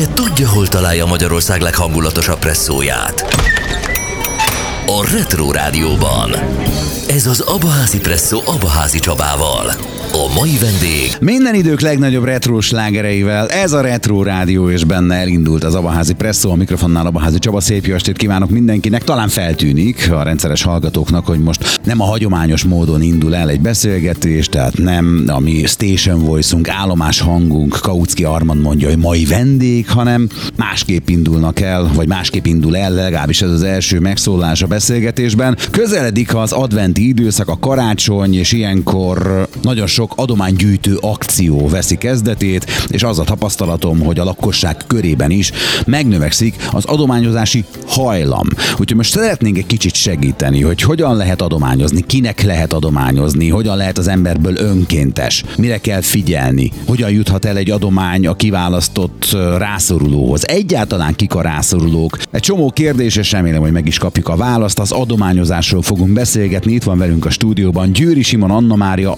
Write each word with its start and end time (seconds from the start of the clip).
Ugye 0.00 0.12
tudja, 0.14 0.48
hol 0.48 0.68
találja 0.68 1.06
Magyarország 1.06 1.60
leghangulatosabb 1.60 2.38
presszóját? 2.38 3.24
A 4.86 5.10
Retro 5.12 5.52
Rádióban. 5.52 6.30
Ez 7.08 7.26
az 7.26 7.40
Abaházi 7.40 7.98
Presszó 7.98 8.42
Abaházi 8.44 8.98
Csabával. 8.98 9.74
A 10.12 10.32
mai 10.34 10.58
vendég 10.60 11.16
Minden 11.20 11.54
idők 11.54 11.80
legnagyobb 11.80 12.24
retro 12.24 12.60
slágereivel, 12.60 13.48
ez 13.48 13.72
a 13.72 13.80
Retro 13.80 14.22
Rádió, 14.22 14.70
és 14.70 14.84
benne 14.84 15.14
elindult 15.14 15.64
az 15.64 15.74
Abaházi 15.74 16.14
Presszó, 16.14 16.50
a 16.50 16.54
mikrofonnál 16.54 17.06
Abaházi 17.06 17.38
Csaba. 17.38 17.60
Szép 17.60 17.86
jó 17.86 17.94
estét 17.94 18.16
kívánok 18.16 18.50
mindenkinek. 18.50 19.04
Talán 19.04 19.28
feltűnik 19.28 20.10
a 20.12 20.22
rendszeres 20.22 20.62
hallgatóknak, 20.62 21.26
hogy 21.26 21.38
most 21.38 21.80
nem 21.84 22.00
a 22.00 22.04
hagyományos 22.04 22.64
módon 22.64 23.02
indul 23.02 23.34
el 23.34 23.48
egy 23.48 23.60
beszélgetés, 23.60 24.48
tehát 24.48 24.78
nem 24.78 25.24
a 25.26 25.40
mi 25.40 25.62
station 25.66 26.24
voice-unk, 26.24 26.68
állomás 26.68 27.20
hangunk, 27.20 27.78
Kautsky 27.80 28.24
Armand 28.24 28.60
mondja, 28.60 28.88
hogy 28.88 28.98
mai 28.98 29.24
vendég, 29.24 29.88
hanem 29.88 30.28
másképp 30.56 31.08
indulnak 31.08 31.60
el, 31.60 31.90
vagy 31.94 32.08
másképp 32.08 32.46
indul 32.46 32.76
el, 32.76 32.92
legalábbis 32.92 33.42
ez 33.42 33.50
az 33.50 33.62
első 33.62 34.00
megszólás 34.00 34.62
a 34.62 34.66
beszélgetésben. 34.66 35.56
Közeledik 35.70 36.34
az 36.34 36.52
adventi 36.52 37.08
időszak, 37.08 37.48
a 37.48 37.58
karácsony, 37.58 38.34
és 38.34 38.52
ilyenkor 38.52 39.48
nagyon 39.62 39.86
sok 39.86 39.99
adománygyűjtő 40.08 40.96
akció 41.00 41.68
veszi 41.68 41.96
kezdetét, 41.96 42.66
és 42.88 43.02
az 43.02 43.18
a 43.18 43.24
tapasztalatom, 43.24 44.00
hogy 44.00 44.18
a 44.18 44.24
lakosság 44.24 44.76
körében 44.86 45.30
is 45.30 45.52
megnövekszik 45.86 46.68
az 46.72 46.84
adományozási 46.84 47.64
hajlam. 47.86 48.46
Úgyhogy 48.70 48.96
most 48.96 49.10
szeretnénk 49.10 49.58
egy 49.58 49.66
kicsit 49.66 49.94
segíteni, 49.94 50.62
hogy 50.62 50.82
hogyan 50.82 51.16
lehet 51.16 51.42
adományozni, 51.42 52.04
kinek 52.06 52.42
lehet 52.42 52.72
adományozni, 52.72 53.48
hogyan 53.48 53.76
lehet 53.76 53.98
az 53.98 54.08
emberből 54.08 54.56
önkéntes, 54.56 55.44
mire 55.58 55.78
kell 55.78 56.00
figyelni, 56.00 56.72
hogyan 56.86 57.10
juthat 57.10 57.44
el 57.44 57.56
egy 57.56 57.70
adomány 57.70 58.26
a 58.26 58.34
kiválasztott 58.34 59.36
rászorulóhoz, 59.58 60.48
egyáltalán 60.48 61.14
kik 61.14 61.34
a 61.34 61.42
rászorulók. 61.42 62.18
Egy 62.30 62.40
csomó 62.40 62.70
kérdés, 62.70 63.16
és 63.16 63.32
remélem, 63.32 63.60
hogy 63.60 63.72
meg 63.72 63.86
is 63.86 63.98
kapjuk 63.98 64.28
a 64.28 64.36
választ. 64.36 64.78
Az 64.78 64.92
adományozásról 64.92 65.82
fogunk 65.82 66.12
beszélgetni. 66.12 66.72
Itt 66.72 66.82
van 66.82 66.98
velünk 66.98 67.24
a 67.24 67.30
stúdióban 67.30 67.92
Győri 67.92 68.22
Simon 68.22 68.50
Anna 68.50 68.76
Mária 68.76 69.12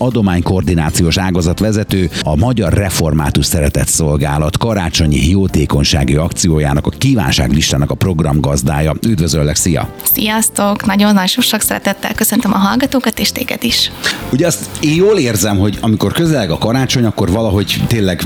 adománykoordinációs 0.72 1.18
ágazatvezető, 1.18 2.10
a 2.22 2.36
Magyar 2.36 2.72
Református 2.72 3.46
Szeretett 3.46 3.88
Szolgálat 3.88 4.58
karácsonyi 4.58 5.28
jótékonysági 5.28 6.14
akciójának, 6.14 6.86
a 6.86 6.90
kívánságlistának 6.90 7.90
a 7.90 7.94
programgazdája. 7.94 8.94
Üdvözöllek, 9.06 9.56
szia! 9.56 9.88
Sziasztok! 10.12 10.86
Nagyon-nagyon 10.86 11.26
sok 11.26 11.60
szeretettel 11.60 12.14
köszöntöm 12.14 12.52
a 12.52 12.56
hallgatókat 12.56 13.18
és 13.18 13.32
téged 13.32 13.64
is. 13.64 13.90
Ugye 14.32 14.46
azt 14.46 14.66
én 14.80 14.94
jól 14.94 15.18
érzem, 15.18 15.58
hogy 15.58 15.78
amikor 15.80 16.12
közeleg 16.12 16.50
a 16.50 16.58
karácsony, 16.58 17.04
akkor 17.04 17.30
valahogy 17.30 17.82
tényleg 17.86 18.22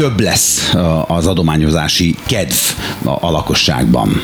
több 0.00 0.20
lesz 0.20 0.74
az 1.06 1.26
adományozási 1.26 2.14
kedv 2.26 2.54
a, 3.04 3.30
lakosságban. 3.30 4.20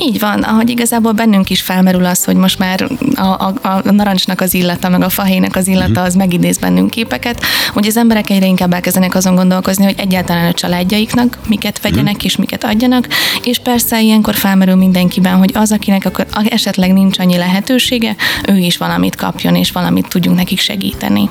Így 0.00 0.18
van, 0.18 0.42
ahogy 0.42 0.70
igazából 0.70 1.12
bennünk 1.12 1.50
is 1.50 1.60
felmerül 1.60 2.04
az, 2.04 2.24
hogy 2.24 2.36
most 2.36 2.58
már 2.58 2.88
a, 3.14 3.22
a, 3.22 3.54
a 3.62 3.90
narancsnak 3.90 4.40
az 4.40 4.54
illata, 4.54 4.88
meg 4.88 5.02
a 5.02 5.08
fahének 5.08 5.56
az 5.56 5.66
illata, 5.66 6.02
az 6.02 6.14
megidéz 6.14 6.58
bennünk 6.58 6.90
képeket, 6.90 7.42
hogy 7.72 7.86
az 7.86 7.96
emberek 7.96 8.30
egyre 8.30 8.46
inkább 8.46 8.72
elkezdenek 8.72 9.14
azon 9.14 9.34
gondolkozni, 9.34 9.84
hogy 9.84 9.94
egyáltalán 9.96 10.48
a 10.48 10.52
családjaiknak 10.52 11.38
miket 11.48 11.80
vegyenek 11.80 12.24
és 12.24 12.36
miket 12.36 12.64
adjanak, 12.64 13.08
és 13.44 13.58
persze 13.58 14.02
ilyenkor 14.02 14.34
felmerül 14.34 14.74
mindenkiben, 14.74 15.36
hogy 15.36 15.50
az, 15.54 15.72
akinek 15.72 16.04
akkor 16.04 16.26
esetleg 16.48 16.92
nincs 16.92 17.18
annyi 17.18 17.36
lehetősége, 17.36 18.16
ő 18.48 18.56
is 18.56 18.76
valamit 18.76 19.16
kapjon, 19.16 19.54
és 19.54 19.72
valamit 19.72 20.08
tudjunk 20.08 20.36
nekik 20.36 20.58
segíteni. 20.58 21.30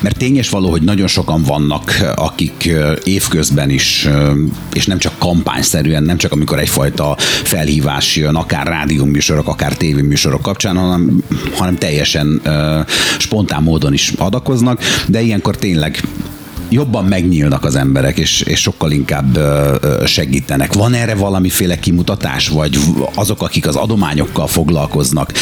Mert 0.00 0.18
tényes 0.18 0.48
való, 0.48 0.70
hogy 0.70 0.82
nagyon 0.82 1.06
sokan 1.06 1.42
vannak, 1.42 2.12
akik 2.14 2.64
ö, 2.66 2.92
évközben 3.18 3.70
is, 3.70 4.08
és 4.72 4.86
nem 4.86 4.98
csak 4.98 5.18
kampányszerűen, 5.18 6.02
nem 6.02 6.16
csak 6.16 6.32
amikor 6.32 6.58
egyfajta 6.58 7.16
felhívás 7.42 8.16
jön, 8.16 8.34
akár 8.34 8.66
rádióműsorok, 8.66 9.48
akár 9.48 9.76
tévéműsorok 9.76 10.42
kapcsán, 10.42 10.76
hanem, 10.76 11.22
hanem 11.56 11.76
teljesen 11.76 12.42
spontán 13.18 13.62
módon 13.62 13.92
is 13.92 14.12
adakoznak, 14.18 14.80
de 15.06 15.20
ilyenkor 15.20 15.56
tényleg 15.56 16.00
jobban 16.68 17.04
megnyílnak 17.04 17.64
az 17.64 17.76
emberek, 17.76 18.18
és, 18.18 18.40
és 18.40 18.60
sokkal 18.60 18.90
inkább 18.90 19.38
segítenek. 20.04 20.72
Van 20.72 20.94
erre 20.94 21.14
valamiféle 21.14 21.78
kimutatás, 21.78 22.48
vagy 22.48 22.78
azok, 23.14 23.42
akik 23.42 23.66
az 23.66 23.76
adományokkal 23.76 24.46
foglalkoznak, 24.46 25.32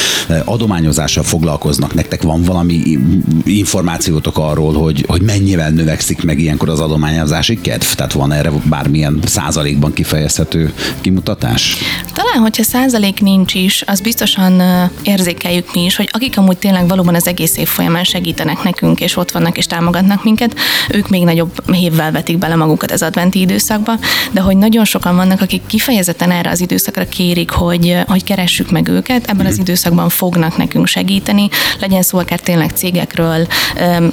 adományozással 0.45 1.23
foglalkoznak, 1.23 1.95
nektek 1.95 2.23
van 2.23 2.43
valami 2.43 2.99
információtok 3.45 4.39
arról, 4.39 4.73
hogy, 4.73 5.05
hogy 5.07 5.23
mennyivel 5.23 5.71
növekszik 5.71 6.23
meg 6.23 6.39
ilyenkor 6.39 6.69
az 6.69 6.81
adományozási 6.81 7.61
kedv? 7.61 7.87
Tehát 7.95 8.13
van 8.13 8.33
erre 8.33 8.51
bármilyen 8.65 9.21
százalékban 9.25 9.93
kifejezhető 9.93 10.73
kimutatás? 11.01 11.77
Talán, 12.13 12.43
hogyha 12.43 12.63
százalék 12.63 13.21
nincs 13.21 13.55
is, 13.55 13.83
az 13.87 14.01
biztosan 14.01 14.63
érzékeljük 15.03 15.75
mi 15.75 15.85
is, 15.85 15.97
hogy 15.97 16.09
akik 16.13 16.39
amúgy 16.39 16.59
tényleg 16.59 16.89
valóban 16.89 17.15
az 17.15 17.27
egész 17.27 17.57
év 17.57 17.69
folyamán 17.69 18.05
segítenek 18.05 18.63
nekünk, 18.63 19.01
és 19.01 19.17
ott 19.17 19.31
vannak 19.31 19.59
és 19.59 19.67
támogatnak 19.67 20.25
minket, 20.25 20.55
ők 20.91 21.09
még 21.17 21.25
nagyobb 21.25 21.73
hévvel 21.73 22.13
vetik 22.13 22.39
bele 22.39 22.55
magukat 22.55 22.91
az 22.91 23.03
adventi 23.03 23.41
időszakba, 23.41 23.93
de 24.31 24.41
hogy 24.41 24.57
nagyon 24.57 24.85
sokan 24.85 25.17
vannak, 25.17 25.41
akik 25.41 25.67
kifejezetten 25.67 26.31
erre 26.31 26.51
az 26.51 26.61
időszakra 26.61 27.09
kérik, 27.09 27.51
hogy, 27.51 27.97
hogy 28.07 28.25
keressük 28.25 28.71
meg 28.71 28.89
őket, 28.89 29.27
ebben 29.27 29.47
az 29.47 29.59
időszakban 29.59 30.09
fognak 30.09 30.57
nekünk 30.57 30.87
segíteni, 30.87 31.49
legyen 31.81 32.03
szó 32.03 32.19
akár 32.19 32.41
tényleg 32.41 32.71
cégekről, 32.71 33.47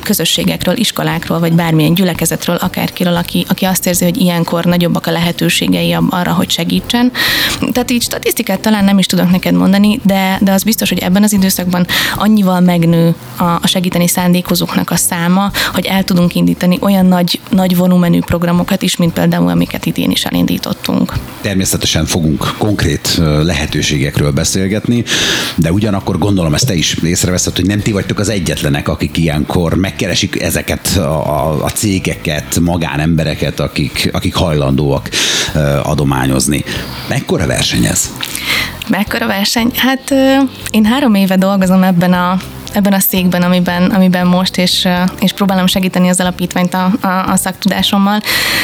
közösségekről, 0.03 0.77
iskolákról, 0.77 1.39
vagy 1.39 1.53
bármilyen 1.53 1.93
gyülekezetről, 1.93 2.55
akárkiről, 2.55 3.15
aki, 3.15 3.45
aki 3.49 3.65
azt 3.65 3.85
érzi, 3.85 4.03
hogy 4.03 4.17
ilyenkor 4.17 4.65
nagyobbak 4.65 5.07
a 5.07 5.11
lehetőségei 5.11 5.97
arra, 6.09 6.31
hogy 6.33 6.49
segítsen. 6.49 7.11
Tehát 7.71 7.91
így 7.91 8.01
statisztikát 8.01 8.59
talán 8.59 8.83
nem 8.83 8.97
is 8.97 9.05
tudok 9.05 9.31
neked 9.31 9.53
mondani, 9.53 9.99
de, 10.03 10.37
de 10.41 10.51
az 10.51 10.63
biztos, 10.63 10.89
hogy 10.89 10.99
ebben 10.99 11.23
az 11.23 11.33
időszakban 11.33 11.85
annyival 12.15 12.59
megnő 12.59 13.15
a, 13.37 13.43
a 13.43 13.67
segíteni 13.67 14.07
szándékozóknak 14.07 14.89
a 14.89 14.95
száma, 14.95 15.51
hogy 15.73 15.85
el 15.85 16.03
tudunk 16.03 16.35
indítani 16.35 16.77
olyan 16.81 16.92
nagy, 17.01 17.39
nagy 17.49 17.75
volumenű 17.75 18.19
programokat 18.19 18.81
is, 18.81 18.97
mint 18.97 19.13
például 19.13 19.49
amiket 19.49 19.85
idén 19.85 20.11
is 20.11 20.25
elindítottunk. 20.25 21.13
Természetesen 21.41 22.05
fogunk 22.05 22.53
konkrét 22.57 23.21
lehetőségekről 23.43 24.31
beszélgetni, 24.31 25.03
de 25.55 25.71
ugyanakkor 25.71 26.17
gondolom 26.17 26.53
ezt 26.53 26.65
te 26.65 26.73
is 26.73 26.97
észreveszed, 27.03 27.55
hogy 27.55 27.65
nem 27.65 27.79
ti 27.79 27.91
vagytok 27.91 28.19
az 28.19 28.29
egyetlenek, 28.29 28.87
akik 28.87 29.17
ilyenkor 29.17 29.73
megkeresik 29.73 30.41
ezeket 30.41 30.87
a, 30.97 31.63
a, 31.63 31.69
cégeket, 31.69 32.59
magánembereket, 32.59 33.59
akik, 33.59 34.09
akik 34.13 34.35
hajlandóak 34.35 35.09
adományozni. 35.83 36.63
Mekkora 37.09 37.47
verseny 37.47 37.85
ez? 37.85 38.09
Mekkora 38.87 39.27
verseny? 39.27 39.71
Hát 39.75 40.13
én 40.71 40.85
három 40.85 41.15
éve 41.15 41.35
dolgozom 41.35 41.83
ebben 41.83 42.13
a 42.13 42.37
ebben 42.75 42.93
a 42.93 42.99
székben, 42.99 43.41
amiben, 43.41 43.83
amiben 43.83 44.27
most, 44.27 44.57
és, 44.57 44.87
és 45.19 45.31
próbálom 45.31 45.67
segíteni 45.67 46.09
az 46.09 46.19
alapítványt 46.19 46.73
a, 46.73 46.91
a, 47.01 47.07
a 47.07 47.35
szaktudásommal, 47.35 48.21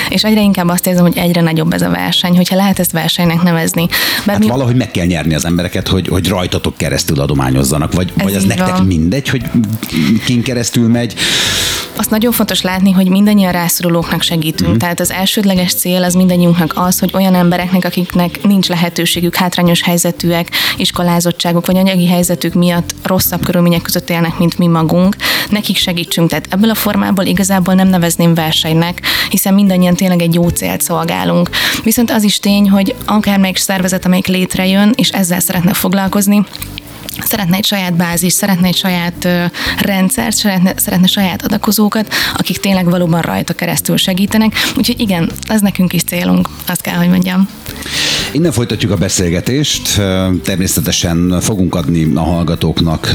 és 0.09 0.24
egyre 0.24 0.42
inkább 0.42 0.68
azt 0.68 0.88
érzem, 0.88 1.03
hogy 1.03 1.18
egyre 1.18 1.42
nagyobb 1.42 1.74
ez 1.74 1.81
a 1.81 1.90
verseny, 1.90 2.36
hogyha 2.36 2.56
lehet 2.56 2.80
ezt 2.80 2.92
versenynek 2.92 3.42
nevezni. 3.42 3.88
Bár 4.25 4.36
Hát 4.36 4.48
valahogy 4.48 4.75
meg 4.75 4.92
kell 4.92 5.06
nyerni 5.06 5.34
az 5.34 5.46
embereket, 5.46 5.88
hogy, 5.88 6.08
hogy 6.08 6.28
rajtatok 6.28 6.78
keresztül 6.78 7.19
adományozzanak, 7.19 7.94
vagy, 7.94 8.14
Ez 8.18 8.24
vagy 8.24 8.36
az 8.36 8.42
így 8.42 8.48
nektek 8.48 8.78
van. 8.78 8.86
mindegy, 8.86 9.30
hogy 9.30 9.44
kin 10.25 10.44
keresztül 10.44 10.88
megy. 10.88 11.14
Azt 12.00 12.10
nagyon 12.10 12.32
fontos 12.32 12.62
látni, 12.62 12.92
hogy 12.92 13.10
mindannyian 13.10 13.52
rászorulóknak 13.52 14.22
segítünk. 14.22 14.74
Mm. 14.74 14.78
Tehát 14.78 15.00
az 15.00 15.12
elsődleges 15.12 15.74
cél 15.74 16.04
az 16.04 16.14
mindannyiunknak 16.14 16.74
az, 16.76 17.00
hogy 17.00 17.12
olyan 17.14 17.36
embereknek, 17.36 17.86
akiknek 17.86 18.44
nincs 18.44 18.68
lehetőségük, 18.68 19.36
hátrányos 19.36 19.82
helyzetűek, 19.82 20.50
iskolázottságuk 20.78 21.66
vagy 21.66 21.78
anyagi 21.78 22.08
helyzetük 22.08 22.54
miatt 22.54 22.96
rosszabb 23.04 23.44
körülmények 23.44 23.82
között 23.82 24.10
élnek, 24.10 24.38
mint 24.38 24.58
mi 24.58 24.68
magunk, 24.68 25.16
nekik 25.50 25.78
segítsünk. 25.78 26.30
Tehát 26.30 26.48
ebből 26.50 26.70
a 26.70 26.76
formából 26.76 27.26
igazából 27.26 27.74
nem 27.74 27.88
nevezném 27.88 28.34
versenynek, 28.34 29.02
hiszen 29.30 29.54
mindannyian 29.54 29.96
tényleg 29.96 30.22
egy 30.22 30.34
jó 30.34 30.50
célt 30.50 30.81
szolgálunk. 30.81 31.50
Viszont 31.84 32.12
az 32.12 32.24
is 32.24 32.40
tény, 32.40 32.69
hogy 32.69 32.95
akármelyik 33.06 33.57
szervezet, 33.57 34.06
amelyik 34.06 34.28
létrejön, 34.28 34.94
és 34.95 35.10
ezzel 35.10 35.40
szeretne 35.40 35.74
foglalkozni, 35.74 36.45
szeretne 37.23 37.57
egy 37.57 37.65
saját 37.65 37.94
bázis, 37.94 38.33
szeretne 38.33 38.67
egy 38.67 38.75
saját 38.75 39.27
rendszert, 39.79 40.35
szeretne, 40.35 40.73
szeretne 40.75 41.07
saját 41.07 41.45
adakozókat, 41.45 42.13
akik 42.38 42.57
tényleg 42.57 42.89
valóban 42.89 43.21
rajta 43.21 43.53
keresztül 43.53 43.97
segítenek. 43.97 44.53
Úgyhogy 44.77 45.00
igen, 45.00 45.31
ez 45.47 45.61
nekünk 45.61 45.94
is 45.94 46.03
célunk, 46.03 46.50
azt 46.67 46.81
kell, 46.81 46.95
hogy 46.95 47.09
mondjam. 47.09 47.50
Innen 48.31 48.51
folytatjuk 48.51 48.91
a 48.91 48.95
beszélgetést. 48.95 50.01
Természetesen 50.44 51.41
fogunk 51.41 51.75
adni 51.75 52.11
a 52.15 52.19
hallgatóknak 52.19 53.13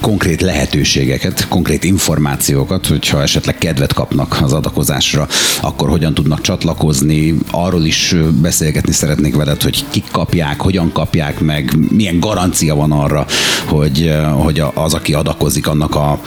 konkrét 0.00 0.40
lehetőségeket, 0.40 1.48
konkrét 1.48 1.84
információkat, 1.84 2.86
hogyha 2.86 3.22
esetleg 3.22 3.58
kedvet 3.58 3.92
kapnak 3.92 4.38
az 4.42 4.52
adakozásra, 4.52 5.28
akkor 5.60 5.88
hogyan 5.88 6.14
tudnak 6.14 6.40
csatlakozni. 6.40 7.34
Arról 7.50 7.84
is 7.84 8.14
beszélgetni 8.40 8.92
szeretnék 8.92 9.36
veled, 9.36 9.62
hogy 9.62 9.84
kik 9.90 10.04
kapják, 10.12 10.60
hogyan 10.60 10.92
kapják 10.92 11.40
meg, 11.40 11.76
milyen 11.90 12.20
garancia 12.20 12.74
van 12.74 12.92
arra, 12.92 13.17
hogy, 13.66 14.14
hogy 14.32 14.62
az, 14.74 14.94
aki 14.94 15.14
adakozik, 15.14 15.66
annak 15.66 15.94
a, 15.94 16.20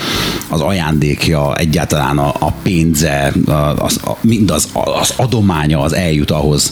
az 0.50 0.62
ajándékja, 0.62 1.56
egyáltalán 1.56 2.18
a, 2.18 2.34
a 2.40 2.52
pénze, 2.64 3.34
az, 3.78 4.00
a, 4.04 4.18
mindaz 4.22 4.70
az 4.74 5.14
adománya 5.16 5.80
az 5.80 5.94
eljut 5.94 6.32
ahhoz, 6.32 6.72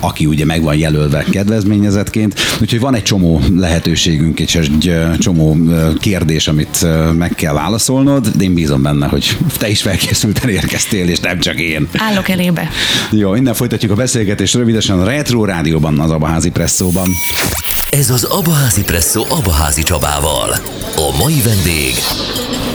aki 0.00 0.26
ugye 0.26 0.44
meg 0.44 0.62
van 0.62 0.76
jelölve 0.76 1.24
kedvezményezetként. 1.30 2.40
Úgyhogy 2.60 2.80
van 2.80 2.94
egy 2.94 3.02
csomó 3.02 3.40
lehetőségünk 3.56 4.40
és 4.40 4.54
egy 4.54 4.94
csomó 5.18 5.56
kérdés, 6.00 6.48
amit 6.48 6.86
meg 7.18 7.34
kell 7.34 7.52
válaszolnod, 7.52 8.28
de 8.36 8.44
én 8.44 8.54
bízom 8.54 8.82
benne, 8.82 9.06
hogy 9.06 9.36
te 9.58 9.68
is 9.68 9.82
felkészülten 9.82 10.48
érkeztél, 10.48 11.08
és 11.08 11.20
nem 11.20 11.38
csak 11.38 11.60
én. 11.60 11.88
Állok 11.96 12.28
elébe. 12.28 12.68
Jó, 13.10 13.34
innen 13.34 13.54
folytatjuk 13.54 13.90
a 13.90 13.94
beszélgetést 13.94 14.54
rövidesen 14.54 15.00
a 15.00 15.04
Retro 15.04 15.44
Rádióban, 15.44 16.00
az 16.00 16.10
Abaházi 16.10 16.50
Presszóban. 16.50 17.08
Ez 17.94 18.10
az 18.10 18.24
Abaházi 18.24 18.82
Presszó 18.82 19.24
Abaházi 19.28 19.82
Csabával. 19.82 20.50
A 20.96 21.16
mai 21.18 21.40
vendég 21.42 21.94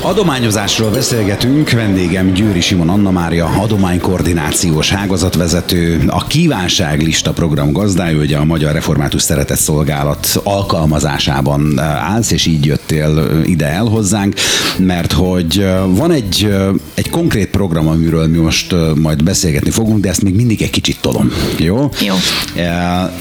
Adományozásról 0.08 0.90
beszélgetünk, 0.90 1.70
vendégem 1.70 2.34
Győri 2.34 2.62
Simon 2.62 2.90
Anna 2.90 3.12
Mária, 3.12 3.46
adománykoordinációs 3.46 4.92
ágazatvezető, 4.92 6.04
a 6.08 6.28
kívánságlista 6.28 7.32
program 7.32 7.72
gazdája, 7.72 8.18
ugye 8.18 8.38
a 8.38 8.46
Magyar 8.46 8.74
Református 8.74 9.22
Szeretett 9.22 9.58
Szolgálat 9.58 10.40
alkalmazásában 10.44 11.80
eh, 11.80 12.12
állsz, 12.12 12.32
és 12.32 12.46
így 12.46 12.66
jöttél 12.66 13.20
eh, 13.20 13.50
ide 13.50 13.66
el 13.66 13.86
hozzánk, 13.86 14.36
mert 14.78 15.12
hogy 15.12 15.60
eh, 15.60 15.80
van 15.88 16.12
egy, 16.12 16.56
egy 16.94 17.10
konkrét 17.10 17.50
program, 17.50 17.88
amiről 17.88 18.28
mi 18.28 18.38
most 18.38 18.76
majd 18.96 19.24
beszélgetni 19.24 19.70
fogunk, 19.70 20.00
de 20.00 20.10
ezt 20.10 20.24
még 20.24 20.36
mindig 20.36 20.62
egy 20.62 20.70
kicsit 20.70 20.98
tolom, 21.02 21.32
jó? 21.58 21.90
Jó. 22.02 22.16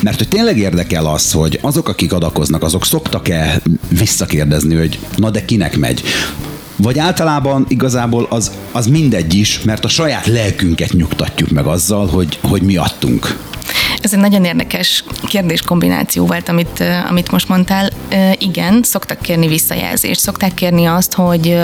Mert 0.01 0.19
hogy 0.19 0.29
tényleg 0.29 0.59
érdekel 0.59 1.07
az, 1.07 1.33
hogy 1.33 1.59
azok, 1.63 1.89
akik 1.89 2.13
adakoznak, 2.13 2.63
azok 2.63 2.85
szoktak-e 2.85 3.61
visszakérdezni, 3.89 4.75
hogy 4.75 4.99
na 5.17 5.31
de 5.31 5.45
kinek 5.45 5.77
megy? 5.77 6.03
Vagy 6.77 6.99
általában 6.99 7.65
igazából 7.69 8.27
az, 8.31 8.53
az 8.73 8.87
mindegy 8.87 9.35
is, 9.35 9.63
mert 9.63 9.85
a 9.85 9.89
saját 9.89 10.27
lelkünket 10.27 10.93
nyugtatjuk 10.93 11.51
meg 11.51 11.67
azzal, 11.67 12.07
hogy, 12.07 12.39
hogy 12.43 12.63
mi 12.63 12.77
adtunk. 12.77 13.37
Ez 14.01 14.13
egy 14.13 14.19
nagyon 14.19 14.45
érdekes 14.45 15.05
kérdéskombináció 15.27 16.27
volt, 16.27 16.49
amit, 16.49 16.85
amit 17.09 17.31
most 17.31 17.49
mondtál. 17.49 17.91
Igen, 18.39 18.81
szoktak 18.83 19.21
kérni 19.21 19.47
visszajelzést, 19.47 20.21
szokták 20.21 20.55
kérni 20.55 20.85
azt, 20.87 21.15
hogy, 21.15 21.59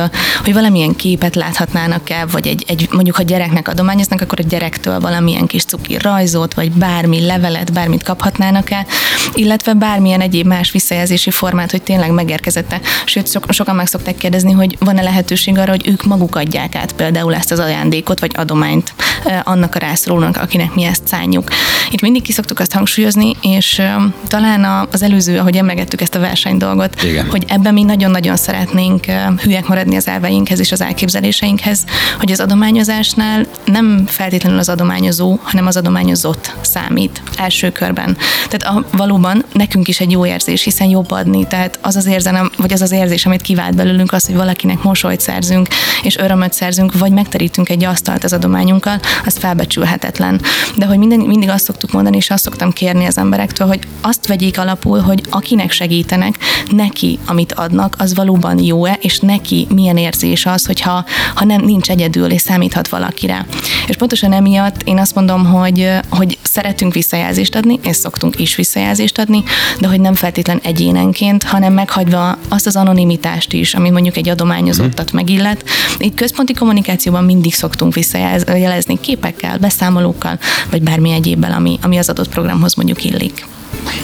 hogy 0.45 0.53
valamilyen 0.53 0.97
képet 0.97 1.35
láthatnának-e, 1.35 2.27
vagy 2.27 2.47
egy, 2.47 2.65
egy, 2.67 2.89
mondjuk 2.93 3.17
ha 3.17 3.23
gyereknek 3.23 3.69
adományoznak, 3.69 4.21
akkor 4.21 4.41
a 4.41 4.49
gyerektől 4.49 5.01
valamilyen 5.01 5.47
kis 5.47 5.65
cuki 5.65 5.99
rajzot, 5.99 6.55
vagy 6.55 6.73
bármi 6.73 7.27
levelet, 7.27 7.73
bármit 7.73 8.03
kaphatnának-e, 8.03 8.87
illetve 9.35 9.75
bármilyen 9.75 10.21
egyéb 10.21 10.47
más 10.47 10.71
visszajelzési 10.71 11.31
formát, 11.31 11.71
hogy 11.71 11.83
tényleg 11.83 12.11
megérkezette. 12.11 12.81
Sőt, 13.05 13.31
so, 13.31 13.41
sokan 13.49 13.75
meg 13.75 13.87
szokták 13.87 14.17
kérdezni, 14.17 14.53
hogy 14.53 14.77
van-e 14.79 15.03
lehetőség 15.03 15.59
arra, 15.59 15.71
hogy 15.71 15.89
ők 15.89 16.05
maguk 16.05 16.37
adják 16.37 16.75
át 16.75 16.93
például 16.93 17.35
ezt 17.35 17.51
az 17.51 17.59
ajándékot, 17.59 18.21
vagy 18.21 18.33
adományt 18.35 18.95
annak 19.43 19.75
a 19.75 19.79
rászorulónak, 19.79 20.37
akinek 20.37 20.75
mi 20.75 20.85
ezt 20.85 21.07
szánjuk. 21.07 21.51
Itt 21.91 22.01
mindig 22.01 22.22
ki 22.23 22.33
szoktuk 22.33 22.59
azt 22.59 22.73
hangsúlyozni, 22.73 23.37
és 23.41 23.83
talán 24.27 24.89
az 24.93 25.03
előző, 25.03 25.39
ahogy 25.39 25.57
emlegettük 25.57 26.01
ezt 26.01 26.15
a 26.15 26.19
verseny 26.19 26.57
dolgot, 26.57 27.03
Igen. 27.03 27.31
hogy 27.31 27.45
ebben 27.49 27.75
mi 27.75 27.83
nagyon-nagyon 27.83 28.37
szeretnénk 28.37 29.05
hülyek 29.43 29.67
maradni 29.67 29.97
az 29.97 30.09
elveinkhez 30.09 30.61
és 30.61 30.73
az 30.73 30.81
elképzeléseinkhez, 30.81 31.85
hogy 32.19 32.33
az 32.33 32.41
adományozásnál 32.41 33.47
nem 33.65 34.07
feltétlenül 34.07 34.59
az 34.59 34.69
adományozó, 34.69 35.39
hanem 35.43 35.67
az 35.67 35.77
adományozott 35.77 36.55
számít 36.61 37.23
első 37.37 37.73
körben. 37.73 38.17
Tehát 38.49 38.77
a, 38.77 38.97
valóban 38.97 39.45
nekünk 39.53 39.89
is 39.89 40.01
egy 40.01 40.11
jó 40.11 40.27
érzés, 40.27 40.65
hiszen 40.65 40.89
jobb 40.89 41.11
adni. 41.11 41.47
Tehát 41.47 41.79
az 41.83 41.97
az 41.97 42.07
érzelem, 42.07 42.51
vagy 42.57 42.73
az 42.73 42.81
az 42.81 42.93
érzés, 42.93 43.27
amit 43.27 43.43
kivált 43.43 43.75
belőlünk, 43.75 44.13
az, 44.13 44.27
hogy 44.27 44.35
valakinek 44.35 44.83
mosolyt 44.83 45.21
szerzünk, 45.21 45.69
és 46.03 46.17
örömöt 46.17 46.53
szerzünk, 46.53 46.99
vagy 46.99 47.13
megterítünk 47.13 47.69
egy 47.69 47.85
asztalt 47.85 48.25
az 48.25 48.33
adományunkkal, 48.33 49.01
az 49.25 49.37
felbecsülhetetlen. 49.39 50.41
De 50.77 50.87
hogy 50.87 50.99
minden, 50.99 51.19
mindig 51.21 51.49
azt 51.49 51.65
szoktuk 51.65 51.93
mondani, 51.93 52.12
és 52.15 52.31
azt 52.31 52.43
szoktam 52.43 52.73
kérni 52.73 53.05
az 53.05 53.19
emberektől, 53.19 53.67
hogy 53.69 53.81
azt 54.01 54.27
vegyék 54.27 54.59
alapul, 54.59 55.01
hogy 55.01 55.23
akinek 55.31 55.71
segítenek, 55.71 56.39
neki, 56.71 57.19
amit 57.27 57.53
adnak, 57.53 57.97
az 57.99 58.15
valóban 58.15 58.59
jó-e, 58.59 58.99
és 59.01 59.19
neki 59.19 59.67
milyen 59.75 59.97
érzés 59.97 60.47
az, 60.47 60.67
hogyha 60.67 61.05
ha 61.35 61.45
nem 61.45 61.65
nincs 61.65 61.91
egyedül, 61.91 62.31
és 62.31 62.41
számíthat 62.41 62.89
valakire. 62.89 63.47
És 63.87 63.97
pontosan 63.97 64.33
emiatt 64.33 64.83
én 64.83 64.99
azt 64.99 65.15
mondom, 65.15 65.45
hogy, 65.45 65.91
hogy 66.09 66.39
szeretünk 66.43 66.95
visszajelzést 66.95 67.55
adni, 67.55 67.81
és 67.83 67.97
szoktunk 67.97 68.39
is 68.39 68.55
visszajelzést 68.55 69.19
adni, 69.19 69.43
de 69.81 69.89
hogy 69.89 70.01
nem 70.01 70.15
feltétlen 70.15 70.61
egyénenként, 70.63 71.43
hanem 71.43 71.73
meghagyva 71.73 72.39
azt 72.49 72.67
az 72.67 72.77
anonimitást 72.77 73.53
is, 73.53 73.75
ami 73.75 73.91
mondjuk 73.91 74.17
egy 74.17 74.29
adományozottat 74.29 75.07
mhm. 75.07 75.17
megillet. 75.17 75.65
Itt 75.99 76.15
központi 76.15 76.53
kommunikációban 76.53 77.25
mindig 77.25 77.55
szoktunk 77.55 77.95
visszajelezni 77.95 79.01
képekkel, 79.01 79.59
beszámolókkal, 79.59 80.39
vagy 80.71 80.83
bármi 80.83 81.11
egyébbel, 81.11 81.53
ami, 81.53 81.79
ami 81.83 81.99
az 82.03 82.09
adott 82.09 82.29
programhoz 82.29 82.75
mondjuk 82.75 83.05
illik. 83.05 83.47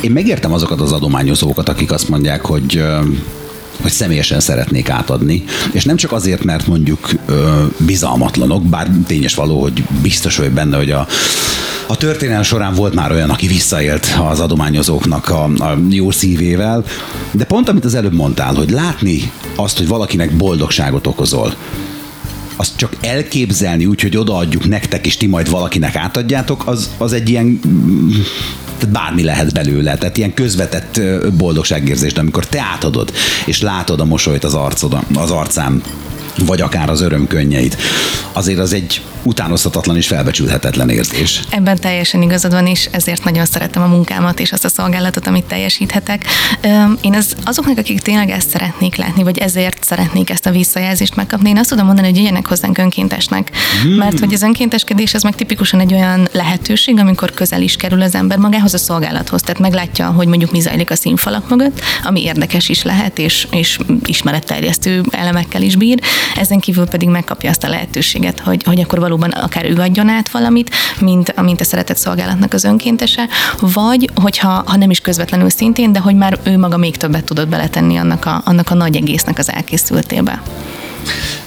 Én 0.00 0.10
megértem 0.10 0.52
azokat 0.52 0.80
az 0.80 0.92
adományozókat, 0.92 1.68
akik 1.68 1.92
azt 1.92 2.08
mondják, 2.08 2.44
hogy 2.44 2.82
hogy 3.82 3.90
személyesen 3.90 4.40
szeretnék 4.40 4.90
átadni, 4.90 5.44
és 5.72 5.84
nem 5.84 5.96
csak 5.96 6.12
azért, 6.12 6.44
mert 6.44 6.66
mondjuk 6.66 7.10
ö, 7.26 7.64
bizalmatlanok, 7.76 8.62
bár 8.62 8.90
tényes 9.06 9.34
való, 9.34 9.60
hogy 9.60 9.84
biztos 10.02 10.36
vagy 10.36 10.50
benne, 10.50 10.76
hogy 10.76 10.90
a 10.90 11.06
a 11.90 11.96
történelem 11.96 12.42
során 12.42 12.74
volt 12.74 12.94
már 12.94 13.12
olyan, 13.12 13.30
aki 13.30 13.46
visszaélt 13.46 14.06
az 14.30 14.40
adományozóknak 14.40 15.28
a, 15.28 15.44
a 15.44 15.78
jó 15.88 16.10
szívével, 16.10 16.84
de 17.30 17.44
pont 17.44 17.68
amit 17.68 17.84
az 17.84 17.94
előbb 17.94 18.14
mondtál, 18.14 18.54
hogy 18.54 18.70
látni 18.70 19.32
azt, 19.56 19.76
hogy 19.76 19.88
valakinek 19.88 20.36
boldogságot 20.36 21.06
okozol, 21.06 21.54
azt 22.58 22.76
csak 22.76 22.96
elképzelni 23.00 23.86
úgy, 23.86 24.00
hogy 24.00 24.16
odaadjuk 24.16 24.68
nektek, 24.68 25.06
és 25.06 25.16
ti 25.16 25.26
majd 25.26 25.50
valakinek 25.50 25.96
átadjátok, 25.96 26.66
az, 26.66 26.90
az 26.98 27.12
egy 27.12 27.28
ilyen 27.28 27.60
tehát 28.78 28.94
bármi 28.94 29.22
lehet 29.22 29.52
belőle, 29.52 29.96
tehát 29.96 30.16
ilyen 30.16 30.34
közvetett 30.34 31.00
boldogságérzés, 31.36 32.12
de 32.12 32.20
amikor 32.20 32.46
te 32.46 32.60
átadod, 32.60 33.12
és 33.46 33.60
látod 33.62 34.00
a 34.00 34.04
mosolyt 34.04 34.44
az 34.44 34.54
arcod, 34.54 34.98
az 35.14 35.30
arcán, 35.30 35.82
vagy 36.46 36.60
akár 36.60 36.90
az 36.90 37.00
örömkönnyeit, 37.00 37.76
azért 38.32 38.58
az 38.58 38.72
egy 38.72 39.02
utánozhatatlan 39.22 39.96
és 39.96 40.06
felbecsülhetetlen 40.06 40.88
érzés. 40.88 41.40
Ebben 41.50 41.76
teljesen 41.76 42.22
igazad 42.22 42.52
van, 42.52 42.66
és 42.66 42.88
ezért 42.90 43.24
nagyon 43.24 43.46
szeretem 43.46 43.82
a 43.82 43.86
munkámat 43.86 44.40
és 44.40 44.52
azt 44.52 44.64
a 44.64 44.68
szolgálatot, 44.68 45.26
amit 45.26 45.44
teljesíthetek. 45.44 46.24
Én 47.00 47.14
az, 47.14 47.36
azoknak, 47.44 47.78
akik 47.78 48.00
tényleg 48.00 48.30
ezt 48.30 48.48
szeretnék 48.48 48.96
látni, 48.96 49.22
vagy 49.22 49.38
ezért 49.38 49.84
szeretnék 49.84 50.30
ezt 50.30 50.46
a 50.46 50.50
visszajelzést 50.50 51.16
megkapni, 51.16 51.48
én 51.48 51.58
azt 51.58 51.68
tudom 51.68 51.86
mondani, 51.86 52.06
hogy 52.06 52.16
jöjjenek 52.16 52.46
hozzánk 52.46 52.78
önkéntesnek. 52.78 53.50
Hmm. 53.82 53.92
Mert 53.92 54.18
hogy 54.18 54.34
az 54.34 54.42
önkénteskedés 54.42 55.14
az 55.14 55.22
meg 55.22 55.34
tipikusan 55.34 55.80
egy 55.80 55.94
olyan 55.94 56.28
lehetőség, 56.32 56.98
amikor 56.98 57.30
közel 57.30 57.62
is 57.62 57.76
kerül 57.76 58.02
az 58.02 58.14
ember 58.14 58.38
magához 58.38 58.74
a 58.74 58.78
szolgálathoz. 58.78 59.42
Tehát 59.42 59.58
meglátja, 59.58 60.06
hogy 60.06 60.26
mondjuk 60.26 60.52
mi 60.52 60.60
zajlik 60.60 60.90
a 60.90 60.96
színfalak 60.96 61.48
mögött, 61.48 61.80
ami 62.04 62.22
érdekes 62.22 62.68
is 62.68 62.82
lehet, 62.82 63.18
és, 63.18 63.46
és 63.50 63.78
ismeretterjesztő 64.04 65.02
elemekkel 65.10 65.62
is 65.62 65.76
bír. 65.76 66.00
Ezen 66.36 66.60
kívül 66.60 66.86
pedig 66.86 67.08
megkapja 67.08 67.50
azt 67.50 67.64
a 67.64 67.68
lehetőséget, 67.68 68.40
hogy, 68.40 68.62
hogy 68.64 68.80
akkor 68.80 68.98
valóban 68.98 69.30
akár 69.30 69.64
ő 69.64 69.74
adjon 69.74 70.08
át 70.08 70.30
valamit, 70.30 70.74
mint, 71.00 71.40
mint 71.40 71.60
a 71.60 71.64
szeretett 71.64 71.96
szolgálatnak 71.96 72.52
az 72.52 72.64
önkéntese, 72.64 73.28
vagy 73.60 74.10
hogyha 74.14 74.62
ha 74.66 74.76
nem 74.76 74.90
is 74.90 75.00
közvetlenül 75.00 75.50
szintén, 75.50 75.92
de 75.92 75.98
hogy 75.98 76.14
már 76.14 76.38
ő 76.42 76.58
maga 76.58 76.76
még 76.76 76.96
többet 76.96 77.24
tudott 77.24 77.48
beletenni 77.48 77.96
annak 77.96 78.24
a, 78.24 78.42
annak 78.44 78.70
a 78.70 78.74
nagy 78.74 78.96
egésznek 78.96 79.38
az 79.38 79.52
elkészültébe. 79.52 80.42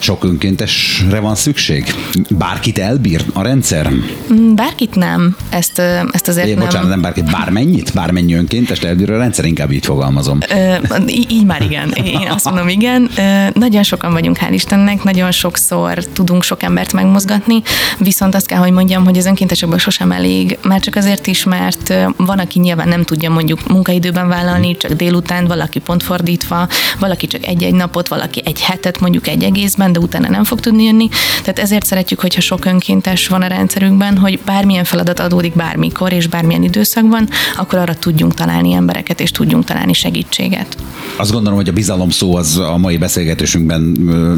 Sok 0.02 0.24
önkéntesre 0.24 1.20
van 1.20 1.36
szükség? 1.36 1.94
Bárkit 2.30 2.78
elbír 2.78 3.26
a 3.34 3.42
rendszer? 3.42 3.92
Mm, 4.34 4.56
bárkit 4.56 4.96
nem. 4.96 5.36
Ezt, 5.50 5.80
ezt 6.12 6.28
azért 6.28 6.48
é, 6.48 6.54
nem. 6.54 6.66
Bocsánat, 6.66 6.90
nem 6.90 7.02
bárkit, 7.02 7.32
bármennyit? 7.32 7.94
Bármennyi 7.94 8.34
önkéntest 8.34 8.84
elbír 8.84 9.12
a 9.12 9.18
rendszer? 9.18 9.46
Inkább 9.46 9.72
így 9.72 9.86
fogalmazom. 9.86 10.40
Ö, 10.50 10.76
így 11.08 11.46
már 11.46 11.62
igen. 11.62 11.92
Én 11.92 12.28
azt 12.30 12.46
mondom, 12.46 12.68
igen. 12.68 13.10
Nagyon 13.54 13.84
sokan 13.84 14.12
vagyunk, 14.12 14.38
hál' 14.40 14.54
Istennek, 14.54 15.04
nagyon 15.04 15.32
sokszor 15.32 16.06
tudunk 16.06 16.44
sok 16.44 16.64
embert 16.64 16.94
megmozgatni, 16.94 17.62
viszont 17.98 18.36
azt 18.36 18.46
kell, 18.46 18.60
hogy 18.60 18.72
mondjam, 18.72 19.06
hogy 19.06 19.18
az 19.18 19.26
önkéntesekből 19.26 19.78
sosem 19.78 20.12
elég, 20.12 20.58
már 20.64 20.80
csak 20.80 20.96
azért 20.96 21.28
is, 21.28 21.44
mert 21.44 21.94
van, 22.18 22.40
aki 22.40 22.60
nyilván 22.60 22.88
nem 22.88 23.04
tudja 23.04 23.30
mondjuk 23.30 23.68
munkaidőben 23.68 24.28
vállalni, 24.28 24.78
csak 24.78 24.92
délután, 24.92 25.48
valaki 25.48 25.80
pont 25.80 26.04
fordítva, 26.04 26.68
valaki 27.00 27.28
csak 27.28 27.46
egy-egy 27.46 27.74
napot, 27.74 28.08
valaki 28.08 28.42
egy 28.46 28.62
hetet 28.62 29.00
mondjuk 29.00 29.28
egy 29.28 29.44
egészben, 29.44 29.91
de 29.92 30.00
utána 30.00 30.30
nem 30.30 30.44
fog 30.44 30.60
tudni 30.60 30.84
jönni. 30.84 31.10
Tehát 31.42 31.60
ezért 31.60 31.86
szeretjük, 31.86 32.20
hogyha 32.20 32.42
sok 32.42 32.66
önkéntes 32.66 33.28
van 33.28 33.42
a 33.42 33.48
rendszerünkben, 33.48 34.18
hogy 34.18 34.40
bármilyen 34.46 34.84
feladat 34.84 35.20
adódik 35.20 35.56
bármikor 35.56 36.14
és 36.14 36.28
bármilyen 36.28 36.64
időszakban, 36.64 37.30
akkor 37.58 37.80
arra 37.80 37.96
tudjunk 37.96 38.34
találni 38.34 38.74
embereket 38.74 39.20
és 39.20 39.32
tudjunk 39.32 39.66
találni 39.66 39.94
segítséget. 39.94 40.78
Azt 41.16 41.32
gondolom, 41.32 41.58
hogy 41.58 41.70
a 41.70 41.74
bizalom 41.74 42.10
szó 42.10 42.36
az 42.36 42.58
a 42.58 42.78
mai 42.78 42.98
beszélgetésünkben 42.98 43.82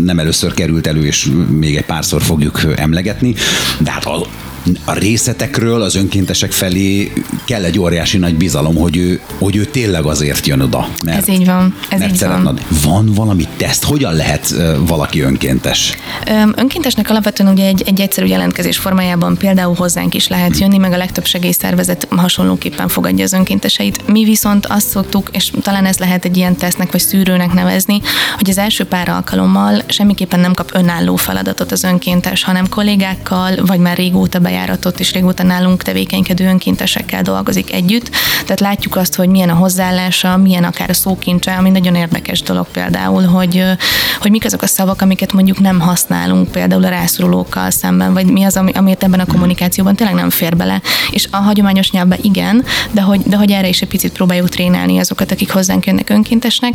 nem 0.03 0.19
először 0.19 0.53
került 0.53 0.87
elő, 0.87 1.05
és 1.05 1.29
még 1.49 1.75
egy 1.75 1.85
párszor 1.85 2.21
fogjuk 2.21 2.61
emlegetni, 2.75 3.35
de 3.79 3.91
hát 3.91 4.05
a, 4.05 4.25
a 4.85 4.93
részletekről 4.93 5.81
az 5.81 5.95
önkéntesek 5.95 6.51
felé 6.51 7.11
kell 7.45 7.63
egy 7.63 7.79
óriási 7.79 8.17
nagy 8.17 8.35
bizalom, 8.35 8.75
hogy 8.75 8.97
ő, 8.97 9.21
hogy 9.37 9.55
ő 9.55 9.65
tényleg 9.65 10.05
azért 10.05 10.47
jön 10.47 10.59
oda. 10.59 10.87
Mert, 11.05 11.17
ez 11.17 11.27
így 11.27 11.45
van. 11.45 11.75
Ez 11.89 11.99
mert 11.99 12.11
így 12.11 12.17
szeretned. 12.17 12.43
van. 12.43 12.59
Van 12.83 13.13
valami 13.13 13.47
teszt? 13.57 13.83
Hogyan 13.83 14.13
lehet 14.13 14.55
valaki 14.79 15.21
önkéntes? 15.21 15.93
Önkéntesnek 16.55 17.09
alapvetően 17.09 17.51
ugye 17.51 17.65
egy, 17.65 17.83
egy 17.85 18.01
egyszerű 18.01 18.27
jelentkezés 18.27 18.77
formájában 18.77 19.37
például 19.37 19.75
hozzánk 19.75 20.13
is 20.13 20.27
lehet 20.27 20.57
jönni, 20.57 20.77
meg 20.77 20.91
a 20.91 20.97
legtöbb 20.97 21.25
segélyszervezet 21.25 22.07
hasonlóképpen 22.09 22.87
fogadja 22.87 23.23
az 23.23 23.33
önkénteseit. 23.33 24.07
Mi 24.07 24.23
viszont 24.23 24.65
azt 24.65 24.87
szoktuk, 24.87 25.29
és 25.31 25.51
talán 25.61 25.85
ez 25.85 25.97
lehet 25.97 26.25
egy 26.25 26.37
ilyen 26.37 26.55
tesztnek 26.55 26.91
vagy 26.91 27.01
szűrőnek 27.01 27.53
nevezni, 27.53 28.01
hogy 28.37 28.49
az 28.49 28.57
első 28.57 28.83
pár 28.83 29.09
alkalommal 29.09 29.81
semmiképpen 29.87 30.39
nem 30.39 30.53
kap 30.53 30.69
önálló 30.73 31.15
feladatot 31.15 31.71
az 31.71 31.83
önkéntes, 31.83 32.43
hanem 32.43 32.69
kollégákkal, 32.69 33.55
vagy 33.65 33.79
már 33.79 33.97
régóta 33.97 34.39
be 34.39 34.51
bejáratot, 34.53 34.99
és 34.99 35.13
régóta 35.13 35.43
nálunk 35.43 35.83
tevékenykedő 35.83 36.45
önkéntesekkel 36.45 37.21
dolgozik 37.21 37.73
együtt. 37.73 38.09
Tehát 38.43 38.59
látjuk 38.59 38.95
azt, 38.95 39.15
hogy 39.15 39.27
milyen 39.27 39.49
a 39.49 39.53
hozzáállása, 39.53 40.37
milyen 40.37 40.63
akár 40.63 40.89
a 40.89 40.93
szókincse, 40.93 41.55
ami 41.55 41.69
nagyon 41.69 41.95
érdekes 41.95 42.41
dolog 42.41 42.67
például, 42.71 43.23
hogy, 43.23 43.63
hogy 44.19 44.31
mik 44.31 44.45
azok 44.45 44.61
a 44.61 44.67
szavak, 44.67 45.01
amiket 45.01 45.33
mondjuk 45.33 45.59
nem 45.59 45.79
használunk 45.79 46.51
például 46.51 46.83
a 46.83 46.89
rászorulókkal 46.89 47.69
szemben, 47.69 48.13
vagy 48.13 48.25
mi 48.25 48.43
az, 48.43 48.57
ami, 48.57 48.71
amit 48.71 49.03
ebben 49.03 49.19
a 49.19 49.25
kommunikációban 49.25 49.95
tényleg 49.95 50.15
nem 50.15 50.29
fér 50.29 50.55
bele. 50.55 50.81
És 51.11 51.27
a 51.31 51.37
hagyományos 51.37 51.91
nyelvben 51.91 52.19
igen, 52.21 52.65
de 52.91 53.01
hogy, 53.01 53.21
de 53.21 53.37
hogy 53.37 53.51
erre 53.51 53.67
is 53.67 53.81
egy 53.81 53.87
picit 53.87 54.11
próbáljuk 54.11 54.49
trénálni 54.49 54.99
azokat, 54.99 55.31
akik 55.31 55.51
hozzánk 55.51 55.85
jönnek 55.85 56.09
önkéntesnek, 56.09 56.73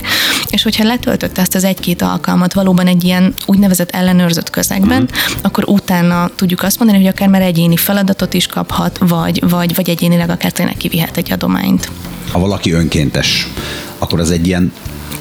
és 0.49 0.63
hogyha 0.63 0.85
letöltött 0.85 1.39
ezt 1.39 1.55
az 1.55 1.65
egy-két 1.65 2.03
alkalmat 2.03 2.53
valóban 2.53 2.87
egy 2.87 3.05
ilyen 3.05 3.35
úgynevezett 3.47 3.91
ellenőrzött 3.91 4.51
közegben, 4.51 5.03
mm. 5.03 5.39
akkor 5.43 5.65
utána 5.67 6.31
tudjuk 6.37 6.63
azt 6.63 6.79
mondani, 6.79 7.05
hogy 7.05 7.13
akár 7.13 7.29
már 7.29 7.43
egyéni 7.43 7.68
egyéni 7.69 7.77
feladatot 7.77 8.35
is 8.35 8.47
kaphat, 8.47 8.99
vagy, 8.99 9.51
vagy, 9.51 9.75
vagy 9.75 9.89
egyénileg 9.89 10.31
akár 10.31 10.53
tényleg 10.53 10.77
kivihet 10.77 11.17
egy 11.17 11.33
adományt. 11.33 11.91
Ha 12.33 12.39
valaki 12.39 12.73
önkéntes, 12.73 13.49
akkor 13.99 14.21
az 14.21 14.31
egy 14.31 14.47
ilyen 14.47 14.73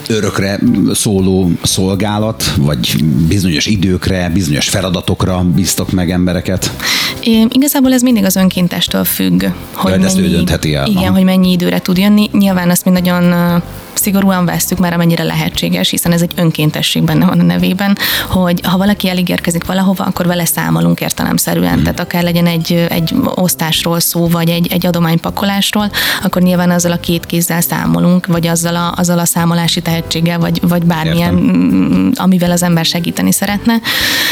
örökre 0.07 0.59
szóló 0.93 1.51
szolgálat, 1.63 2.53
vagy 2.57 3.03
bizonyos 3.27 3.65
időkre, 3.65 4.29
bizonyos 4.29 4.69
feladatokra 4.69 5.43
bíztok 5.55 5.91
meg 5.91 6.11
embereket? 6.11 6.71
É, 7.23 7.45
igazából 7.49 7.93
ez 7.93 8.01
mindig 8.01 8.23
az 8.23 8.35
önkéntestől 8.35 9.03
függ. 9.03 9.43
Hogy 9.73 9.91
ja, 9.91 9.97
mennyi, 9.97 10.05
ezt 10.05 10.17
ő 10.17 10.29
döntheti 10.29 10.75
el. 10.75 10.87
Igen, 10.87 11.13
hogy 11.13 11.23
mennyi 11.23 11.51
időre 11.51 11.79
tud 11.79 11.97
jönni. 11.97 12.29
Nyilván 12.31 12.69
azt 12.69 12.85
mi 12.85 12.91
nagyon 12.91 13.61
szigorúan 13.97 14.45
vesztük 14.45 14.77
már, 14.77 14.93
amennyire 14.93 15.23
lehetséges, 15.23 15.89
hiszen 15.89 16.11
ez 16.11 16.21
egy 16.21 16.31
önkéntesség 16.35 17.03
benne 17.03 17.25
van 17.25 17.39
a 17.39 17.43
nevében, 17.43 17.97
hogy 18.29 18.61
ha 18.63 18.77
valaki 18.77 19.09
elígérkezik 19.09 19.65
valahova, 19.65 20.03
akkor 20.03 20.25
vele 20.25 20.45
számolunk 20.45 21.01
értelemszerűen. 21.01 21.79
Mm. 21.79 21.83
Tehát 21.83 21.99
akár 21.99 22.23
legyen 22.23 22.47
egy, 22.47 22.85
egy 22.89 23.15
osztásról 23.35 23.99
szó, 23.99 24.27
vagy 24.27 24.49
egy, 24.49 24.67
egy 24.71 24.85
adománypakolásról, 24.85 25.91
akkor 26.23 26.41
nyilván 26.41 26.71
azzal 26.71 26.91
a 26.91 26.99
két 26.99 27.25
kézzel 27.25 27.61
számolunk, 27.61 28.25
vagy 28.25 28.47
azzal 28.47 28.75
a, 28.75 28.93
azzal 28.95 29.19
a 29.19 29.25
számolási 29.25 29.81
tehetséggel, 29.81 30.39
vagy, 30.39 30.59
vagy 30.67 30.83
bármilyen, 30.83 31.37
Értem. 31.37 32.11
amivel 32.15 32.51
az 32.51 32.63
ember 32.63 32.85
segíteni 32.85 33.31
szeretne. 33.31 33.73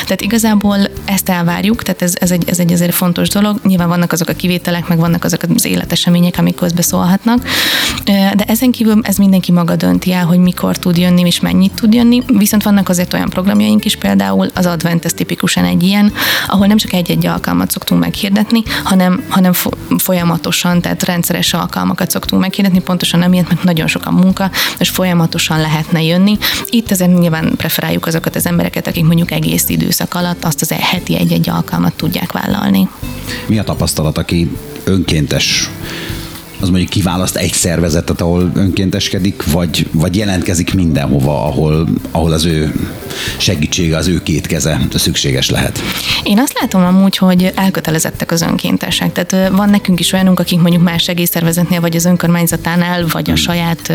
Tehát 0.04 0.22
igazából 0.22 0.78
ezt 1.06 1.30
elvárjuk, 1.30 1.84
tehát 1.84 2.02
ez, 2.02 2.14
ez, 2.20 2.32
egy, 2.32 2.50
ez 2.50 2.60
egy 2.60 2.72
azért 2.72 2.94
fontos 2.94 3.30
dolog. 3.30 3.60
Nyilván 3.64 3.88
vannak 3.88 4.12
azok 4.12 4.30
a 4.30 4.34
kivételek, 4.34 4.88
meg 4.88 4.98
vannak 4.98 5.24
azok 5.24 5.42
az 5.56 5.66
életesemények, 5.66 6.38
amik 6.38 6.56
közbeszólhatnak, 6.56 7.48
de 8.04 8.44
ezen 8.48 8.72
kívül 8.72 9.00
ez 9.04 9.18
mindenki 9.18 9.52
maga 9.56 9.76
dönti 9.76 10.12
el, 10.12 10.26
hogy 10.26 10.40
mikor 10.40 10.78
tud 10.78 10.98
jönni 10.98 11.22
és 11.26 11.40
mennyit 11.40 11.74
tud 11.74 11.94
jönni. 11.94 12.22
Viszont 12.28 12.64
vannak 12.64 12.90
azért 12.90 13.14
olyan 13.14 13.30
programjaink 13.30 13.86
is, 13.86 13.96
például 13.96 14.50
az 14.54 14.66
Advent, 14.66 15.06
ez 15.06 15.14
tipikusan 15.14 15.66
egy 15.66 15.84
ilyen, 15.84 16.14
ahol 16.48 16.68
nem 16.68 16.78
csak 16.78 16.94
egy-egy 16.94 17.26
alkalmat 17.26 17.72
szoktunk 17.72 18.02
meghirdetni, 18.02 18.64
hanem, 18.84 19.24
hanem 19.30 19.52
folyamatosan, 19.98 20.82
tehát 20.82 21.04
rendszeres 21.04 21.54
alkalmakat 21.54 22.10
szoktunk 22.10 22.42
meghirdetni, 22.42 22.80
pontosan 22.80 23.22
emiatt, 23.22 23.50
mert 23.50 23.64
nagyon 23.64 23.88
sok 23.88 24.06
a 24.06 24.12
munka, 24.12 24.52
és 24.78 24.90
folyamatosan 24.90 25.62
lehetne 25.62 26.02
jönni. 26.02 26.38
Itt 26.70 26.92
azért 26.92 27.20
nyilván 27.20 27.54
preferáljuk 27.58 28.06
azokat 28.06 28.36
az 28.36 28.46
embereket, 28.46 28.88
akik 28.88 29.06
mondjuk 29.06 29.32
egész 29.32 29.70
időszak 29.70 30.14
alatt 30.14 30.44
azt 30.44 30.62
az 30.62 30.72
heti 30.80 31.18
egy-egy 31.18 31.50
alkalmat 31.50 31.94
tudják 31.94 32.32
vállalni. 32.32 32.90
Mi 33.48 33.60
a 33.60 33.64
tapasztalat, 33.64 34.18
aki 34.18 34.52
önkéntes 34.84 35.70
az 36.66 36.72
mondjuk 36.72 36.92
kiválaszt 36.92 37.36
egy 37.36 37.54
szervezetet, 37.54 38.22
ahol 38.22 38.52
önkénteskedik, 38.54 39.52
vagy, 39.52 39.88
vagy 39.92 40.16
jelentkezik 40.16 40.74
mindenhova, 40.74 41.46
ahol, 41.46 41.88
ahol 42.12 42.32
az 42.32 42.46
ő 42.46 42.74
segítsége, 43.38 43.98
az 43.98 44.08
ő 44.08 44.24
két 44.24 44.48
keze 44.48 44.82
szükséges 44.94 45.50
lehet. 45.50 45.80
Én 46.24 46.40
azt 46.40 46.60
látom 46.60 46.86
amúgy, 46.86 47.18
hogy 47.18 47.52
elkötelezettek 47.56 48.32
az 48.32 48.42
önkéntesek. 48.42 49.12
Tehát 49.12 49.50
van 49.50 49.70
nekünk 49.70 50.00
is 50.00 50.14
olyanunk, 50.14 50.40
akik 50.40 50.60
mondjuk 50.60 50.84
más 50.84 51.04
segélyszervezetnél, 51.04 51.82
vagy 51.82 51.96
az 51.96 52.06
önkormányzatánál, 52.06 53.06
vagy 53.12 53.30
a 53.30 53.34
hmm. 53.34 53.44
saját, 53.44 53.94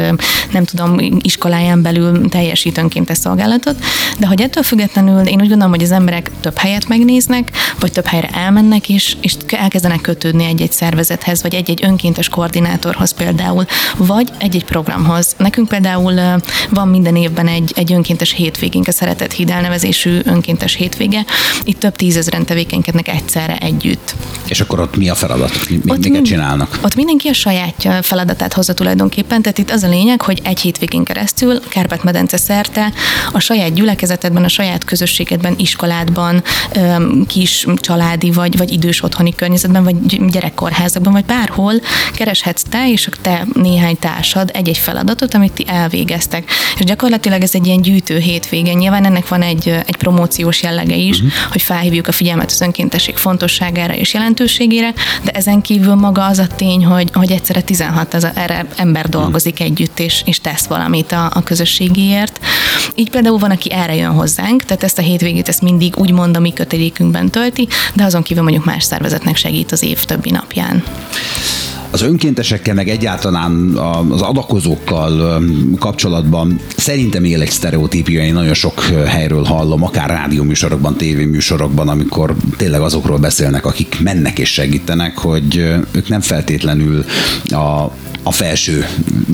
nem 0.52 0.64
tudom, 0.64 0.96
iskoláján 1.20 1.82
belül 1.82 2.28
teljesít 2.28 2.78
önkéntes 2.78 3.18
szolgálatot. 3.18 3.76
De 4.18 4.26
hogy 4.26 4.40
ettől 4.40 4.62
függetlenül 4.62 5.26
én 5.26 5.40
úgy 5.40 5.48
gondolom, 5.48 5.72
hogy 5.72 5.82
az 5.82 5.90
emberek 5.92 6.30
több 6.40 6.58
helyet 6.58 6.88
megnéznek, 6.88 7.50
vagy 7.80 7.92
több 7.92 8.06
helyre 8.06 8.28
elmennek, 8.28 8.88
és, 8.88 9.16
és 9.20 9.34
elkezdenek 9.46 10.00
kötődni 10.00 10.44
egy-egy 10.44 10.72
szervezethez, 10.72 11.42
vagy 11.42 11.54
egy-egy 11.54 11.84
önkéntes 11.84 12.28
koordinátorhoz 12.60 13.14
például, 13.14 13.64
vagy 13.96 14.28
egy-egy 14.38 14.64
programhoz. 14.64 15.34
Nekünk 15.36 15.68
például 15.68 16.40
van 16.70 16.88
minden 16.88 17.16
évben 17.16 17.46
egy, 17.46 17.72
egy 17.76 17.92
önkéntes 17.92 18.32
hétvégénk, 18.32 18.88
a 18.88 18.92
Szeretett 18.92 19.32
Híd 19.32 19.50
elnevezésű 19.50 20.18
önkéntes 20.24 20.74
hétvége. 20.74 21.24
Itt 21.64 21.78
több 21.78 21.96
tízezren 21.96 22.44
tevékenykednek 22.44 23.08
egyszerre 23.08 23.56
együtt. 23.56 24.14
És 24.48 24.60
akkor 24.60 24.80
ott 24.80 24.96
mi 24.96 25.08
a 25.08 25.14
feladat? 25.14 25.68
Mi, 25.68 25.80
ott 25.86 26.02
miket 26.02 26.24
csinálnak? 26.24 26.78
Ott 26.82 26.94
mindenki 26.94 27.28
a 27.28 27.32
saját 27.32 27.88
feladatát 28.02 28.52
hozza 28.52 28.74
tulajdonképpen, 28.74 29.42
tehát 29.42 29.58
itt 29.58 29.70
az 29.70 29.82
a 29.82 29.88
lényeg, 29.88 30.22
hogy 30.22 30.40
egy 30.44 30.60
hétvégén 30.60 31.04
keresztül 31.04 31.60
Kárpát-medence 31.68 32.36
szerte 32.36 32.92
a 33.32 33.38
saját 33.38 33.74
gyülekezetedben, 33.74 34.44
a 34.44 34.48
saját 34.48 34.84
közösségedben, 34.84 35.54
iskoládban, 35.56 36.42
kis 37.26 37.66
családi 37.76 38.30
vagy, 38.30 38.56
vagy 38.56 38.72
idős 38.72 39.02
otthoni 39.02 39.34
környezetben, 39.34 39.84
vagy 39.84 40.30
gyerekkorházakban, 40.30 41.12
vagy 41.12 41.24
bárhol 41.24 41.72
kereshetsz 42.50 42.62
te 42.70 42.90
és 42.90 43.08
te 43.20 43.46
néhány 43.52 43.98
társad 43.98 44.50
egy-egy 44.52 44.78
feladatot, 44.78 45.34
amit 45.34 45.52
ti 45.52 45.64
elvégeztek. 45.66 46.50
És 46.78 46.84
gyakorlatilag 46.84 47.42
ez 47.42 47.54
egy 47.54 47.66
ilyen 47.66 47.82
gyűjtő 47.82 48.18
hétvége. 48.18 48.72
Nyilván 48.72 49.04
ennek 49.04 49.28
van 49.28 49.42
egy, 49.42 49.68
egy 49.68 49.96
promóciós 49.96 50.62
jellege 50.62 50.94
is, 50.94 51.16
uh-huh. 51.16 51.32
hogy 51.50 51.62
felhívjuk 51.62 52.08
a 52.08 52.12
figyelmet 52.12 52.50
az 52.50 52.60
önkéntesség 52.60 53.16
fontosságára 53.16 53.94
és 53.94 54.14
jelentőségére, 54.14 54.92
de 55.22 55.30
ezen 55.30 55.60
kívül 55.60 55.94
maga 55.94 56.24
az 56.24 56.38
a 56.38 56.46
tény, 56.46 56.84
hogy, 56.84 57.10
hogy 57.12 57.30
egyszerre 57.30 57.60
16 57.60 58.14
az 58.14 58.26
erre 58.34 58.66
ember 58.76 59.08
dolgozik 59.08 59.52
uh-huh. 59.52 59.68
együtt, 59.68 59.98
és, 59.98 60.22
és 60.26 60.40
tesz 60.40 60.66
valamit 60.66 61.12
a, 61.12 61.30
a 61.34 61.42
közösségéért. 61.42 62.40
Így 62.94 63.10
például 63.10 63.38
van, 63.38 63.50
aki 63.50 63.72
erre 63.72 63.94
jön 63.94 64.12
hozzánk, 64.12 64.64
tehát 64.64 64.82
ezt 64.82 64.98
a 64.98 65.02
hétvégét 65.02 65.48
ezt 65.48 65.62
mindig 65.62 65.96
úgymond 65.96 66.36
a 66.36 66.40
mi 66.40 66.52
kötelékünkben 66.52 67.30
tölti, 67.30 67.68
de 67.94 68.04
azon 68.04 68.22
kívül 68.22 68.42
mondjuk 68.42 68.64
más 68.64 68.84
szervezetnek 68.84 69.36
segít 69.36 69.72
az 69.72 69.82
év 69.82 70.04
többi 70.04 70.30
napján 70.30 70.82
az 71.90 72.02
önkéntesekkel, 72.02 72.74
meg 72.74 72.88
egyáltalán 72.88 73.76
az 74.10 74.20
adakozókkal 74.20 75.42
kapcsolatban 75.78 76.60
szerintem 76.76 77.24
él 77.24 77.40
egy 77.40 77.50
sztereotípia, 77.50 78.22
én 78.22 78.32
nagyon 78.32 78.54
sok 78.54 78.80
helyről 79.06 79.44
hallom, 79.44 79.84
akár 79.84 80.08
rádióműsorokban, 80.08 80.96
tévéműsorokban, 80.96 81.88
amikor 81.88 82.36
tényleg 82.56 82.80
azokról 82.80 83.18
beszélnek, 83.18 83.66
akik 83.66 83.96
mennek 84.02 84.38
és 84.38 84.52
segítenek, 84.52 85.18
hogy 85.18 85.56
ők 85.90 86.08
nem 86.08 86.20
feltétlenül 86.20 87.04
a, 87.48 87.92
a 88.22 88.32
felső 88.32 88.86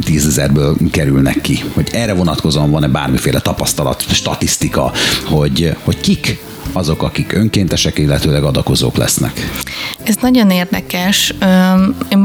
tízezerből 0.04 0.76
kerülnek 0.90 1.40
ki. 1.40 1.64
Hogy 1.74 1.88
erre 1.92 2.14
vonatkozóan 2.14 2.70
van-e 2.70 2.88
bármiféle 2.88 3.40
tapasztalat, 3.40 4.04
statisztika, 4.12 4.92
hogy, 5.24 5.76
hogy 5.84 6.00
kik 6.00 6.38
azok, 6.76 7.02
akik 7.02 7.32
önkéntesek, 7.32 7.98
illetőleg 7.98 8.44
adakozók 8.44 8.96
lesznek? 8.96 9.50
Ez 10.02 10.16
nagyon 10.20 10.50
érdekes. 10.50 11.34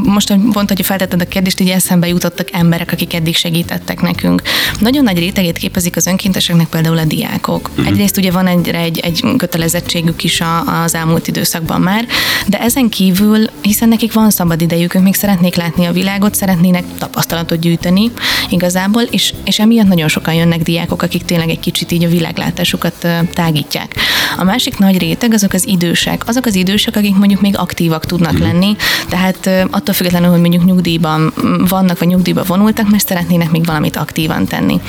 Most, 0.04 0.30
hogy 0.30 0.40
pont, 0.52 0.68
hogy 0.70 0.86
feltetted 0.86 1.22
a 1.22 1.26
kérdést, 1.26 1.60
így 1.60 1.70
eszembe 1.70 2.08
jutottak 2.08 2.48
emberek, 2.52 2.92
akik 2.92 3.14
eddig 3.14 3.36
segítettek 3.36 4.02
nekünk. 4.02 4.42
Nagyon 4.80 5.04
nagy 5.04 5.18
rétegét 5.18 5.58
képezik 5.58 5.96
az 5.96 6.06
önkénteseknek 6.06 6.68
például 6.68 6.98
a 6.98 7.06
diákok. 7.06 7.70
Uh-huh. 7.70 7.88
Egyrészt 7.88 8.18
ugye 8.18 8.32
van 8.32 8.48
egy, 8.48 8.70
egy, 8.70 9.00
egy 9.00 9.24
kötelezettségük 9.38 10.24
is 10.24 10.42
az 10.84 10.96
elmúlt 10.96 11.28
időszakban 11.28 11.82
már, 11.82 12.06
de 12.48 12.60
ezen 12.60 12.90
kívül, 12.90 13.46
hiszen 13.62 13.90
nekik 13.90 14.14
van 14.14 14.30
szabad 14.30 14.62
idejük, 14.62 14.94
ők 14.94 15.02
még 15.02 15.16
szeretnék 15.16 15.56
látni 15.56 15.86
a 15.86 15.92
világot, 15.92 16.36
szeretnének 16.36 16.84
tapasztalatot 16.98 17.60
gyűjteni 17.60 18.12
igazából, 18.50 19.02
és, 19.02 19.34
és 19.44 19.60
emiatt 19.60 19.88
nagyon 19.88 20.08
sokan 20.08 20.34
jönnek 20.34 20.62
diákok, 20.62 21.02
akik 21.02 21.26
tényleg 21.26 21.50
egy 21.50 21.60
kicsit 21.60 21.92
így 21.92 22.04
a 22.04 22.10
világlátásukat 22.10 23.08
tágítják. 23.34 23.96
A 24.42 24.44
másik 24.44 24.78
nagy 24.78 24.98
réteg 24.98 25.34
azok 25.34 25.54
az 25.54 25.68
idősek, 25.68 26.28
azok 26.28 26.46
az 26.46 26.56
idősek, 26.56 26.96
akik 26.96 27.16
mondjuk 27.16 27.42
még 27.42 27.58
aktívak 27.58 28.06
tudnak 28.06 28.32
uh-huh. 28.32 28.48
lenni, 28.48 28.76
tehát 29.10 29.50
attól 29.72 29.94
függetlenül, 29.94 30.30
hogy 30.30 30.40
mondjuk 30.40 30.66
nyugdíjban 30.66 31.34
vannak, 31.70 32.00
vagy 32.00 32.08
nyugdíjba 32.08 32.44
vonultak, 32.44 32.90
mert 32.90 33.08
szeretnének 33.08 33.52
még 33.52 33.66
valamit 33.66 33.96
aktívan 33.96 34.46
tenni. 34.46 34.82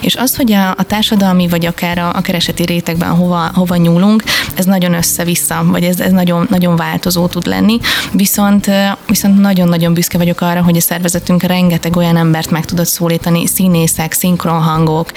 És 0.00 0.14
az, 0.16 0.36
hogy 0.36 0.52
a, 0.52 0.70
a 0.70 0.82
társadalmi, 0.82 1.48
vagy 1.48 1.66
akár 1.66 1.98
a, 1.98 2.12
a 2.14 2.20
kereseti 2.20 2.64
rétegben 2.64 3.08
hova, 3.08 3.50
hova 3.54 3.76
nyúlunk, 3.76 4.22
ez 4.54 4.64
nagyon 4.64 4.94
össze-vissza, 4.94 5.64
vagy 5.66 5.82
ez, 5.82 6.00
ez 6.00 6.12
nagyon, 6.12 6.46
nagyon 6.50 6.76
változó 6.76 7.26
tud 7.26 7.46
lenni, 7.46 7.78
viszont, 8.12 8.70
viszont 9.06 9.40
nagyon-nagyon 9.40 9.94
büszke 9.94 10.18
vagyok 10.18 10.40
arra, 10.40 10.62
hogy 10.62 10.76
a 10.76 10.80
szervezetünk 10.80 11.42
rengeteg 11.42 11.96
olyan 11.96 12.16
embert 12.16 12.50
meg 12.50 12.64
tudott 12.64 12.86
szólítani, 12.86 13.46
színészek, 13.46 14.12
szinkronhangok, 14.12 15.10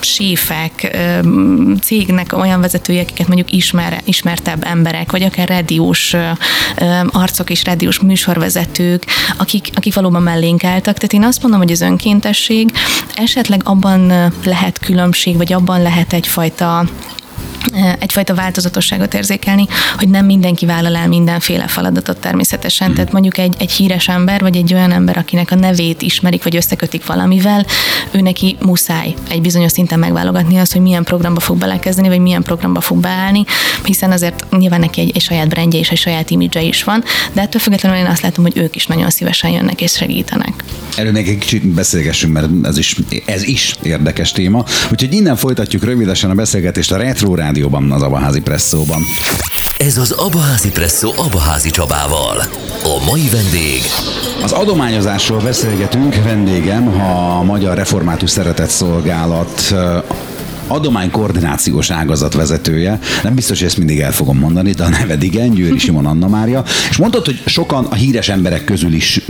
séfek, 0.00 0.98
cégnek 1.82 2.32
olyan 2.32 2.59
vezetői, 2.60 2.98
akiket 2.98 3.26
mondjuk 3.26 3.52
ismer, 3.52 4.00
ismertebb 4.04 4.64
emberek, 4.64 5.10
vagy 5.10 5.22
akár 5.22 5.48
rádiós 5.48 6.16
arcok 7.06 7.50
és 7.50 7.64
rádiós 7.64 7.98
műsorvezetők, 8.00 9.04
akik, 9.36 9.68
akik 9.74 9.94
valóban 9.94 10.22
mellénk 10.22 10.64
álltak. 10.64 10.94
Tehát 10.94 11.12
én 11.12 11.24
azt 11.24 11.42
mondom, 11.42 11.60
hogy 11.60 11.72
az 11.72 11.80
önkéntesség 11.80 12.72
esetleg 13.14 13.60
abban 13.64 14.32
lehet 14.44 14.78
különbség, 14.78 15.36
vagy 15.36 15.52
abban 15.52 15.82
lehet 15.82 16.12
egyfajta 16.12 16.84
egyfajta 17.98 18.34
változatosságot 18.34 19.14
érzékelni, 19.14 19.66
hogy 19.96 20.08
nem 20.08 20.24
mindenki 20.24 20.66
vállal 20.66 20.96
el 20.96 21.08
mindenféle 21.08 21.66
feladatot 21.66 22.16
természetesen. 22.16 22.94
Tehát 22.94 23.12
mondjuk 23.12 23.38
egy, 23.38 23.54
egy 23.58 23.72
híres 23.72 24.08
ember, 24.08 24.40
vagy 24.40 24.56
egy 24.56 24.74
olyan 24.74 24.92
ember, 24.92 25.18
akinek 25.18 25.50
a 25.50 25.54
nevét 25.54 26.02
ismerik, 26.02 26.42
vagy 26.42 26.56
összekötik 26.56 27.06
valamivel, 27.06 27.66
ő 28.10 28.20
neki 28.20 28.56
muszáj 28.60 29.14
egy 29.30 29.40
bizonyos 29.40 29.72
szinten 29.72 29.98
megválogatni 29.98 30.58
azt, 30.58 30.72
hogy 30.72 30.80
milyen 30.80 31.04
programba 31.04 31.40
fog 31.40 31.58
belekezdeni, 31.58 32.08
vagy 32.08 32.18
milyen 32.18 32.42
programba 32.42 32.80
fog 32.80 32.98
beállni, 32.98 33.44
hiszen 33.84 34.12
azért 34.12 34.46
nyilván 34.58 34.80
neki 34.80 35.00
egy, 35.00 35.10
egy 35.14 35.22
saját 35.22 35.48
brandje 35.48 35.78
és 35.78 35.90
egy 35.90 35.98
saját 35.98 36.30
imidzse 36.30 36.62
is 36.62 36.84
van, 36.84 37.04
de 37.32 37.40
ettől 37.40 37.60
függetlenül 37.60 37.98
én 37.98 38.06
azt 38.06 38.22
látom, 38.22 38.44
hogy 38.44 38.56
ők 38.56 38.76
is 38.76 38.86
nagyon 38.86 39.10
szívesen 39.10 39.50
jönnek 39.50 39.80
és 39.80 39.92
segítenek. 39.92 40.64
Erről 40.96 41.12
még 41.12 41.28
egy 41.28 41.38
kicsit 41.38 41.66
beszélgessünk, 41.66 42.32
mert 42.32 42.48
ez 42.62 42.78
is, 42.78 42.96
ez 43.24 43.42
is 43.42 43.74
érdekes 43.82 44.32
téma. 44.32 44.64
Úgyhogy 44.90 45.14
innen 45.14 45.36
folytatjuk 45.36 45.84
rövidesen 45.84 46.30
a 46.30 46.34
beszélgetést 46.34 46.92
a 46.92 46.96
Retro 46.96 47.34
Rádióban, 47.50 47.92
az 47.92 48.02
Abaházi 48.02 48.40
Presszóban. 48.40 49.02
Ez 49.78 49.98
az 49.98 50.10
Abaházi 50.10 50.70
Presszó 50.70 51.12
Abaházi 51.16 51.70
Csabával. 51.70 52.36
A 52.82 53.04
mai 53.04 53.28
vendég... 53.32 53.80
Az 54.42 54.52
adományozásról 54.52 55.40
beszélgetünk, 55.40 56.14
vendégem 56.24 57.00
a 57.00 57.42
Magyar 57.42 57.76
Református 57.76 58.30
Szeretett 58.30 58.68
Szolgálat 58.68 59.74
adománykoordinációs 60.66 61.90
ágazat 61.90 62.34
vezetője. 62.34 62.98
Nem 63.22 63.34
biztos, 63.34 63.58
hogy 63.58 63.68
ezt 63.68 63.78
mindig 63.78 64.00
el 64.00 64.12
fogom 64.12 64.38
mondani, 64.38 64.72
de 64.72 64.84
a 64.84 64.88
neved 64.88 65.22
igen, 65.22 65.50
Győri 65.50 65.78
Simon 65.78 66.06
Anna 66.06 66.28
Mária. 66.28 66.64
És 66.90 66.96
mondtad, 66.96 67.24
hogy 67.24 67.42
sokan 67.46 67.84
a 67.84 67.94
híres 67.94 68.28
emberek 68.28 68.64
közül 68.64 68.92
is 68.92 69.20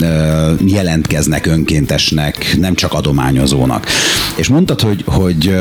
jelentkeznek 0.65 1.47
önkéntesnek, 1.47 2.57
nem 2.59 2.75
csak 2.75 2.93
adományozónak. 2.93 3.87
És 4.37 4.49
mondtad, 4.49 4.81
hogy, 4.81 5.05
hogy 5.07 5.55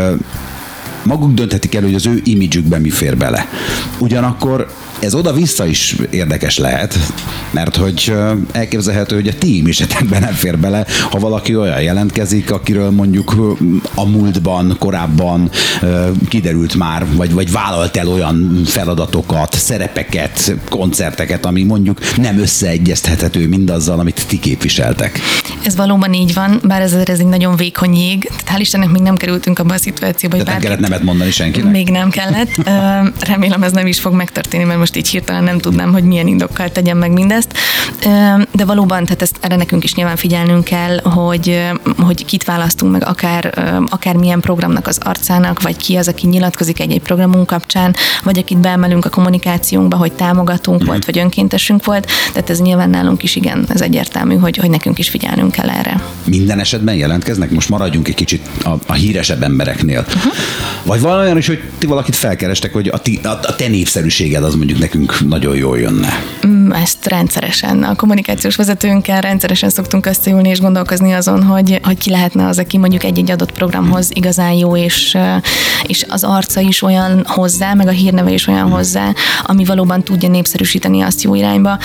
maguk 1.10 1.34
dönthetik 1.34 1.76
el, 1.76 1.82
hogy 1.82 1.96
az 1.96 2.06
ő 2.06 2.22
imidzsükben 2.24 2.82
mi 2.82 2.90
fér 2.90 3.18
bele. 3.18 3.48
Ugyanakkor 3.98 4.68
ez 5.00 5.16
oda-vissza 5.16 5.66
is 5.66 5.96
érdekes 6.10 6.58
lehet, 6.58 6.96
mert 7.52 7.76
hogy 7.76 8.14
elképzelhető, 8.52 9.16
hogy 9.16 9.28
a 9.28 9.38
ti 9.38 9.58
imidzsetekben 9.58 10.22
nem 10.28 10.34
fér 10.34 10.58
bele, 10.58 10.86
ha 11.12 11.20
valaki 11.20 11.56
olyan 11.56 11.82
jelentkezik, 11.82 12.52
akiről 12.52 12.90
mondjuk 12.90 13.36
a 13.94 14.06
múltban, 14.06 14.76
korábban 14.80 15.50
kiderült 16.28 16.76
már, 16.76 17.06
vagy, 17.16 17.34
vagy 17.34 17.52
vállalt 17.52 17.98
el 17.98 18.08
olyan 18.08 18.62
feladatokat, 18.66 19.54
szerepeket, 19.54 20.54
koncerteket, 20.70 21.46
ami 21.46 21.64
mondjuk 21.64 22.00
nem 22.18 22.40
összeegyeztethető 22.40 23.48
mindazzal, 23.48 24.00
amit 24.00 24.26
ti 24.28 24.40
képviseltek. 24.40 25.20
Ez 25.64 25.76
valóban 25.76 26.14
így 26.14 26.34
van, 26.34 26.62
bár 26.64 26.82
ez, 26.82 26.94
ez 26.94 27.20
egy 27.20 27.26
nagyon 27.26 27.56
vékony 27.56 27.96
jég. 27.96 28.24
Tehát 28.24 28.50
hál' 28.56 28.60
Istennek 28.60 28.90
még 28.90 29.02
nem 29.02 29.16
kerültünk 29.16 29.60
abba 29.60 29.74
a 29.74 29.78
szituációba, 29.78 30.36
hogy 30.36 30.46
bárki... 30.46 30.68
kellett 31.00 31.04
mondani 31.06 31.32
senkinek? 31.32 31.72
Még 31.72 31.90
nem 31.90 32.10
kellett. 32.10 32.50
Remélem 33.20 33.64
ez 33.64 33.72
nem 33.72 33.88
is 33.88 34.00
fog 34.00 34.14
megtörténni, 34.14 34.64
mert 34.64 34.80
most 34.80 34.96
így 34.96 35.08
hirtelen 35.08 35.44
nem 35.44 35.58
tudnám, 35.58 35.92
hogy 35.92 36.04
milyen 36.04 36.28
indokkal 36.28 36.70
tegyem 36.70 36.98
meg 36.98 37.12
mindezt. 37.12 37.54
De 38.52 38.66
valóban, 38.66 39.04
tehát 39.04 39.22
ezt 39.22 39.38
erre 39.42 39.56
nekünk 39.56 39.84
is 39.84 39.96
nyilván 39.96 40.16
figyelnünk 40.16 40.64
kell, 40.64 41.00
hogy, 41.00 41.62
hogy 41.98 42.26
kit 42.26 42.44
választunk 42.44 42.92
meg, 42.92 43.04
akár, 43.06 43.54
akár 43.90 44.16
milyen 44.16 44.40
programnak 44.40 44.88
az 44.88 44.98
arcának, 45.02 45.62
vagy 45.62 45.78
ki 45.78 45.96
az, 45.96 46.08
aki 46.08 46.28
nyilatkozik 46.28 46.80
egy-egy 46.80 47.02
programunk 47.02 47.48
kapcsán, 47.48 47.96
vagy 48.24 48.38
akit 48.38 48.58
beemelünk 48.58 49.06
a 49.06 49.10
kommunikációnkba, 49.10 49.98
hogy 49.98 50.12
támogatunk 50.12 50.86
volt, 50.86 51.06
vagy 51.06 51.20
önkéntesünk 51.20 51.86
volt. 51.86 52.12
Tehát 52.34 52.50
ez 52.50 52.60
nyilván 52.62 52.90
nálunk 52.90 53.24
is 53.24 53.36
igen, 53.36 53.66
ez 53.70 53.82
egyértelmű, 53.82 54.36
hogy, 54.36 54.58
hogy 54.58 54.70
nekünk 54.70 55.00
is 55.00 55.10
figyelnünk 55.10 55.52
kell 55.52 55.70
erre. 55.70 56.02
Minden 56.24 56.60
esetben 56.60 56.96
jelentkeznek? 56.96 57.52
Most 57.52 57.70
maradjunk 57.70 58.08
egy 58.08 58.16
kicsit 58.16 58.48
a, 58.64 58.70
a 58.86 58.94
híresebb 58.94 59.44
embereknél. 59.44 60.06
Uh-huh. 60.08 60.34
Vagy 60.84 61.02
van 61.02 61.38
is, 61.38 61.48
hogy 61.48 61.64
ti 61.78 61.86
valakit 61.86 62.16
felkerestek, 62.16 62.74
hogy 62.74 62.88
a, 62.88 62.98
ti, 62.98 63.20
a, 63.24 63.28
a 63.28 63.56
te 63.56 63.68
népszerűséged 63.68 64.44
az 64.44 64.56
mondjuk 64.56 64.80
nekünk 64.80 65.28
nagyon 65.28 65.56
jól 65.56 65.80
jönne. 65.80 66.10
Mm, 66.48 66.59
ezt 66.72 67.06
rendszeresen, 67.06 67.84
a 67.84 67.96
kommunikációs 67.96 68.56
vezetőnkkel 68.56 69.22
rendszeresen 69.22 69.70
szoktunk 69.70 70.06
összeülni 70.06 70.50
és 70.50 70.60
gondolkozni 70.60 71.14
azon, 71.14 71.44
hogy, 71.44 71.80
hogy 71.84 71.98
ki 71.98 72.10
lehetne 72.10 72.48
az, 72.48 72.60
aki 72.60 72.78
mondjuk 72.78 73.04
egy-egy 73.04 73.32
adott 73.32 73.52
programhoz 73.52 74.10
igazán 74.14 74.52
jó, 74.52 74.76
és, 74.78 75.18
és 75.84 76.06
az 76.10 76.24
arca 76.24 76.60
is 76.60 76.82
olyan 76.82 77.24
hozzá, 77.28 77.74
meg 77.74 77.88
a 77.88 77.92
hírneve 77.92 78.32
is 78.32 78.48
olyan 78.48 78.70
hozzá, 78.70 79.14
ami 79.44 79.66
valóban 79.66 80.04
tudja 80.04 80.30
népszerűsíteni 80.30 81.02
azt 81.02 81.22
jó 81.22 81.36
irányba. 81.36 81.78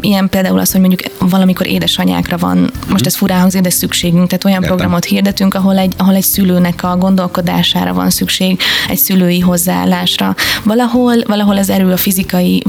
Ilyen 0.00 0.28
például 0.28 0.58
az, 0.58 0.72
hogy 0.72 0.80
mondjuk 0.80 1.00
valamikor 1.18 1.66
édesanyákra 1.66 2.36
van, 2.36 2.70
most 2.88 3.06
ez 3.06 3.16
furán 3.16 3.40
hangzik, 3.40 3.60
de 3.60 3.70
szükségünk, 3.70 4.26
tehát 4.26 4.44
olyan 4.44 4.62
Értem. 4.62 4.76
programot 4.76 5.04
hirdetünk, 5.04 5.54
ahol 5.54 5.78
egy, 5.78 5.94
ahol 5.96 6.14
egy 6.14 6.22
szülőnek 6.22 6.82
a 6.82 6.96
gondolkodására 6.96 7.92
van 7.92 8.10
szükség, 8.10 8.60
egy 8.88 8.98
szülői 8.98 9.40
hozzáállásra. 9.40 10.34
Valahol, 10.64 11.14
valahol 11.26 11.56
az 11.56 11.70
erő 11.70 11.92
a 11.92 11.96
fizikai, 11.96 12.62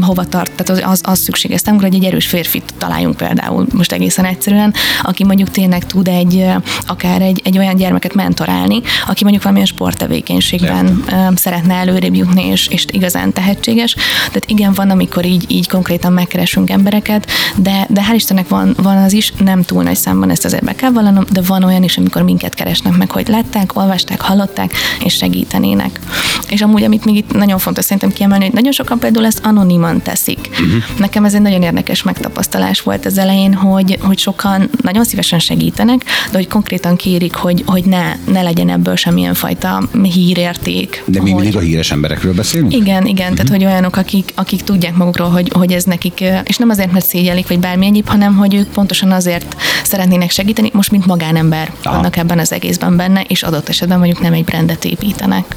hova 0.00 0.24
tart, 0.24 0.52
tehát 0.52 0.68
az, 0.72 0.82
az, 0.84 1.00
az 1.04 1.18
szükséges 1.18 1.60
számunkra, 1.60 1.88
hogy 1.88 1.96
egy 1.96 2.04
erős 2.04 2.26
férfit 2.26 2.74
találjunk 2.78 3.16
például, 3.16 3.66
most 3.72 3.92
egészen 3.92 4.24
egyszerűen, 4.24 4.74
aki 5.02 5.24
mondjuk 5.24 5.50
tényleg 5.50 5.86
tud 5.86 6.08
egy, 6.08 6.46
akár 6.86 7.22
egy, 7.22 7.40
egy 7.44 7.58
olyan 7.58 7.76
gyermeket 7.76 8.14
mentorálni, 8.14 8.80
aki 9.06 9.22
mondjuk 9.22 9.42
valamilyen 9.42 9.68
sporttevékenységben 9.68 10.86
Értem. 10.86 11.36
szeretne 11.36 11.74
előrébb 11.74 12.14
jutni, 12.14 12.46
és, 12.46 12.66
és 12.66 12.84
igazán 12.90 13.32
tehetséges. 13.32 13.94
Tehát 14.16 14.44
igen, 14.46 14.72
van, 14.72 14.90
amikor 14.90 15.24
így, 15.24 15.44
így 15.48 15.68
konkrétan 15.68 16.12
megkeresünk 16.12 16.70
embereket, 16.70 17.30
de, 17.56 17.86
de 17.88 18.00
hál' 18.10 18.14
Istennek 18.14 18.48
van, 18.48 18.74
van 18.82 18.96
az 18.96 19.12
is, 19.12 19.32
nem 19.38 19.62
túl 19.62 19.82
nagy 19.82 19.96
számban 19.96 20.30
ezt 20.30 20.44
azért 20.44 20.64
be 20.64 20.74
kell 20.74 20.90
vallanom, 20.90 21.24
de 21.30 21.40
van 21.46 21.62
olyan 21.62 21.82
is, 21.82 21.96
amikor 21.96 22.22
minket 22.22 22.54
keresnek 22.54 22.96
meg, 22.96 23.10
hogy 23.10 23.28
látták, 23.28 23.76
olvasták, 23.76 24.20
hallották, 24.20 24.72
és 25.04 25.14
segítenének. 25.14 26.00
És 26.48 26.60
amúgy, 26.60 26.82
amit 26.82 27.04
még 27.04 27.16
itt 27.16 27.32
nagyon 27.32 27.58
fontos 27.58 27.84
szerintem 27.84 28.12
kiemelni, 28.12 28.44
hogy 28.44 28.54
nagyon 28.54 28.72
sokan 28.72 28.98
például 28.98 29.26
ezt 29.26 29.40
anoniman 29.44 30.02
teszik. 30.02 30.48
Uh-huh. 30.62 30.82
Nekem 30.98 31.24
ez 31.24 31.34
egy 31.34 31.40
nagyon 31.40 31.62
érdekes 31.62 32.02
megtapasztalás 32.02 32.80
volt 32.80 33.06
az 33.06 33.18
elején, 33.18 33.54
hogy, 33.54 33.98
hogy 34.00 34.18
sokan 34.18 34.70
nagyon 34.82 35.04
szívesen 35.04 35.38
segítenek, 35.38 36.04
de 36.30 36.36
hogy 36.36 36.48
konkrétan 36.48 36.96
kérik, 36.96 37.34
hogy, 37.34 37.62
hogy 37.66 37.84
ne, 37.84 38.16
ne 38.24 38.42
legyen 38.42 38.68
ebből 38.68 38.96
semmilyen 38.96 39.34
fajta 39.34 39.88
hírérték. 40.02 41.02
De 41.06 41.22
mi 41.22 41.30
hogy... 41.30 41.40
mindig 41.40 41.58
a 41.58 41.62
híres 41.62 41.90
emberekről 41.90 42.34
beszélünk? 42.34 42.72
Igen, 42.72 43.06
igen, 43.06 43.32
uh-huh. 43.32 43.36
tehát 43.36 43.48
hogy 43.48 43.64
olyanok, 43.64 43.96
akik, 43.96 44.32
akik 44.34 44.62
tudják 44.62 44.96
magukról, 44.96 45.28
hogy, 45.28 45.50
hogy 45.54 45.72
ez 45.72 45.84
nekik, 45.84 46.24
és 46.44 46.56
nem 46.56 46.70
azért, 46.70 46.92
mert 46.92 47.06
szégyelik, 47.06 47.48
vagy 47.48 47.58
bármi 47.58 47.86
egyéb, 47.86 48.08
hanem 48.08 48.36
hogy 48.36 48.54
ők 48.54 48.68
pontosan 48.68 49.10
azért 49.12 49.56
szeretnének 49.84 50.30
segíteni, 50.30 50.70
most 50.72 50.90
mint 50.90 51.06
magánember 51.06 51.72
Aha. 51.82 51.94
vannak 51.96 52.16
ebben 52.16 52.38
az 52.38 52.52
egészben 52.52 52.96
benne, 52.96 53.24
és 53.28 53.42
adott 53.42 53.68
esetben 53.68 53.98
mondjuk 53.98 54.20
nem 54.20 54.32
egy 54.32 54.44
brandet 54.44 54.84
építenek. 54.84 55.56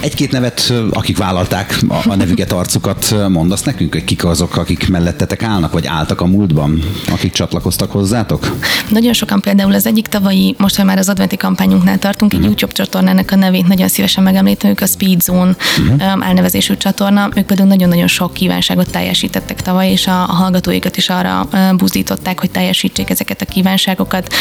Egy-két 0.00 0.30
nevet, 0.32 0.72
akik 0.90 1.18
vállalták 1.18 1.78
a, 1.88 1.94
a 2.08 2.14
nevüket, 2.14 2.52
arcukat, 2.52 3.14
mondasz 3.28 3.62
nekünk, 3.62 3.92
hogy 3.92 4.04
kik 4.04 4.24
az 4.24 4.39
azok, 4.40 4.56
akik 4.56 4.88
mellettetek 4.88 5.42
állnak, 5.42 5.72
vagy 5.72 5.86
álltak 5.86 6.20
a 6.20 6.26
múltban, 6.26 6.82
akik 7.10 7.32
csatlakoztak 7.32 7.90
hozzátok? 7.90 8.56
Nagyon 8.88 9.12
sokan 9.12 9.40
például 9.40 9.74
az 9.74 9.86
egyik 9.86 10.06
tavalyi, 10.06 10.54
most, 10.58 10.76
hogy 10.76 10.84
már 10.84 10.98
az 10.98 11.08
adventi 11.08 11.36
kampányunknál 11.36 11.98
tartunk, 11.98 12.32
egy 12.32 12.38
uh-huh. 12.38 12.50
YouTube 12.50 12.72
csatornának 12.72 13.30
a 13.30 13.36
nevét 13.36 13.68
nagyon 13.68 13.88
szívesen 13.88 14.22
megemlítünk, 14.22 14.80
a 14.80 14.86
Speed 14.86 15.20
Zone 15.20 15.56
uh-huh. 15.78 16.26
elnevezésű 16.26 16.76
csatorna. 16.76 17.28
Ők 17.34 17.46
pedig 17.46 17.64
nagyon-nagyon 17.64 18.06
sok 18.06 18.32
kívánságot 18.32 18.90
teljesítettek 18.90 19.62
tavaly, 19.62 19.90
és 19.90 20.06
a, 20.06 20.22
a 20.22 20.32
hallgatóikat 20.32 20.96
is 20.96 21.08
arra 21.08 21.48
buzdították, 21.76 22.40
hogy 22.40 22.50
teljesítsék 22.50 23.10
ezeket 23.10 23.42
a 23.42 23.44
kívánságokat. 23.44 24.34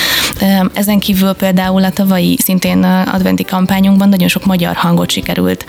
Ezen 0.74 1.00
kívül 1.00 1.34
például 1.34 1.84
a 1.84 1.92
tavalyi 1.92 2.38
szintén 2.44 2.84
adventi 2.84 3.44
kampányunkban 3.44 4.10
nagyon 4.10 4.28
sok 4.28 4.46
magyar 4.46 4.76
hangot 4.76 5.12
sikerült 5.12 5.66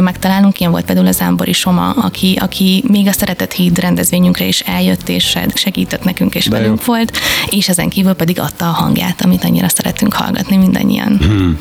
megtalálnunk. 0.00 0.60
Ilyen 0.60 0.72
volt 0.72 0.84
például 0.84 1.06
az 1.06 1.20
Ámbori 1.20 1.52
Soma, 1.52 1.90
aki, 1.90 2.38
aki 2.40 2.84
még 2.86 3.06
a 3.06 3.12
Szeretett 3.12 3.52
Híd 3.52 3.72
rendezvényünkre 3.78 4.44
is 4.44 4.60
eljött 4.60 5.08
és 5.08 5.38
segített 5.54 6.04
nekünk 6.04 6.34
és 6.34 6.44
De 6.44 6.58
velünk 6.58 6.78
jó. 6.86 6.94
volt, 6.94 7.18
és 7.50 7.68
ezen 7.68 7.88
kívül 7.88 8.12
pedig 8.12 8.40
adta 8.40 8.68
a 8.68 8.72
hangját, 8.72 9.22
amit 9.22 9.44
annyira 9.44 9.68
szeretünk 9.68 10.12
hallgatni 10.12 10.56
mindannyian. 10.56 11.18
Hmm. 11.18 11.58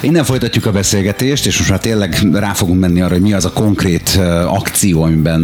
Innen 0.00 0.24
folytatjuk 0.24 0.66
a 0.66 0.72
beszélgetést, 0.72 1.46
és 1.46 1.58
most 1.58 1.70
már 1.70 1.78
tényleg 1.78 2.18
rá 2.32 2.52
fogunk 2.52 2.80
menni 2.80 3.00
arra, 3.00 3.12
hogy 3.12 3.22
mi 3.22 3.32
az 3.32 3.44
a 3.44 3.52
konkrét 3.52 4.18
akció, 4.46 5.02
amiben 5.02 5.40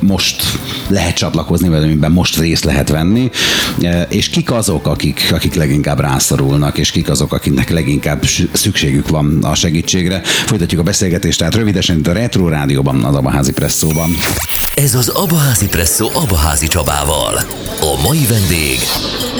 most 0.00 0.42
lehet 0.88 1.14
csatlakozni, 1.14 1.68
vagy 1.68 1.82
amiben 1.82 2.12
most 2.12 2.38
részt 2.38 2.64
lehet 2.64 2.88
venni, 2.88 3.30
és 4.08 4.28
kik 4.28 4.50
azok, 4.50 4.86
akik, 4.86 5.28
akik 5.32 5.54
leginkább 5.54 6.00
rászorulnak, 6.00 6.78
és 6.78 6.90
kik 6.90 7.10
azok, 7.10 7.32
akiknek 7.32 7.70
leginkább 7.70 8.24
szükségük 8.52 9.08
van 9.08 9.38
a 9.42 9.54
segítségre. 9.54 10.20
Folytatjuk 10.24 10.80
a 10.80 10.84
beszélgetést, 10.84 11.38
tehát 11.38 11.54
rövidesen 11.54 11.98
itt 11.98 12.06
a 12.06 12.12
Retro 12.12 12.48
Rádióban, 12.48 13.04
az 13.04 13.14
Abaházi 13.14 13.52
Presszóban. 13.52 14.10
Ez 14.82 14.94
az 14.94 15.08
Abaházi 15.08 15.66
Presszó 15.66 16.08
Abaházi 16.14 16.66
Csabával. 16.66 17.34
A 17.80 18.00
mai 18.02 18.26
vendég 18.26 18.78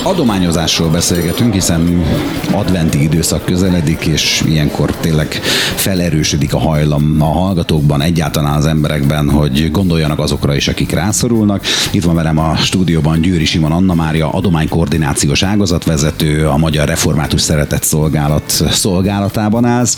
Adományozásról 0.03 0.89
beszélgetünk, 0.89 1.53
hiszen 1.53 2.03
adventi 2.51 3.03
időszak 3.03 3.45
közeledik, 3.45 4.05
és 4.05 4.43
ilyenkor 4.45 4.95
tényleg 4.95 5.27
felerősödik 5.75 6.53
a 6.53 6.59
hajlam 6.59 7.15
a 7.19 7.25
hallgatókban, 7.25 8.01
egyáltalán 8.01 8.55
az 8.55 8.65
emberekben, 8.65 9.29
hogy 9.29 9.71
gondoljanak 9.71 10.19
azokra 10.19 10.55
is, 10.55 10.67
akik 10.67 10.91
rászorulnak. 10.91 11.63
Itt 11.91 12.03
van 12.03 12.15
velem 12.15 12.37
a 12.37 12.55
stúdióban 12.55 13.21
Győri 13.21 13.45
Simon 13.45 13.71
Anna 13.71 13.93
Mária, 13.93 14.29
adománykoordinációs 14.29 15.43
ágazatvezető, 15.43 16.47
a 16.47 16.57
Magyar 16.57 16.87
Református 16.87 17.41
Szeretett 17.41 17.83
Szolgálat 17.83 18.63
szolgálatában 18.71 19.65
állsz, 19.65 19.95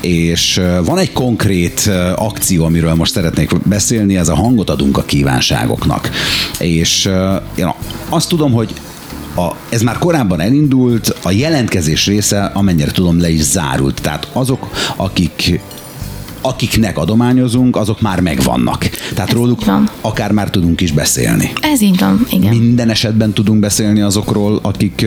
és 0.00 0.60
van 0.84 0.98
egy 0.98 1.12
konkrét 1.12 1.90
akció, 2.14 2.64
amiről 2.64 2.94
most 2.94 3.12
szeretnék 3.12 3.68
beszélni, 3.68 4.16
ez 4.16 4.28
a 4.28 4.34
hangot 4.34 4.70
adunk 4.86 4.98
a 4.98 5.02
kívánságoknak. 5.02 6.10
És 6.58 7.10
én 7.54 7.72
azt 8.08 8.28
tudom, 8.28 8.52
hogy 8.52 8.74
a, 9.36 9.50
ez 9.68 9.82
már 9.82 9.98
korábban 9.98 10.40
elindult, 10.40 11.16
a 11.22 11.30
jelentkezés 11.30 12.06
része, 12.06 12.44
amennyire 12.44 12.90
tudom, 12.90 13.20
le 13.20 13.30
is 13.30 13.42
zárult. 13.42 14.00
Tehát 14.00 14.28
azok, 14.32 14.70
akik 14.96 15.60
akiknek 16.40 16.98
adományozunk, 16.98 17.76
azok 17.76 18.00
már 18.00 18.20
megvannak. 18.20 18.78
Tehát 19.14 19.30
Ez 19.30 19.36
róluk 19.36 19.64
akár 20.00 20.32
már 20.32 20.50
tudunk 20.50 20.80
is 20.80 20.92
beszélni. 20.92 21.52
Ez 21.60 21.80
így 21.80 21.98
van, 21.98 22.26
igen. 22.30 22.56
Minden 22.56 22.90
esetben 22.90 23.32
tudunk 23.32 23.60
beszélni 23.60 24.00
azokról, 24.00 24.58
akik 24.62 25.06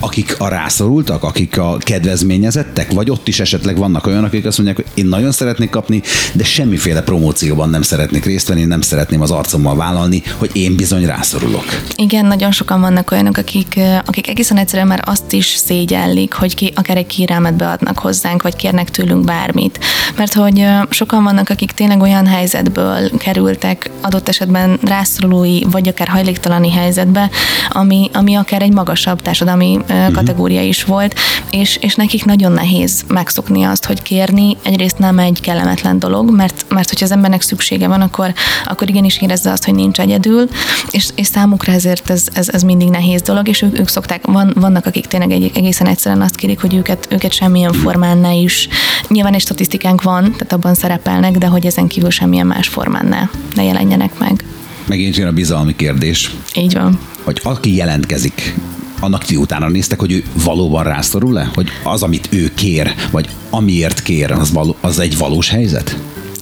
akik 0.00 0.34
a 0.38 0.48
rászorultak, 0.48 1.22
akik 1.22 1.58
a 1.58 1.76
kedvezményezettek, 1.78 2.92
vagy 2.92 3.10
ott 3.10 3.28
is 3.28 3.40
esetleg 3.40 3.76
vannak 3.76 4.06
olyanok, 4.06 4.26
akik 4.26 4.46
azt 4.46 4.58
mondják, 4.58 4.76
hogy 4.76 5.04
én 5.04 5.06
nagyon 5.06 5.32
szeretnék 5.32 5.70
kapni, 5.70 6.02
de 6.32 6.44
semmiféle 6.44 7.02
promócióban 7.02 7.70
nem 7.70 7.82
szeretnék 7.82 8.24
részt 8.24 8.48
venni, 8.48 8.64
nem 8.64 8.80
szeretném 8.80 9.20
az 9.20 9.30
arcommal 9.30 9.76
vállalni, 9.76 10.22
hogy 10.36 10.50
én 10.52 10.76
bizony 10.76 11.06
rászorulok. 11.06 11.64
Igen, 11.96 12.26
nagyon 12.26 12.52
sokan 12.52 12.80
vannak 12.80 13.10
olyanok, 13.10 13.36
akik, 13.36 13.80
akik 14.04 14.28
egészen 14.28 14.56
egyszerűen 14.56 14.88
már 14.88 15.02
azt 15.04 15.32
is 15.32 15.46
szégyellik, 15.46 16.32
hogy 16.32 16.54
ki, 16.54 16.72
akár 16.74 16.96
egy 16.96 17.06
kérelmet 17.06 17.56
beadnak 17.56 17.98
hozzánk, 17.98 18.42
vagy 18.42 18.56
kérnek 18.56 18.90
tőlünk 18.90 19.24
bármit. 19.24 19.78
Mert 20.16 20.32
hogy 20.32 20.66
sokan 20.90 21.24
vannak, 21.24 21.48
akik 21.48 21.72
tényleg 21.72 22.00
olyan 22.00 22.26
helyzetből 22.26 23.10
kerültek, 23.18 23.90
adott 24.00 24.28
esetben 24.28 24.78
rászorulói, 24.82 25.60
vagy 25.70 25.88
akár 25.88 26.08
hajléktalani 26.08 26.70
helyzetbe, 26.70 27.30
ami, 27.68 28.10
ami 28.12 28.34
akár 28.34 28.62
egy 28.62 28.72
magasabb 28.72 29.22
társadalmi 29.22 29.78
uh-huh. 29.88 30.14
kategória 30.14 30.62
is 30.62 30.84
volt, 30.84 31.14
és, 31.50 31.78
és 31.80 31.94
nekik 31.94 32.24
nagyon 32.24 32.52
nehéz 32.52 33.04
megszokni 33.08 33.62
azt, 33.62 33.84
hogy 33.84 34.02
kérni 34.02 34.56
egyrészt 34.62 34.98
nem 34.98 35.18
egy 35.18 35.40
kellemetlen 35.40 35.98
dolog, 35.98 36.30
mert, 36.30 36.64
mert 36.68 36.88
hogyha 36.88 37.04
az 37.04 37.12
embernek 37.12 37.42
szüksége 37.42 37.88
van, 37.88 38.00
akkor, 38.00 38.32
akkor 38.64 38.88
igenis 38.88 39.20
érezze 39.20 39.50
azt, 39.50 39.64
hogy 39.64 39.74
nincs 39.74 40.00
egyedül, 40.00 40.48
és, 40.90 41.08
és 41.14 41.26
számukra 41.26 41.72
ezért 41.72 42.10
ez, 42.10 42.26
ez, 42.32 42.48
ez 42.48 42.62
mindig 42.62 42.88
nehéz 42.88 43.22
dolog, 43.22 43.48
és 43.48 43.62
ők, 43.62 43.78
ők 43.78 43.88
szokták, 43.88 44.26
van, 44.26 44.52
vannak, 44.54 44.86
akik 44.86 45.06
tényleg 45.06 45.30
egy, 45.30 45.50
egészen 45.54 45.86
egyszerűen 45.86 46.22
azt 46.22 46.34
kérik, 46.34 46.60
hogy 46.60 46.74
őket, 46.74 47.06
őket 47.10 47.32
semmilyen 47.32 47.72
formán 47.72 48.18
ne 48.18 48.34
is. 48.34 48.68
Nyilván 49.08 49.34
egy 49.34 49.40
statisztikánk 49.40 50.02
van, 50.02 50.22
tehát 50.22 50.52
abban 50.52 50.74
szerepelnek, 50.74 51.38
de 51.38 51.46
hogy 51.46 51.66
ezen 51.66 51.86
kívül 51.86 52.10
semmilyen 52.10 52.46
más 52.46 52.68
formán 52.68 53.06
ne, 53.06 53.20
ne 53.54 53.64
jelenjenek 53.64 54.18
meg. 54.18 54.44
Megint 54.86 55.16
jön 55.16 55.26
a 55.26 55.32
bizalmi 55.32 55.76
kérdés. 55.76 56.30
Így 56.54 56.74
van. 56.74 56.98
Hogy 57.24 57.40
aki 57.42 57.74
jelentkezik, 57.74 58.54
annak 59.00 59.24
ti 59.24 59.36
utána 59.36 59.68
néztek, 59.68 60.00
hogy 60.00 60.12
ő 60.12 60.24
valóban 60.44 60.84
rászorul-e? 60.84 61.50
Hogy 61.54 61.68
az, 61.82 62.02
amit 62.02 62.28
ő 62.30 62.50
kér, 62.54 62.94
vagy 63.10 63.28
amiért 63.50 64.02
kér, 64.02 64.30
az, 64.30 64.52
való, 64.52 64.76
az 64.80 64.98
egy 64.98 65.18
valós 65.18 65.48
helyzet? 65.48 65.98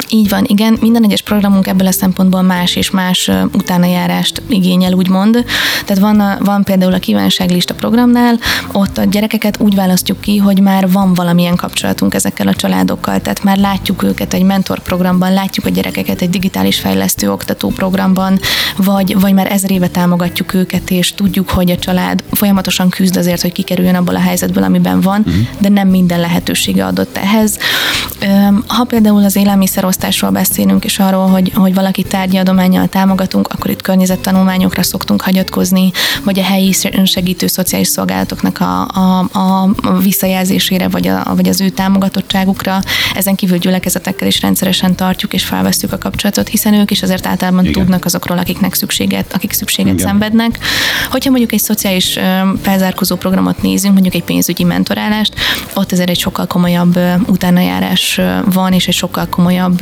Így 0.08 0.28
van, 0.28 0.44
igen, 0.46 0.76
minden 0.80 1.04
egyes 1.04 1.22
programunk 1.22 1.66
ebből 1.66 1.86
a 1.86 1.92
szempontból 1.92 2.42
más 2.42 2.76
és 2.76 2.90
más 2.90 3.30
utánajárást 3.52 4.42
igényel, 4.48 4.92
úgymond. 4.92 5.44
Tehát 5.84 6.02
van, 6.02 6.38
van 6.44 6.64
például 6.64 6.92
a 6.92 6.98
kívánságlista 6.98 7.74
programnál, 7.74 8.38
ott 8.72 8.98
a 8.98 9.04
gyerekeket 9.04 9.60
úgy 9.60 9.74
választjuk 9.74 10.20
ki, 10.20 10.36
hogy 10.36 10.60
már 10.60 10.90
van 10.90 11.14
valamilyen 11.14 11.56
kapcsolatunk 11.56 12.14
ezekkel 12.14 12.48
a 12.48 12.54
családokkal, 12.54 13.20
tehát 13.20 13.42
már 13.42 13.56
látjuk 13.56 14.02
őket 14.02 14.34
egy 14.34 14.42
mentorprogramban, 14.42 15.32
látjuk 15.32 15.66
a 15.66 15.70
gyerekeket 15.70 16.20
egy 16.22 16.30
digitális 16.30 16.78
fejlesztő 16.80 17.30
oktató 17.30 17.68
programban, 17.68 18.38
vagy, 18.76 19.20
vagy 19.20 19.32
már 19.32 19.52
ezer 19.52 19.70
éve 19.70 19.88
támogatjuk 19.88 20.54
őket, 20.54 20.90
és 20.90 21.14
tudjuk, 21.14 21.50
hogy 21.50 21.70
a 21.70 21.76
család 21.76 22.22
folyamatosan 22.32 22.88
küzd 22.88 23.16
azért, 23.16 23.42
hogy 23.42 23.52
kikerüljön 23.52 23.94
abból 23.94 24.16
a 24.16 24.20
helyzetből, 24.20 24.62
amiben 24.62 25.00
van, 25.00 25.20
uh-huh. 25.20 25.34
de 25.58 25.68
nem 25.68 25.88
minden 25.88 26.20
lehetősége 26.20 26.86
adott 26.86 27.16
ehhez. 27.16 27.58
Ha 28.66 28.84
például 28.84 29.24
az 29.24 29.36
élelmiszer 29.36 29.84
elosztásról 29.86 30.30
beszélünk, 30.30 30.84
és 30.84 30.98
arról, 30.98 31.26
hogy, 31.26 31.52
hogy 31.54 31.74
valaki 31.74 32.02
tárgyi 32.02 32.36
adományjal 32.36 32.86
támogatunk, 32.86 33.48
akkor 33.48 33.70
itt 33.70 33.82
környezettanulmányokra 33.82 34.82
szoktunk 34.82 35.22
hagyatkozni, 35.22 35.90
vagy 36.24 36.38
a 36.38 36.42
helyi 36.42 36.72
segítő 37.04 37.46
szociális 37.46 37.88
szolgálatoknak 37.88 38.60
a, 38.60 38.88
a, 38.88 39.28
a 39.82 39.98
visszajelzésére, 40.02 40.88
vagy, 40.88 41.06
a, 41.06 41.34
vagy 41.36 41.48
az 41.48 41.60
ő 41.60 41.68
támogatottságukra. 41.68 42.80
Ezen 43.14 43.34
kívül 43.34 43.58
gyülekezetekkel 43.58 44.28
is 44.28 44.40
rendszeresen 44.40 44.94
tartjuk 44.94 45.32
és 45.32 45.44
felvesztük 45.44 45.92
a 45.92 45.98
kapcsolatot, 45.98 46.48
hiszen 46.48 46.74
ők 46.74 46.90
is 46.90 47.02
azért 47.02 47.26
általában 47.26 47.64
Igen. 47.64 47.72
tudnak 47.72 48.04
azokról, 48.04 48.38
akiknek 48.38 48.74
szükséget, 48.74 49.32
akik 49.32 49.52
szükséget 49.52 49.92
Igen. 49.92 50.06
szenvednek. 50.06 50.58
Hogyha 51.10 51.30
mondjuk 51.30 51.52
egy 51.52 51.60
szociális 51.60 52.18
felzárkozó 52.62 53.16
programot 53.16 53.62
nézünk, 53.62 53.92
mondjuk 53.92 54.14
egy 54.14 54.24
pénzügyi 54.24 54.64
mentorálást, 54.64 55.34
ott 55.74 55.92
azért 55.92 56.10
egy 56.10 56.18
sokkal 56.18 56.46
komolyabb 56.46 56.98
utánajárás 57.26 58.20
van, 58.44 58.72
és 58.72 58.88
egy 58.88 58.94
sokkal 58.94 59.26
komolyabb 59.28 59.75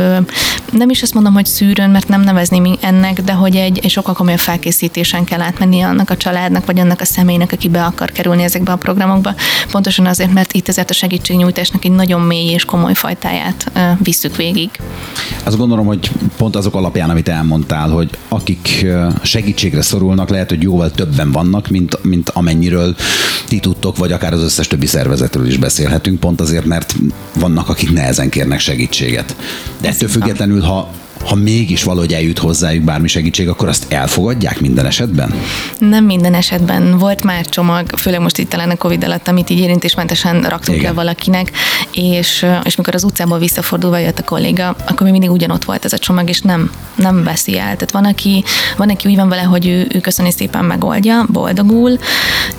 nem 0.72 0.90
is 0.90 1.02
azt 1.02 1.14
mondom, 1.14 1.32
hogy 1.32 1.46
szűrőn, 1.46 1.90
mert 1.90 2.08
nem 2.08 2.20
nevezném 2.20 2.76
ennek, 2.80 3.20
de 3.20 3.32
hogy 3.32 3.56
egy, 3.56 3.78
egy 3.82 3.90
sokkal 3.90 4.14
komolyabb 4.14 4.38
felkészítésen 4.38 5.24
kell 5.24 5.40
átmenni 5.40 5.80
annak 5.80 6.10
a 6.10 6.16
családnak, 6.16 6.66
vagy 6.66 6.80
annak 6.80 7.00
a 7.00 7.04
személynek, 7.04 7.52
aki 7.52 7.68
be 7.68 7.84
akar 7.84 8.12
kerülni 8.12 8.42
ezekbe 8.42 8.72
a 8.72 8.76
programokba. 8.76 9.34
Pontosan 9.70 10.06
azért, 10.06 10.32
mert 10.32 10.52
itt 10.52 10.68
ezért 10.68 10.90
a 10.90 10.92
segítségnyújtásnak 10.92 11.84
egy 11.84 11.90
nagyon 11.90 12.20
mély 12.20 12.52
és 12.52 12.64
komoly 12.64 12.94
fajtáját 12.94 13.72
visszük 13.98 14.36
végig. 14.36 14.70
Azt 15.44 15.56
gondolom, 15.56 15.86
hogy 15.86 16.10
pont 16.36 16.56
azok 16.56 16.74
alapján, 16.74 17.10
amit 17.10 17.28
elmondtál, 17.28 17.88
hogy 17.88 18.10
akik 18.28 18.86
segítségre 19.22 19.82
szorulnak, 19.82 20.28
lehet, 20.28 20.48
hogy 20.48 20.62
jóval 20.62 20.90
többen 20.90 21.32
vannak, 21.32 21.68
mint, 21.68 21.98
mint 22.02 22.30
amennyiről 22.30 22.94
ti 23.48 23.58
tudtok, 23.58 23.96
vagy 23.96 24.12
akár 24.12 24.32
az 24.32 24.42
összes 24.42 24.66
többi 24.66 24.86
szervezetről 24.86 25.46
is 25.46 25.56
beszélhetünk, 25.56 26.20
pont 26.20 26.40
azért, 26.40 26.64
mert 26.64 26.94
vannak, 27.38 27.68
akik 27.68 27.92
nehezen 27.92 28.28
kérnek 28.28 28.60
segítséget. 28.60 29.36
De 29.84 29.90
ettől 29.90 30.08
függetlenül, 30.08 30.60
ha 30.60 30.90
ha 31.24 31.34
mégis 31.34 31.82
valahogy 31.82 32.12
eljut 32.12 32.38
hozzájuk 32.38 32.84
bármi 32.84 33.08
segítség, 33.08 33.48
akkor 33.48 33.68
azt 33.68 33.92
elfogadják 33.92 34.60
minden 34.60 34.86
esetben? 34.86 35.34
Nem 35.78 36.04
minden 36.04 36.34
esetben. 36.34 36.98
Volt 36.98 37.22
már 37.22 37.46
csomag, 37.46 37.86
főleg 37.96 38.20
most 38.20 38.38
itt 38.38 38.48
talán 38.48 38.70
a 38.70 38.76
Covid 38.76 39.04
alatt, 39.04 39.28
amit 39.28 39.50
így 39.50 39.58
érintésmentesen 39.58 40.42
raktunk 40.42 40.78
Igen. 40.78 40.90
le 40.90 40.96
valakinek, 40.96 41.50
és, 41.92 42.46
és 42.64 42.76
mikor 42.76 42.94
az 42.94 43.04
utcából 43.04 43.38
visszafordulva 43.38 43.98
jött 43.98 44.18
a 44.18 44.24
kolléga, 44.24 44.68
akkor 44.68 45.02
még 45.02 45.10
mindig 45.10 45.30
ugyanott 45.30 45.64
volt 45.64 45.84
ez 45.84 45.92
a 45.92 45.98
csomag, 45.98 46.28
és 46.28 46.40
nem, 46.40 46.70
nem 46.94 47.22
veszi 47.22 47.58
el. 47.58 47.64
Tehát 47.64 47.90
van, 47.90 48.04
aki, 48.04 48.44
van, 48.76 48.90
aki 48.90 49.08
úgy 49.08 49.16
van 49.16 49.28
vele, 49.28 49.42
hogy 49.42 49.66
ő, 49.66 49.86
ő 49.92 50.00
köszöni 50.00 50.30
szépen 50.30 50.64
megoldja, 50.64 51.26
boldogul, 51.28 51.98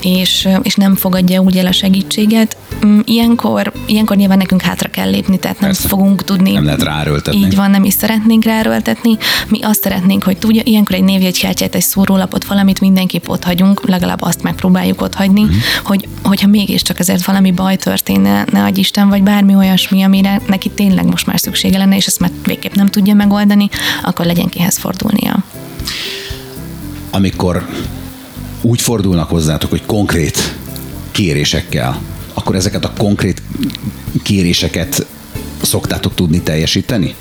és, 0.01 0.47
és 0.61 0.75
nem 0.75 0.95
fogadja 0.95 1.41
úgy 1.41 1.57
el 1.57 1.65
a 1.65 1.71
segítséget. 1.71 2.57
Mm, 2.85 2.99
ilyenkor, 3.03 3.71
ilyenkor 3.85 4.15
nyilván 4.15 4.37
nekünk 4.37 4.61
hátra 4.61 4.89
kell 4.89 5.09
lépni, 5.09 5.37
tehát 5.37 5.59
nem 5.59 5.69
Persze. 5.69 5.87
fogunk 5.87 6.23
tudni. 6.23 6.51
Nem 6.51 6.65
lehet 6.65 6.83
ráröltetni. 6.83 7.39
Így 7.39 7.55
van, 7.55 7.69
nem 7.69 7.83
is 7.83 7.93
szeretnénk, 7.93 8.44
szeretnénk 8.45 8.65
ráerőltetni, 8.65 9.17
mi 9.47 9.61
azt 9.61 9.83
szeretnénk, 9.83 10.23
hogy 10.23 10.37
tudja, 10.37 10.61
ilyenkor 10.65 10.95
egy 10.95 11.03
névjegykártyát, 11.03 11.75
egy 11.75 11.81
szórólapot, 11.81 12.45
valamit 12.45 12.79
mindenképp 12.79 13.27
ott 13.27 13.43
hagyunk, 13.43 13.87
legalább 13.87 14.21
azt 14.21 14.43
megpróbáljuk 14.43 15.01
ott 15.01 15.13
hagyni, 15.13 15.41
uh-huh. 15.41 15.57
hogy, 15.83 16.07
hogyha 16.23 16.47
mégiscsak 16.47 16.99
ezért 16.99 17.25
valami 17.25 17.51
baj 17.51 17.75
történne, 17.75 18.45
ne 18.51 18.63
adj 18.63 18.79
Isten, 18.79 19.09
vagy 19.09 19.23
bármi 19.23 19.55
olyasmi, 19.55 20.03
amire 20.03 20.41
neki 20.47 20.69
tényleg 20.69 21.05
most 21.05 21.25
már 21.25 21.39
szüksége 21.39 21.77
lenne, 21.77 21.95
és 21.95 22.05
ezt 22.05 22.19
már 22.19 22.31
végképp 22.45 22.73
nem 22.73 22.87
tudja 22.87 23.13
megoldani, 23.13 23.69
akkor 24.03 24.25
legyen 24.25 24.49
kihez 24.49 24.77
fordulnia. 24.77 25.43
Amikor 27.11 27.67
úgy 28.61 28.81
fordulnak 28.81 29.29
hozzátok, 29.29 29.69
hogy 29.69 29.85
konkrét 29.85 30.55
kérésekkel, 31.11 31.99
akkor 32.33 32.55
ezeket 32.55 32.85
a 32.85 32.93
konkrét 32.97 33.41
kéréseket 34.23 35.05
szoktátok 35.61 36.15
tudni 36.15 36.41
teljesíteni? 36.41 37.15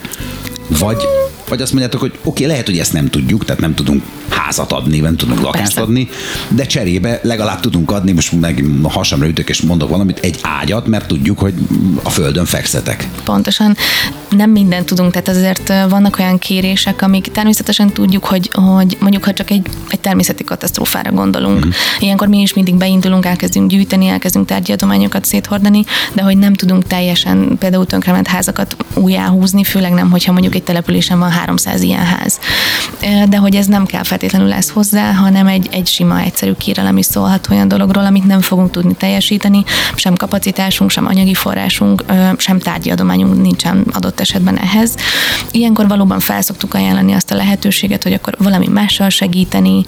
Vagy, 0.69 1.09
vagy 1.55 1.63
azt 1.63 1.73
mondjátok, 1.73 2.01
hogy 2.01 2.13
oké, 2.13 2.29
okay, 2.29 2.47
lehet, 2.47 2.67
hogy 2.67 2.79
ezt 2.79 2.93
nem 2.93 3.11
tudjuk, 3.11 3.45
tehát 3.45 3.61
nem 3.61 3.75
tudunk 3.75 4.03
házat 4.29 4.73
adni, 4.73 4.99
nem 4.99 5.17
tudunk 5.17 5.41
lakást 5.41 5.65
Persze. 5.65 5.81
adni, 5.81 6.09
de 6.49 6.67
cserébe 6.67 7.21
legalább 7.23 7.61
tudunk 7.61 7.91
adni, 7.91 8.13
most 8.13 8.41
meg 8.41 8.65
hasamra 8.83 9.27
ütök 9.27 9.49
és 9.49 9.61
mondok 9.61 9.89
valamit, 9.89 10.19
egy 10.19 10.39
ágyat, 10.43 10.87
mert 10.87 11.07
tudjuk, 11.07 11.39
hogy 11.39 11.55
a 12.03 12.11
földön 12.11 12.45
fekszetek. 12.45 13.09
Pontosan 13.25 13.77
nem 14.31 14.51
mindent 14.51 14.87
tudunk, 14.87 15.11
tehát 15.11 15.29
azért 15.29 15.69
vannak 15.89 16.19
olyan 16.19 16.39
kérések, 16.39 17.03
amik 17.03 17.27
természetesen 17.33 17.93
tudjuk, 17.93 18.25
hogy, 18.25 18.51
hogy 18.53 18.97
mondjuk, 19.01 19.25
ha 19.25 19.33
csak 19.33 19.51
egy, 19.51 19.67
egy 19.89 20.01
természeti 20.01 20.45
katasztrófára 20.45 21.13
gondolunk. 21.13 21.67
Mm. 21.67 21.71
Ilyenkor 21.99 22.29
mi 22.29 22.41
is 22.41 22.55
mindig 22.55 22.75
beindulunk, 22.75 23.27
elkezdünk 23.27 23.71
gyűjteni, 23.71 24.07
elkezdünk 24.07 24.47
tárgyadományokat 24.47 25.25
széthordani, 25.25 25.85
de 26.13 26.23
hogy 26.23 26.37
nem 26.37 26.55
tudunk 26.55 26.87
teljesen 26.87 27.57
például 27.59 27.87
tönkrement 27.87 28.27
házakat 28.27 28.77
újjáhúzni, 28.95 29.65
főleg 29.65 29.93
nem, 29.93 30.11
hogyha 30.11 30.33
mondjuk 30.33 30.55
egy 30.55 30.63
településen 30.63 31.19
van 31.19 31.31
300 31.47 31.83
ilyen 31.83 32.05
ház. 32.05 32.39
De 33.29 33.37
hogy 33.37 33.55
ez 33.55 33.67
nem 33.67 33.87
kell 33.87 34.03
feltétlenül 34.03 34.49
lesz 34.49 34.71
hozzá, 34.71 35.13
hanem 35.13 35.47
egy, 35.47 35.69
egy 35.71 35.87
sima, 35.87 36.21
egyszerű 36.21 36.53
kérelem 36.53 36.97
is 36.97 37.07
szólhat 37.07 37.49
olyan 37.51 37.69
dologról, 37.69 38.05
amit 38.05 38.27
nem 38.27 38.41
fogunk 38.41 38.71
tudni 38.71 38.95
teljesíteni, 38.95 39.65
sem 39.95 40.15
kapacitásunk, 40.15 40.91
sem 40.91 41.07
anyagi 41.07 41.35
forrásunk, 41.35 42.05
sem 42.37 42.59
tárgyi 42.59 42.91
adományunk 42.91 43.43
nincsen 43.43 43.87
adott 43.93 44.21
esetben 44.21 44.59
ehhez. 44.59 44.95
Ilyenkor 45.51 45.89
valóban 45.89 46.21
felszoktuk 46.21 46.75
ajánlani 46.75 47.13
azt 47.13 47.31
a 47.31 47.35
lehetőséget, 47.35 48.03
hogy 48.03 48.13
akkor 48.13 48.35
valami 48.39 48.67
mással 48.67 49.09
segíteni, 49.09 49.85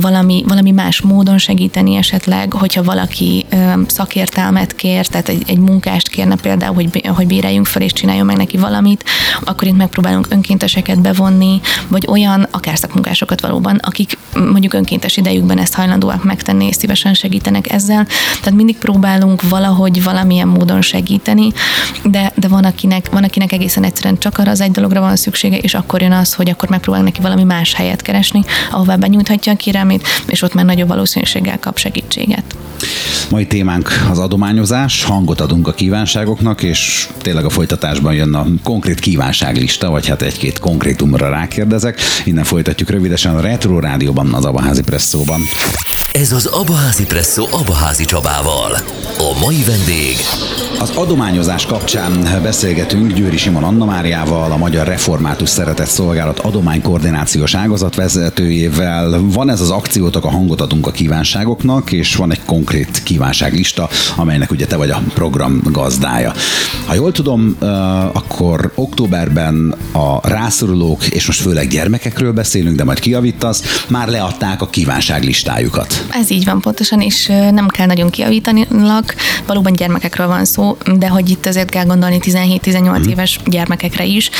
valami, 0.00 0.44
valami 0.46 0.70
más 0.70 1.00
módon 1.00 1.38
segíteni 1.38 1.96
esetleg, 1.96 2.52
hogyha 2.52 2.82
valaki 2.82 3.46
szakértelmet 3.86 4.74
kér, 4.74 5.06
tehát 5.06 5.28
egy, 5.28 5.42
egy 5.46 5.58
munkást 5.58 6.08
kérne 6.08 6.36
például, 6.36 6.74
hogy, 6.74 7.06
hogy 7.14 7.26
béreljünk 7.26 7.66
fel 7.66 7.82
és 7.82 7.92
csináljon 7.92 8.26
meg 8.26 8.36
neki 8.36 8.56
valamit, 8.56 9.04
akkor 9.44 9.68
itt 9.68 9.76
megpróbálunk 9.76 10.28
önkénteseket 10.76 11.00
bevonni, 11.00 11.60
vagy 11.88 12.04
olyan 12.08 12.46
akár 12.50 12.78
szakmunkásokat 12.78 13.40
valóban, 13.40 13.76
akik 13.76 14.18
mondjuk 14.34 14.72
önkéntes 14.72 15.16
idejükben 15.16 15.58
ezt 15.58 15.74
hajlandóak 15.74 16.24
megtenni, 16.24 16.66
és 16.66 16.76
szívesen 16.76 17.14
segítenek 17.14 17.72
ezzel. 17.72 18.06
Tehát 18.40 18.54
mindig 18.54 18.76
próbálunk 18.76 19.42
valahogy 19.48 20.02
valamilyen 20.02 20.48
módon 20.48 20.82
segíteni, 20.82 21.52
de, 22.04 22.32
de 22.34 22.48
van, 22.48 22.64
akinek, 22.64 23.10
van, 23.10 23.24
akinek 23.24 23.52
egészen 23.52 23.84
egyszerűen 23.84 24.18
csak 24.18 24.38
arra 24.38 24.50
az 24.50 24.60
egy 24.60 24.70
dologra 24.70 25.00
van 25.00 25.16
szüksége, 25.16 25.58
és 25.58 25.74
akkor 25.74 26.02
jön 26.02 26.12
az, 26.12 26.34
hogy 26.34 26.50
akkor 26.50 26.68
megpróbál 26.68 27.02
neki 27.02 27.20
valami 27.20 27.44
más 27.44 27.74
helyet 27.74 28.02
keresni, 28.02 28.44
ahová 28.70 28.96
benyújthatja 28.96 29.52
a 29.52 29.56
kérelmét, 29.56 30.06
és 30.26 30.42
ott 30.42 30.54
már 30.54 30.64
nagyobb 30.64 30.88
valószínűséggel 30.88 31.58
kap 31.58 31.78
segítséget. 31.78 32.56
Mai 33.30 33.46
témánk 33.46 34.06
az 34.10 34.18
adományozás, 34.18 35.04
hangot 35.04 35.40
adunk 35.40 35.68
a 35.68 35.72
kívánságoknak, 35.72 36.62
és 36.62 37.08
tényleg 37.22 37.44
a 37.44 37.50
folytatásban 37.50 38.14
jön 38.14 38.34
a 38.34 38.46
konkrét 38.62 39.00
kívánságlista, 39.00 39.90
vagy 39.90 40.06
hát 40.06 40.22
egy-két 40.22 40.58
konkrétumra 40.66 41.28
rákérdezek. 41.28 41.98
Innen 42.24 42.44
folytatjuk 42.44 42.90
rövidesen 42.90 43.36
a 43.36 43.40
Retro 43.40 43.80
Rádióban, 43.80 44.34
az 44.34 44.44
Abaházi 44.44 44.82
Presszóban. 44.82 45.40
Ez 46.20 46.32
az 46.32 46.46
Abaházi 46.46 47.04
Presszó 47.04 47.46
Abaházi 47.50 48.04
Csabával. 48.04 48.72
A 49.18 49.38
mai 49.40 49.64
vendég. 49.66 50.16
Az 50.78 50.90
adományozás 50.90 51.66
kapcsán 51.66 52.42
beszélgetünk 52.42 53.12
Győri 53.12 53.36
Simon 53.36 53.62
Anna 53.62 53.84
Máriával, 53.84 54.52
a 54.52 54.56
Magyar 54.56 54.86
Református 54.86 55.48
Szeretett 55.48 55.86
Szolgálat 55.86 56.38
adománykoordinációs 56.38 57.54
ágazat 57.54 57.94
vezetőjével. 57.94 59.20
Van 59.22 59.50
ez 59.50 59.60
az 59.60 59.70
akciótok, 59.70 60.24
a 60.24 60.30
hangot 60.30 60.60
adunk 60.60 60.86
a 60.86 60.90
kívánságoknak, 60.90 61.92
és 61.92 62.14
van 62.14 62.30
egy 62.30 62.44
konkrét 62.44 63.02
kívánságlista, 63.02 63.88
amelynek 64.16 64.50
ugye 64.50 64.66
te 64.66 64.76
vagy 64.76 64.90
a 64.90 65.02
program 65.14 65.60
gazdája. 65.64 66.32
Ha 66.86 66.94
jól 66.94 67.12
tudom, 67.12 67.56
akkor 68.12 68.72
októberben 68.74 69.74
a 69.92 70.28
rászorulók, 70.28 71.06
és 71.06 71.26
most 71.26 71.40
főleg 71.40 71.68
gyermekekről 71.68 72.32
beszélünk, 72.32 72.76
de 72.76 72.84
majd 72.84 72.98
kiavítasz, 72.98 73.84
már 73.88 74.08
leadták 74.08 74.62
a 74.62 74.66
kívánságlistájukat. 74.66 76.05
Ez 76.10 76.30
így 76.30 76.44
van 76.44 76.60
pontosan, 76.60 77.00
és 77.00 77.26
nem 77.26 77.68
kell 77.68 77.86
nagyon 77.86 78.10
kiavítani, 78.10 78.66
valóban 79.46 79.72
gyermekekről 79.72 80.26
van 80.26 80.44
szó, 80.44 80.76
de 80.98 81.08
hogy 81.08 81.30
itt 81.30 81.46
azért 81.46 81.70
kell 81.70 81.84
gondolni 81.84 82.18
17-18 82.20 82.98
mm. 82.98 83.10
éves 83.10 83.40
gyermekekre 83.44 84.04
is. 84.04 84.30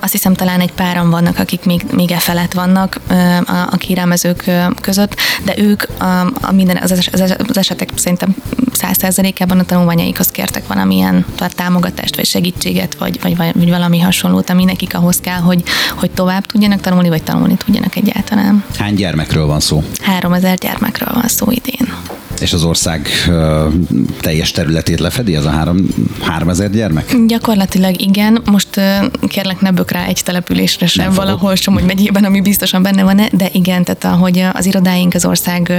Azt 0.00 0.12
hiszem 0.12 0.34
talán 0.34 0.60
egy 0.60 0.72
páran 0.72 1.10
vannak, 1.10 1.38
akik 1.38 1.64
még, 1.64 1.82
még 1.92 2.10
e 2.10 2.18
felett 2.18 2.52
vannak 2.52 3.00
a, 3.08 3.52
a 3.70 3.76
kérelmezők 3.76 4.50
között, 4.80 5.16
de 5.44 5.54
ők 5.58 5.82
a, 5.98 6.20
a 6.40 6.52
minden, 6.52 6.76
az, 6.76 6.90
az, 6.90 7.34
az 7.48 7.58
esetek 7.58 7.88
szerintem 7.94 8.34
100%-ában 8.80 9.58
a 9.58 9.64
tanulmányaikhoz 9.64 10.26
kértek 10.26 10.66
valamilyen 10.66 11.24
támogatást, 11.48 12.16
vagy 12.16 12.26
segítséget, 12.26 12.94
vagy, 12.98 13.20
vagy, 13.22 13.36
vagy 13.36 13.68
valami 13.68 14.00
hasonlót, 14.00 14.50
ami 14.50 14.64
nekik 14.64 14.94
ahhoz 14.94 15.20
kell, 15.20 15.38
hogy, 15.38 15.62
hogy 15.96 16.10
tovább 16.10 16.46
tudjanak 16.46 16.80
tanulni, 16.80 17.08
vagy 17.08 17.22
tanulni 17.22 17.56
tudjanak 17.56 17.96
egyáltalán. 17.96 18.64
Hány 18.78 18.94
gyermekről 18.94 19.46
van 19.46 19.60
szó? 19.60 19.84
3000 20.02 20.56
gyermekről 20.56 21.01
van 21.12 21.28
szó 21.28 21.50
idén. 21.50 21.94
És 22.40 22.52
az 22.52 22.64
ország 22.64 23.08
teljes 24.20 24.50
területét 24.50 25.00
lefedi 25.00 25.34
ez 25.36 25.44
a 25.44 25.50
három, 25.50 25.86
három 26.20 26.48
ezer 26.48 26.70
gyermek? 26.70 27.16
Gyakorlatilag 27.26 28.00
igen. 28.00 28.42
Most 28.44 28.61
kérlek 29.28 29.60
ne 29.60 29.70
bök 29.70 29.90
rá 29.90 30.04
egy 30.04 30.20
településre 30.24 30.86
sem, 30.86 31.04
Nem 31.04 31.14
valahol 31.14 31.54
sem, 31.54 31.74
hogy 31.74 31.84
megyében, 31.84 32.24
ami 32.24 32.40
biztosan 32.40 32.82
benne 32.82 33.02
van, 33.02 33.20
de 33.32 33.48
igen, 33.52 33.84
tehát 33.84 34.04
ahogy 34.04 34.44
az 34.52 34.66
irodáink 34.66 35.14
az 35.14 35.24
ország 35.24 35.72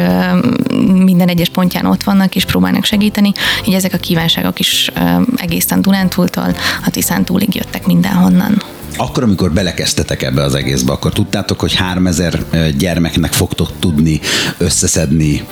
minden 0.93 1.27
egyes 1.27 1.49
pontján 1.49 1.85
ott 1.85 2.03
vannak 2.03 2.35
és 2.35 2.45
próbálnak 2.45 2.85
segíteni, 2.85 3.31
így 3.67 3.73
ezek 3.73 3.93
a 3.93 3.97
kívánságok 3.97 4.59
is 4.59 4.91
egészen 5.35 5.81
Dunántúltól 5.81 6.55
a 6.85 6.89
Tiszántúlig 6.89 7.55
jöttek 7.55 7.85
mindenhonnan. 7.85 8.61
Akkor, 8.97 9.23
amikor 9.23 9.51
belekezdtetek 9.51 10.21
ebbe 10.21 10.41
az 10.41 10.55
egészbe, 10.55 10.91
akkor 10.91 11.13
tudtátok, 11.13 11.59
hogy 11.59 11.75
3000 11.75 12.43
gyermeknek 12.77 13.33
fogtok 13.33 13.69
tudni 13.79 14.19
összeszedni 14.57 15.43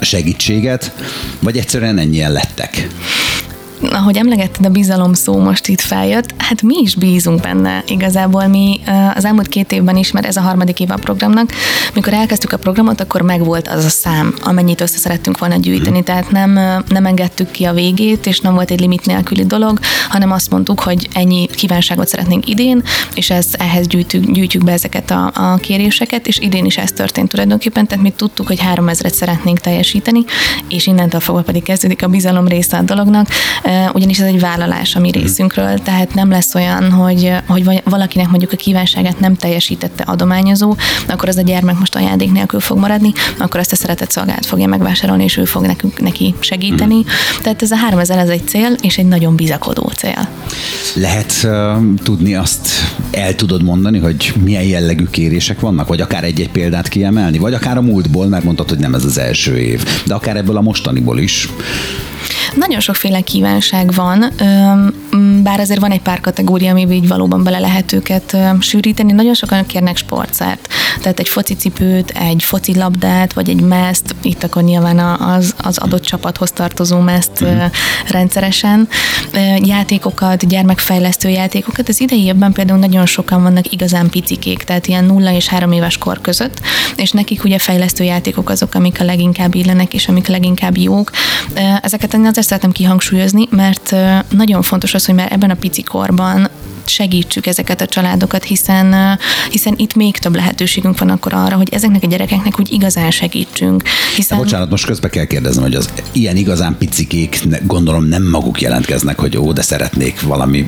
segítséget, 0.00 0.92
vagy 1.40 1.56
egyszerűen 1.56 1.98
ennyien 1.98 2.32
lettek? 2.32 2.88
Ahogy 3.82 4.16
emlegetted, 4.16 4.64
a 4.64 4.68
bizalom 4.68 5.12
szó 5.12 5.38
most 5.38 5.68
itt 5.68 5.80
feljött, 5.80 6.34
hát 6.36 6.62
mi 6.62 6.74
is 6.82 6.94
bízunk 6.94 7.40
benne. 7.40 7.82
Igazából 7.86 8.46
mi 8.46 8.80
az 9.14 9.24
elmúlt 9.24 9.48
két 9.48 9.72
évben 9.72 9.96
is, 9.96 10.10
mert 10.10 10.26
ez 10.26 10.36
a 10.36 10.40
harmadik 10.40 10.80
év 10.80 10.90
a 10.90 10.94
programnak, 10.94 11.52
mikor 11.94 12.12
elkezdtük 12.12 12.52
a 12.52 12.56
programot, 12.56 13.00
akkor 13.00 13.22
megvolt 13.22 13.68
az 13.68 13.84
a 13.84 13.88
szám, 13.88 14.34
amennyit 14.42 14.80
össze 14.80 14.98
szerettünk 14.98 15.38
volna 15.38 15.56
gyűjteni. 15.56 16.02
Tehát 16.02 16.30
nem, 16.30 16.52
nem 16.88 17.06
engedtük 17.06 17.50
ki 17.50 17.64
a 17.64 17.72
végét, 17.72 18.26
és 18.26 18.40
nem 18.40 18.54
volt 18.54 18.70
egy 18.70 18.80
limit 18.80 19.06
nélküli 19.06 19.46
dolog, 19.46 19.78
hanem 20.08 20.32
azt 20.32 20.50
mondtuk, 20.50 20.80
hogy 20.80 21.08
ennyi 21.12 21.46
kívánságot 21.46 22.08
szeretnénk 22.08 22.48
idén, 22.48 22.82
és 23.14 23.30
ez, 23.30 23.46
ehhez 23.58 23.86
gyűjtjük, 23.86 24.30
gyűjtjük 24.30 24.64
be 24.64 24.72
ezeket 24.72 25.10
a, 25.10 25.30
a 25.34 25.56
kéréseket, 25.56 26.26
és 26.26 26.38
idén 26.38 26.64
is 26.64 26.76
ez 26.76 26.92
történt 26.92 27.28
tulajdonképpen, 27.28 27.86
tehát 27.86 28.04
mi 28.04 28.10
tudtuk, 28.10 28.46
hogy 28.46 28.60
3000-et 28.74 29.12
szeretnénk 29.12 29.58
teljesíteni, 29.58 30.24
és 30.68 30.86
innentől 30.86 31.20
fogva 31.20 31.42
pedig 31.42 31.62
kezdődik 31.62 32.02
a 32.02 32.08
bizalom 32.08 32.48
része 32.48 32.76
a 32.76 32.82
dolognak 32.82 33.28
ugyanis 33.92 34.18
ez 34.18 34.26
egy 34.26 34.40
vállalás 34.40 34.94
a 34.94 35.00
mi 35.00 35.08
mhm. 35.08 35.18
részünkről, 35.18 35.78
tehát 35.78 36.14
nem 36.14 36.30
lesz 36.30 36.54
olyan, 36.54 36.92
hogy, 36.92 37.32
hogy 37.46 37.82
valakinek 37.84 38.28
mondjuk 38.28 38.52
a 38.52 38.56
kívánságát 38.56 39.20
nem 39.20 39.36
teljesítette 39.36 40.02
adományozó, 40.06 40.76
akkor 41.08 41.28
az 41.28 41.36
a 41.36 41.42
gyermek 41.42 41.78
most 41.78 41.94
ajándék 41.94 42.32
nélkül 42.32 42.60
fog 42.60 42.78
maradni, 42.78 43.12
akkor 43.38 43.60
ezt 43.60 43.72
a 43.72 43.76
szeretett 43.76 44.10
szolgálat 44.10 44.46
fogja 44.46 44.66
megvásárolni, 44.66 45.24
és 45.24 45.36
ő 45.36 45.44
fog 45.44 45.66
nekünk, 45.66 46.00
neki 46.00 46.34
segíteni. 46.40 46.96
Mm. 46.96 47.42
Tehát 47.42 47.62
ez 47.62 47.70
a 47.70 47.76
3000 47.76 48.18
ez 48.18 48.28
egy 48.28 48.46
cél, 48.46 48.76
és 48.80 48.98
egy 48.98 49.06
nagyon 49.06 49.36
bizakodó 49.36 49.92
cél. 49.96 50.28
Lehet 50.94 51.32
uh, 51.44 51.76
tudni 52.02 52.34
azt, 52.34 52.68
el 53.10 53.34
tudod 53.34 53.62
mondani, 53.62 53.98
hogy 53.98 54.32
milyen 54.44 54.62
jellegű 54.62 55.04
kérések 55.04 55.60
vannak, 55.60 55.88
vagy 55.88 56.00
akár 56.00 56.24
egy-egy 56.24 56.50
példát 56.50 56.88
kiemelni, 56.88 57.38
vagy 57.38 57.54
akár 57.54 57.76
a 57.76 57.82
múltból, 57.82 58.26
mert 58.26 58.44
mondtad, 58.44 58.68
hogy 58.68 58.78
nem 58.78 58.94
ez 58.94 59.04
az 59.04 59.18
első 59.18 59.56
év, 59.58 59.84
de 60.06 60.14
akár 60.14 60.36
ebből 60.36 60.56
a 60.56 60.60
mostaniból 60.60 61.18
is. 61.18 61.48
Nagyon 62.54 62.80
sokféle 62.80 63.20
kívánság 63.58 63.92
van, 63.92 64.32
bár 65.42 65.60
azért 65.60 65.80
van 65.80 65.90
egy 65.90 66.00
pár 66.00 66.20
kategória, 66.20 66.70
amiben 66.70 66.92
így 66.92 67.08
valóban 67.08 67.42
bele 67.42 67.58
lehet 67.58 67.92
őket 67.92 68.36
sűríteni. 68.60 69.12
Nagyon 69.12 69.34
sokan 69.34 69.66
kérnek 69.66 69.96
sportszert, 69.96 70.68
tehát 71.00 71.18
egy 71.18 71.28
focicipőt, 71.28 72.10
egy 72.10 72.42
focilabdát, 72.42 73.32
vagy 73.32 73.48
egy 73.48 73.60
meszt, 73.60 74.14
itt 74.22 74.44
akkor 74.44 74.62
nyilván 74.62 74.98
az, 75.20 75.54
az 75.62 75.78
adott 75.78 76.02
csapathoz 76.02 76.50
tartozó 76.50 76.98
meszt 76.98 77.40
uh-huh. 77.40 77.70
rendszeresen. 78.08 78.88
Játékokat, 79.58 80.48
gyermekfejlesztő 80.48 81.28
játékokat. 81.28 81.88
Az 81.88 82.00
idei 82.00 82.22
évben 82.22 82.52
például 82.52 82.78
nagyon 82.78 83.06
sokan 83.06 83.42
vannak 83.42 83.72
igazán 83.72 84.08
picikék, 84.08 84.62
tehát 84.62 84.86
ilyen 84.86 85.04
nulla 85.04 85.32
és 85.32 85.48
három 85.48 85.72
éves 85.72 85.98
kor 85.98 86.20
között, 86.20 86.60
és 86.96 87.10
nekik 87.10 87.44
ugye 87.44 87.58
fejlesztő 87.58 88.04
játékok 88.04 88.50
azok, 88.50 88.74
amik 88.74 89.00
a 89.00 89.04
leginkább 89.04 89.54
illenek, 89.54 89.94
és 89.94 90.08
amik 90.08 90.26
leginkább 90.26 90.76
jók. 90.76 91.10
Ezeket 91.82 92.14
én 92.14 92.26
azért 92.26 92.46
szeretem 92.46 92.72
kihangsúlyozni, 92.72 93.47
mert 93.50 93.94
nagyon 94.28 94.62
fontos 94.62 94.94
az, 94.94 95.06
hogy 95.06 95.14
már 95.14 95.32
ebben 95.32 95.50
a 95.50 95.54
pici 95.54 95.82
korban 95.82 96.48
segítsük 96.88 97.46
ezeket 97.46 97.80
a 97.80 97.86
családokat, 97.86 98.44
hiszen, 98.44 99.18
hiszen 99.50 99.74
itt 99.76 99.94
még 99.94 100.18
több 100.18 100.34
lehetőségünk 100.34 100.98
van 100.98 101.10
akkor 101.10 101.34
arra, 101.34 101.56
hogy 101.56 101.68
ezeknek 101.72 102.02
a 102.02 102.06
gyerekeknek 102.06 102.58
úgy 102.60 102.72
igazán 102.72 103.10
segítsünk. 103.10 103.82
Hiszen... 104.16 104.38
De 104.38 104.44
bocsánat, 104.44 104.70
most 104.70 104.84
közbe 104.84 105.08
kell 105.08 105.24
kérdeznem, 105.24 105.64
hogy 105.64 105.74
az 105.74 105.88
ilyen 106.12 106.36
igazán 106.36 106.76
picikék 106.78 107.40
gondolom 107.66 108.04
nem 108.04 108.22
maguk 108.22 108.60
jelentkeznek, 108.60 109.18
hogy 109.18 109.36
ó, 109.36 109.52
de 109.52 109.62
szeretnék 109.62 110.20
valami, 110.20 110.66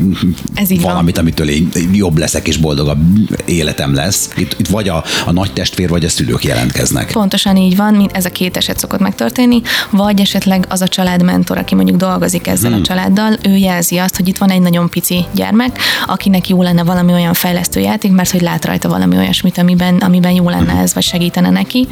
Ez 0.54 0.70
így 0.70 0.80
valamit, 0.80 1.14
van. 1.14 1.24
amitől 1.24 1.48
én 1.48 1.70
jobb 1.92 2.18
leszek 2.18 2.48
és 2.48 2.56
boldogabb 2.56 3.00
életem 3.44 3.94
lesz. 3.94 4.30
Itt, 4.36 4.56
itt 4.58 4.68
vagy 4.68 4.88
a, 4.88 5.04
a 5.26 5.32
nagy 5.32 5.52
testvér, 5.52 5.88
vagy 5.88 6.04
a 6.04 6.08
szülők 6.08 6.44
jelentkeznek. 6.44 7.12
Pontosan 7.12 7.56
így 7.56 7.76
van, 7.76 7.94
mint 7.94 8.12
ez 8.12 8.24
a 8.24 8.30
két 8.30 8.56
eset 8.56 8.78
szokott 8.78 9.00
megtörténni, 9.00 9.62
vagy 9.90 10.20
esetleg 10.20 10.64
az 10.68 10.80
a 10.80 10.88
családmentor, 10.88 11.58
aki 11.58 11.74
mondjuk 11.74 11.96
dolgozik 11.96 12.46
ezzel 12.46 12.70
hmm. 12.70 12.80
a 12.80 12.82
családdal, 12.82 13.36
ő 13.42 13.56
jelzi 13.56 13.96
azt, 13.96 14.16
hogy 14.16 14.28
itt 14.28 14.38
van 14.38 14.50
egy 14.50 14.60
nagyon 14.60 14.88
pici 14.88 15.24
gyermek, 15.32 15.78
akinek 16.10 16.48
jó 16.48 16.62
lenne 16.62 16.84
valami 16.84 17.12
olyan 17.12 17.34
fejlesztő 17.34 17.80
játék, 17.80 18.12
mert 18.12 18.30
hogy 18.30 18.40
lát 18.40 18.64
rajta 18.64 18.88
valami 18.88 19.16
olyasmit, 19.16 19.58
amiben, 19.58 19.96
amiben 19.96 20.32
jó 20.32 20.48
lenne 20.48 20.72
ez, 20.72 20.94
vagy 20.94 21.02
segítene 21.02 21.50
neki. 21.50 21.88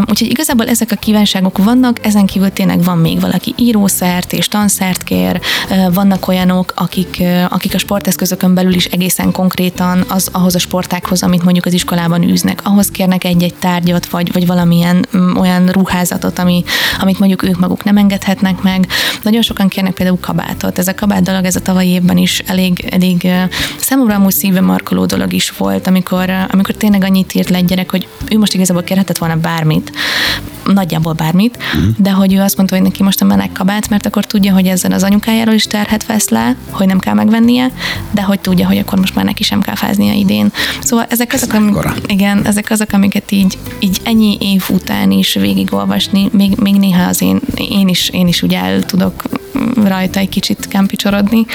Úgyhogy 0.00 0.30
igazából 0.30 0.66
ezek 0.66 0.90
a 0.90 0.96
kívánságok 0.96 1.58
vannak, 1.58 2.06
ezen 2.06 2.26
kívül 2.26 2.52
tényleg 2.52 2.84
van 2.84 2.98
még 2.98 3.20
valaki 3.20 3.54
írószert 3.56 4.32
és 4.32 4.48
tanszert 4.48 5.02
kér, 5.02 5.40
vannak 5.92 6.28
olyanok, 6.28 6.72
akik, 6.76 7.22
akik 7.48 7.74
a 7.74 7.78
sporteszközökön 7.78 8.54
belül 8.54 8.74
is 8.74 8.84
egészen 8.84 9.32
konkrétan 9.32 10.04
az, 10.08 10.28
ahhoz 10.32 10.54
a 10.54 10.58
sportákhoz, 10.58 11.22
amit 11.22 11.42
mondjuk 11.42 11.66
az 11.66 11.72
iskolában 11.72 12.22
űznek, 12.22 12.60
ahhoz 12.64 12.88
kérnek 12.88 13.24
egy-egy 13.24 13.54
tárgyat, 13.54 14.06
vagy, 14.06 14.32
vagy 14.32 14.46
valamilyen 14.46 15.06
mm, 15.16 15.36
olyan 15.36 15.66
ruházatot, 15.66 16.38
ami, 16.38 16.64
amit 17.00 17.18
mondjuk 17.18 17.42
ők 17.42 17.58
maguk 17.58 17.84
nem 17.84 17.96
engedhetnek 17.96 18.62
meg. 18.62 18.86
Nagyon 19.22 19.42
sokan 19.42 19.68
kérnek 19.68 19.92
például 19.92 20.18
kabátot. 20.20 20.78
Ez 20.78 20.88
a 20.88 20.94
kabát 20.94 21.22
dolog, 21.22 21.44
ez 21.44 21.56
a 21.56 21.60
tavalyi 21.60 21.88
évben 21.88 22.16
is 22.16 22.38
elég, 22.38 22.88
elég 22.90 23.13
elég 23.22 23.48
számomra 23.76 24.14
amúgy 24.14 24.32
szíve 24.32 24.60
markoló 24.60 25.06
dolog 25.06 25.32
is 25.32 25.50
volt, 25.50 25.86
amikor, 25.86 26.30
amikor 26.50 26.74
tényleg 26.74 27.04
annyit 27.04 27.34
írt 27.34 27.48
le 27.48 27.56
egy 27.56 27.64
gyerek, 27.64 27.90
hogy 27.90 28.08
ő 28.30 28.38
most 28.38 28.54
igazából 28.54 28.82
kérhetett 28.82 29.18
volna 29.18 29.36
bármit, 29.36 29.92
nagyjából 30.64 31.12
bármit, 31.12 31.56
uh-huh. 31.56 31.94
de 31.96 32.10
hogy 32.10 32.34
ő 32.34 32.40
azt 32.40 32.56
mondta, 32.56 32.74
hogy 32.74 32.84
neki 32.84 33.02
most 33.02 33.20
a 33.20 33.24
meleg 33.24 33.52
kabát, 33.52 33.88
mert 33.88 34.06
akkor 34.06 34.24
tudja, 34.24 34.52
hogy 34.52 34.66
ezzel 34.66 34.92
az 34.92 35.02
anyukájáról 35.02 35.54
is 35.54 35.64
terhet 35.64 36.06
vesz 36.06 36.28
le, 36.28 36.56
hogy 36.70 36.86
nem 36.86 36.98
kell 36.98 37.14
megvennie, 37.14 37.70
de 38.10 38.22
hogy 38.22 38.40
tudja, 38.40 38.66
hogy 38.66 38.78
akkor 38.78 38.98
most 38.98 39.14
már 39.14 39.24
neki 39.24 39.42
sem 39.42 39.60
kell 39.60 39.74
fáznia 39.74 40.12
idén. 40.12 40.52
Szóval 40.80 41.06
ezek 41.08 41.32
azok, 41.32 41.52
amik, 41.52 41.76
igen, 42.06 42.46
ezek 42.46 42.70
azok, 42.70 42.92
amiket 42.92 43.30
így, 43.30 43.58
így 43.78 44.00
ennyi 44.02 44.36
év 44.40 44.64
után 44.68 45.10
is 45.10 45.34
végigolvasni, 45.34 46.28
még, 46.32 46.56
még 46.56 46.74
néha 46.74 47.08
az 47.08 47.22
én, 47.22 47.40
én 47.54 47.88
is, 47.88 48.08
én 48.08 48.26
is 48.26 48.42
ugye 48.42 48.58
el 48.58 48.82
tudok 48.82 49.22
rajta 49.84 50.20
egy 50.20 50.28
kicsit 50.28 50.68
kámpicsorodni, 50.68 51.46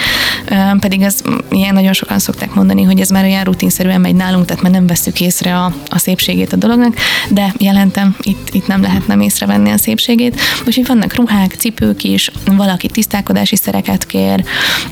pedig 0.79 1.01
ez 1.01 1.21
ilyen 1.51 1.73
nagyon 1.73 1.93
sokan 1.93 2.19
szokták 2.19 2.53
mondani, 2.53 2.83
hogy 2.83 2.99
ez 2.99 3.09
már 3.09 3.23
olyan 3.23 3.43
rutinszerűen 3.43 4.01
megy 4.01 4.15
nálunk, 4.15 4.45
tehát 4.45 4.63
már 4.63 4.71
nem 4.71 4.87
veszük 4.87 5.21
észre 5.21 5.57
a, 5.57 5.73
a 5.89 5.97
szépségét 5.97 6.53
a 6.53 6.55
dolognak, 6.55 6.95
de 7.29 7.53
jelentem, 7.57 8.15
itt, 8.21 8.49
itt 8.51 8.67
nem 8.67 8.81
lehet 8.81 9.07
nem 9.07 9.21
észrevenni 9.21 9.69
a 9.69 9.77
szépségét. 9.77 10.39
Úgyhogy 10.67 10.87
vannak 10.87 11.15
ruhák, 11.15 11.53
cipők 11.53 12.03
is, 12.03 12.31
valaki 12.45 12.87
tisztálkodási 12.87 13.55
szereket 13.55 14.05
kér, 14.05 14.43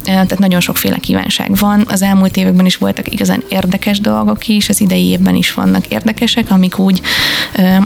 tehát 0.03 0.39
nagyon 0.39 0.59
sokféle 0.59 0.97
kívánság 0.97 1.55
van. 1.55 1.85
Az 1.87 2.01
elmúlt 2.01 2.37
években 2.37 2.65
is 2.65 2.77
voltak 2.77 3.11
igazán 3.11 3.43
érdekes 3.49 3.99
dolgok 3.99 4.47
is, 4.47 4.69
az 4.69 4.81
idei 4.81 5.05
évben 5.05 5.35
is 5.35 5.53
vannak 5.53 5.87
érdekesek, 5.87 6.51
amik 6.51 6.77
úgy, 6.77 7.01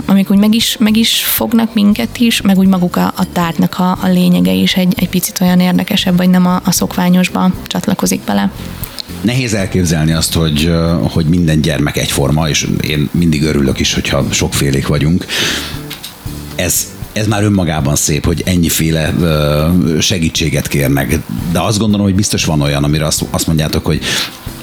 amik 0.05 0.31
úgy 0.31 0.37
meg, 0.37 0.53
is, 0.55 0.75
meg 0.79 0.97
is 0.97 1.23
fognak 1.23 1.73
minket 1.73 2.17
is, 2.17 2.41
meg 2.41 2.57
úgy 2.57 2.67
maguk 2.67 2.95
a, 2.95 3.13
a 3.15 3.31
tárgynak 3.31 3.79
a, 3.79 3.97
a 4.01 4.07
lényege 4.07 4.51
is 4.51 4.75
egy, 4.75 4.93
egy 4.97 5.09
picit 5.09 5.41
olyan 5.41 5.59
érdekesebb, 5.59 6.17
vagy 6.17 6.29
nem 6.29 6.45
a, 6.45 6.61
a 6.63 6.71
szokványosba 6.71 7.51
csatlakozik 7.67 8.21
bele. 8.21 8.50
Nehéz 9.21 9.53
elképzelni 9.53 10.11
azt, 10.11 10.33
hogy, 10.33 10.71
hogy 11.01 11.25
minden 11.25 11.61
gyermek 11.61 11.97
egyforma, 11.97 12.49
és 12.49 12.67
én 12.81 13.09
mindig 13.11 13.43
örülök 13.43 13.79
is, 13.79 13.93
hogyha 13.93 14.25
sokfélék 14.31 14.87
vagyunk. 14.87 15.25
Ez 16.55 16.87
ez 17.13 17.27
már 17.27 17.43
önmagában 17.43 17.95
szép, 17.95 18.25
hogy 18.25 18.41
ennyiféle 18.45 19.13
segítséget 19.99 20.67
kérnek. 20.67 21.19
De 21.51 21.61
azt 21.61 21.77
gondolom, 21.77 22.05
hogy 22.05 22.15
biztos 22.15 22.45
van 22.45 22.61
olyan, 22.61 22.83
amire 22.83 23.05
azt, 23.05 23.25
azt 23.29 23.47
mondjátok, 23.47 23.85
hogy 23.85 24.01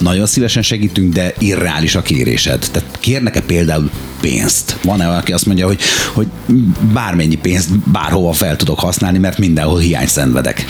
nagyon 0.00 0.26
szívesen 0.26 0.62
segítünk, 0.62 1.12
de 1.12 1.34
irreális 1.38 1.94
a 1.94 2.02
kérésed. 2.02 2.66
Tehát 2.72 2.98
kérnek-e 3.00 3.40
például 3.40 3.90
pénzt? 4.20 4.76
Van-e 4.82 5.08
aki 5.08 5.32
azt 5.32 5.46
mondja, 5.46 5.66
hogy, 5.66 5.80
hogy 6.12 6.26
bármennyi 6.92 7.34
pénzt 7.34 7.78
bárhova 7.78 8.32
fel 8.32 8.56
tudok 8.56 8.80
használni, 8.80 9.18
mert 9.18 9.38
mindenhol 9.38 9.78
hiány 9.78 10.06
szenvedek? 10.06 10.64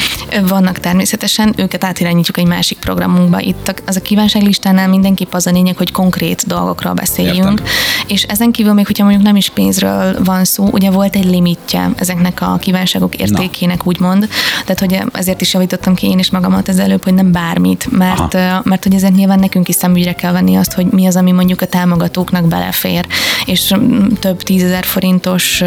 Vannak 0.49 0.79
természetesen, 0.79 1.55
őket 1.57 1.85
átirányítjuk 1.85 2.39
egy 2.39 2.47
másik 2.47 2.79
programunkba. 2.79 3.41
Itt 3.41 3.83
az 3.87 3.97
a 3.97 4.01
kívánságlistánál 4.01 4.89
mindenképp 4.89 5.33
az 5.33 5.47
a 5.47 5.51
lényeg, 5.51 5.77
hogy 5.77 5.93
konkrét 5.93 6.47
dolgokról 6.47 6.93
beszéljünk. 6.93 7.61
Értem. 7.61 7.65
És 8.07 8.23
ezen 8.23 8.53
kívül 8.53 8.73
még, 8.73 8.87
hogyha 8.87 9.05
mondjuk 9.05 9.25
nem 9.25 9.37
is 9.37 9.51
pénzről 9.51 10.25
van 10.25 10.45
szó, 10.45 10.69
ugye 10.73 10.91
volt 10.91 11.17
egy 11.17 11.25
limitje 11.25 11.91
ezeknek 11.97 12.41
a 12.41 12.57
kívánságok 12.61 13.15
értékének, 13.15 13.77
Na. 13.77 13.85
úgymond. 13.85 14.29
Tehát, 14.65 14.79
hogy 14.79 14.99
ezért 15.13 15.41
is 15.41 15.53
javítottam 15.53 15.95
ki 15.95 16.07
én 16.07 16.19
is 16.19 16.31
magamat 16.31 16.69
az 16.69 16.79
előbb, 16.79 17.05
hogy 17.05 17.15
nem 17.15 17.33
bármit, 17.33 17.89
mert, 17.91 18.33
mert 18.65 18.83
hogy 18.83 18.95
ezért 18.95 19.15
nyilván 19.19 19.39
nekünk 19.39 19.69
is 19.69 19.75
szemügyre 19.75 20.13
kell 20.13 20.33
venni 20.33 20.57
azt, 20.57 20.73
hogy 20.73 20.87
mi 20.87 21.07
az, 21.07 21.17
ami 21.17 21.33
mondjuk 21.33 21.61
a 21.61 21.67
támogatóknak 21.67 22.49
belefér 22.49 23.07
és 23.45 23.75
mm, 23.77 24.07
több 24.21 24.43
tízezer 24.43 24.85
forintos 24.85 25.63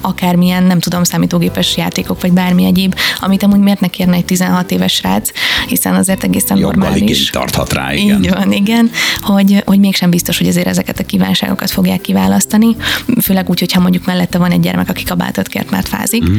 akármilyen, 0.00 0.62
nem 0.62 0.80
tudom, 0.80 1.04
számítógépes 1.04 1.76
játékok, 1.76 2.20
vagy 2.20 2.32
bármi 2.32 2.64
egyéb, 2.64 2.94
amit 3.20 3.42
amúgy 3.42 3.58
miért 3.58 3.80
ne 3.80 3.88
kérne 3.88 4.16
egy 4.16 4.24
16 4.24 4.70
éves 4.70 4.92
srác, 4.92 5.30
hiszen 5.68 5.94
azért 5.94 6.24
egészen 6.24 6.56
Jobban 6.56 6.78
normális. 6.78 7.30
tarthat 7.30 7.72
rá, 7.72 7.94
igen. 7.94 8.22
Így 8.22 8.30
van, 8.30 8.52
igen, 8.52 8.90
hogy, 9.20 9.62
hogy 9.66 9.78
mégsem 9.78 10.10
biztos, 10.10 10.38
hogy 10.38 10.48
azért 10.48 10.66
ezeket 10.66 10.98
a 10.98 11.04
kívánságokat 11.04 11.70
fogják 11.70 12.00
kiválasztani, 12.00 12.76
főleg 13.22 13.48
úgy, 13.48 13.58
hogyha 13.58 13.80
mondjuk 13.80 14.06
mellette 14.06 14.38
van 14.38 14.50
egy 14.50 14.60
gyermek, 14.60 14.88
aki 14.88 15.04
kabátot 15.04 15.48
kért, 15.48 15.70
mert 15.70 15.88
fázik. 15.88 16.30
Mm. 16.30 16.38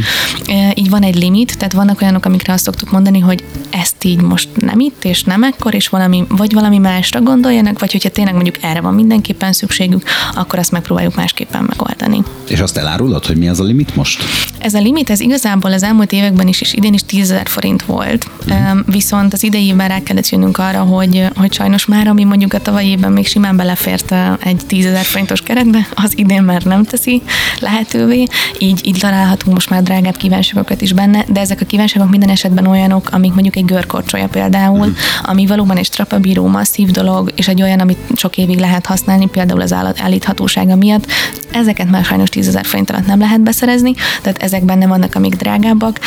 Így 0.74 0.90
van 0.90 1.04
egy 1.04 1.16
limit, 1.16 1.58
tehát 1.58 1.74
vannak 1.74 2.02
olyanok, 2.02 2.26
amikre 2.26 2.54
azt 2.54 2.64
szoktuk 2.64 2.92
mondani, 2.92 3.20
hogy 3.20 3.44
ezt 3.70 4.04
így 4.04 4.22
most 4.22 4.50
nem 4.56 4.80
itt, 4.80 5.06
és 5.06 5.24
nem 5.24 5.44
ekkor, 5.44 5.74
és 5.74 5.88
valami, 5.88 6.24
vagy 6.30 6.54
valami 6.58 6.78
másra 6.78 7.22
gondoljanak, 7.22 7.80
vagy 7.80 7.91
hogyha 7.91 8.10
tényleg 8.10 8.34
mondjuk 8.34 8.63
erre 8.63 8.82
van 8.82 8.93
mindenképpen 8.93 9.54
szükségük, 9.54 10.04
akkor 10.34 10.60
azt 10.60 10.72
megpróbáljuk 10.72 11.15
másképpen 11.15 11.63
megoldani. 11.67 12.24
És 12.48 12.60
azt 12.60 12.78
elárulod, 12.78 13.26
hogy 13.26 13.38
mi 13.38 13.50
az 13.50 13.60
a 13.60 13.63
limit 13.63 13.96
most? 13.96 14.24
Ez 14.60 14.74
a 14.74 14.80
limit, 14.80 15.10
ez 15.10 15.20
igazából 15.20 15.74
az 15.74 15.84
elmúlt 15.84 16.12
években 16.12 16.48
is, 16.48 16.62
és 16.62 16.74
idén 16.74 16.93
is 16.93 17.02
10 17.06 17.34
forint 17.43 17.84
volt. 17.84 18.30
Uh-huh. 18.48 18.80
Viszont 18.86 19.34
az 19.34 19.43
idei 19.43 19.65
évben 19.65 19.88
rá 19.88 20.00
kellett 20.04 20.30
jönnünk 20.30 20.58
arra, 20.58 20.80
hogy, 20.80 21.26
hogy 21.36 21.54
sajnos 21.54 21.86
már, 21.86 22.08
ami 22.08 22.24
mondjuk 22.24 22.54
a 22.54 22.62
tavalyi 22.62 22.88
évben 22.88 23.12
még 23.12 23.28
simán 23.28 23.56
belefért 23.56 24.15
egy 24.39 24.62
10 24.67 24.88
forintos 25.02 25.41
keretbe, 25.41 25.88
az 25.96 26.17
idén 26.17 26.43
már 26.43 26.63
nem 26.63 26.84
teszi 26.84 27.22
lehetővé. 27.60 28.24
Így, 28.60 28.82
így 28.84 28.98
találhatunk 29.00 29.54
most 29.54 29.70
már 29.70 29.84
drágább 29.84 30.17
kívánságokat 30.17 30.82
is 30.82 30.93
benne, 30.93 31.26
de 31.28 31.39
ezek 31.39 31.62
a 31.62 31.65
kívánságok 31.65 32.10
minden 32.10 32.30
esetben 32.30 32.67
olyanok, 32.67 33.10
amik 33.12 33.34
mondjuk 33.34 33.56
egy 33.56 33.65
görkorcsolya 33.65 34.28
például, 34.28 34.80
uh-huh. 34.80 34.96
ami 35.24 35.46
valóban 35.46 35.78
egy 35.78 35.86
strapabíró, 35.86 36.47
masszív 36.48 36.92
dolog, 36.92 37.32
és 37.36 37.48
egy 37.48 37.62
olyan, 37.62 37.80
amit 37.80 37.98
sok 38.16 38.38
évig 38.38 38.60
lehet 38.60 38.86
használni, 38.86 39.28
például 39.28 39.62
az 39.62 39.74
állat 39.74 40.02
állíthatósága 40.02 40.76
miatt. 40.76 41.06
Ezeket 41.52 41.90
már 41.90 42.06
sajnos 42.06 42.30
10 42.30 42.60
forint 42.64 42.90
alatt 42.90 43.06
nem 43.06 43.20
lehet 43.20 43.42
beszerezni, 43.42 43.94
tehát 44.22 44.44
ezek 44.44 44.66
benne 44.66 44.88
vannak, 44.88 45.16
amik 45.16 45.36
drágábbak, 45.36 46.00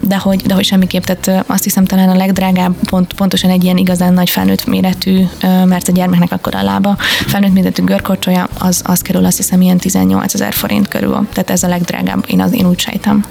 de 0.00 0.16
hogy, 0.16 0.42
de 0.42 0.54
hogy 0.54 0.64
semmiképp, 0.64 1.02
tehát 1.02 1.44
azt 1.46 1.64
hiszem 1.64 1.84
talán 1.84 2.08
a 2.08 2.14
legdrágább 2.14 2.74
pont, 2.88 3.12
pontosan 3.12 3.50
egy 3.50 3.64
ilyen 3.64 3.76
igazán 3.76 4.12
nagy 4.12 4.30
felnőtt 4.30 4.66
méretű, 4.66 5.20
mert 5.64 5.88
a 5.88 5.92
gyermeknek 5.92 6.32
akkor 6.32 6.54
a 6.54 6.62
lába, 6.62 6.96
felnőtt 7.26 7.52
méretű 7.52 7.82
görkorcsolya, 7.82 8.48
az, 8.58 8.82
az 8.84 9.00
kerül 9.00 9.24
azt 9.24 9.36
hiszem 9.36 9.60
ilyen 9.60 9.78
18 9.78 10.34
ezer 10.34 10.52
forint 10.52 10.88
körül. 10.88 11.28
Tehát 11.32 11.50
ez 11.50 11.62
a 11.62 11.68
legdrágább, 11.68 12.24
én, 12.28 12.40
az, 12.40 12.52
én 12.52 12.66
úgy 12.66 12.78
sejtem. 12.80 13.24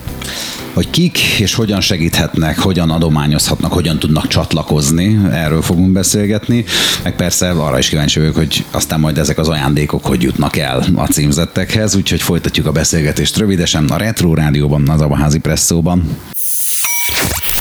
hogy 0.74 0.90
kik 0.90 1.20
és 1.40 1.54
hogyan 1.54 1.82
segíthetnek, 1.82 2.60
hogyan 2.60 2.90
adományozhatnak, 2.90 3.74
hogyan 3.74 4.00
tudnak 4.00 4.28
csatlakozni, 4.28 5.20
erről 5.32 5.62
fogunk 5.62 5.94
beszélgetni, 6.24 6.66
meg 7.04 7.16
persze 7.16 7.50
arra 7.50 7.78
is 7.78 7.90
kíváncsi 7.90 8.20
vagyok, 8.20 8.36
hogy 8.36 8.66
aztán 8.72 9.00
majd 9.00 9.18
ezek 9.18 9.38
az 9.38 9.50
ajándékok 9.50 10.06
hogy 10.06 10.22
jutnak 10.22 10.58
el 10.58 10.86
a 10.96 11.06
címzettekhez, 11.06 11.96
úgyhogy 11.96 12.22
folytatjuk 12.22 12.66
a 12.66 12.72
beszélgetést 12.72 13.38
rövidesen 13.38 13.86
a 13.86 13.98
Retro 13.98 14.34
Rádióban, 14.34 14.90
az 14.90 15.02
Abaházi 15.02 15.40
Presszóban. 15.40 16.18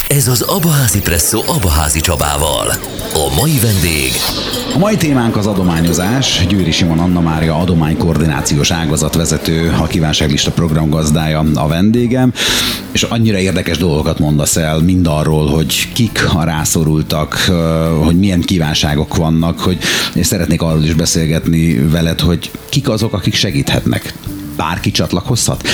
Ez 0.08 0.28
az 0.28 0.40
Abaházi 0.40 1.00
Presszó 1.00 1.42
Abaházi 1.46 2.00
Csabával. 2.00 2.68
A 3.14 3.34
mai 3.36 3.58
vendég 3.58 4.12
a 4.74 4.78
mai 4.78 4.96
témánk 4.96 5.36
az 5.36 5.46
adományozás. 5.46 6.46
Győri 6.48 6.70
Simon 6.70 6.98
Anna 6.98 7.20
Mária 7.20 7.58
adománykoordinációs 7.58 8.70
ágazatvezető, 8.70 9.74
a 9.80 9.86
kívánságlista 9.86 10.50
programgazdája 10.50 11.44
a 11.54 11.66
vendégem, 11.66 12.32
és 12.92 13.02
annyira 13.02 13.38
érdekes 13.38 13.78
dolgokat 13.78 14.18
mondasz 14.18 14.56
el, 14.56 14.78
mind 14.78 15.06
arról, 15.06 15.46
hogy 15.46 15.92
kik 15.92 16.28
a 16.34 16.44
rászorultak, 16.44 17.34
hogy 18.04 18.18
milyen 18.18 18.40
kívánságok 18.40 19.16
vannak, 19.16 19.58
hogy 19.60 19.78
és 20.14 20.26
szeretnék 20.26 20.62
arról 20.62 20.84
is 20.84 20.94
beszélgetni 20.94 21.88
veled, 21.88 22.20
hogy 22.20 22.50
kik 22.68 22.88
azok, 22.88 23.12
akik 23.12 23.34
segíthetnek. 23.34 24.14
Bárki 24.56 24.90
csatlakozhat? 24.90 25.68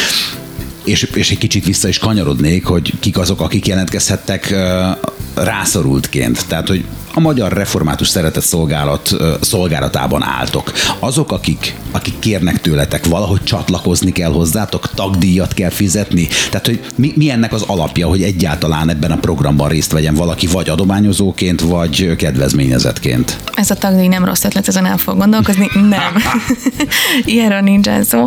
és, 0.84 1.02
és 1.02 1.30
egy 1.30 1.38
kicsit 1.38 1.64
vissza 1.64 1.88
is 1.88 1.98
kanyarodnék, 1.98 2.66
hogy 2.66 2.92
kik 3.00 3.18
azok, 3.18 3.40
akik 3.40 3.66
jelentkezhettek 3.66 4.54
rászorultként. 5.34 6.44
Tehát, 6.46 6.68
hogy 6.68 6.84
a 7.14 7.20
Magyar 7.20 7.52
Református 7.52 8.08
Szeretett 8.08 8.42
Szolgálat 8.42 9.16
szolgálatában 9.40 10.22
álltok. 10.22 10.72
Azok, 10.98 11.32
akik, 11.32 11.76
akik 11.90 12.18
kérnek 12.18 12.60
tőletek, 12.60 13.06
valahogy 13.06 13.42
csatlakozni 13.42 14.12
kell 14.12 14.32
hozzátok, 14.32 14.90
tagdíjat 14.94 15.54
kell 15.54 15.70
fizetni. 15.70 16.28
Tehát, 16.50 16.66
hogy 16.66 16.80
mi, 16.94 17.12
mi 17.16 17.30
ennek 17.30 17.52
az 17.52 17.62
alapja, 17.62 18.08
hogy 18.08 18.22
egyáltalán 18.22 18.88
ebben 18.88 19.10
a 19.10 19.16
programban 19.16 19.68
részt 19.68 19.92
vegyen 19.92 20.14
valaki, 20.14 20.46
vagy 20.46 20.68
adományozóként, 20.68 21.60
vagy 21.60 22.16
kedvezményezetként? 22.16 23.36
Ez 23.54 23.70
a 23.70 23.74
tagdíj 23.74 24.08
nem 24.08 24.24
rossz 24.24 24.44
ötlet, 24.44 24.68
ezen 24.68 24.86
el 24.86 24.96
fog 24.96 25.18
gondolkozni. 25.18 25.70
Nem. 25.74 26.14
Ilyenről 27.24 27.60
nincsen 27.60 28.04
szó. 28.04 28.24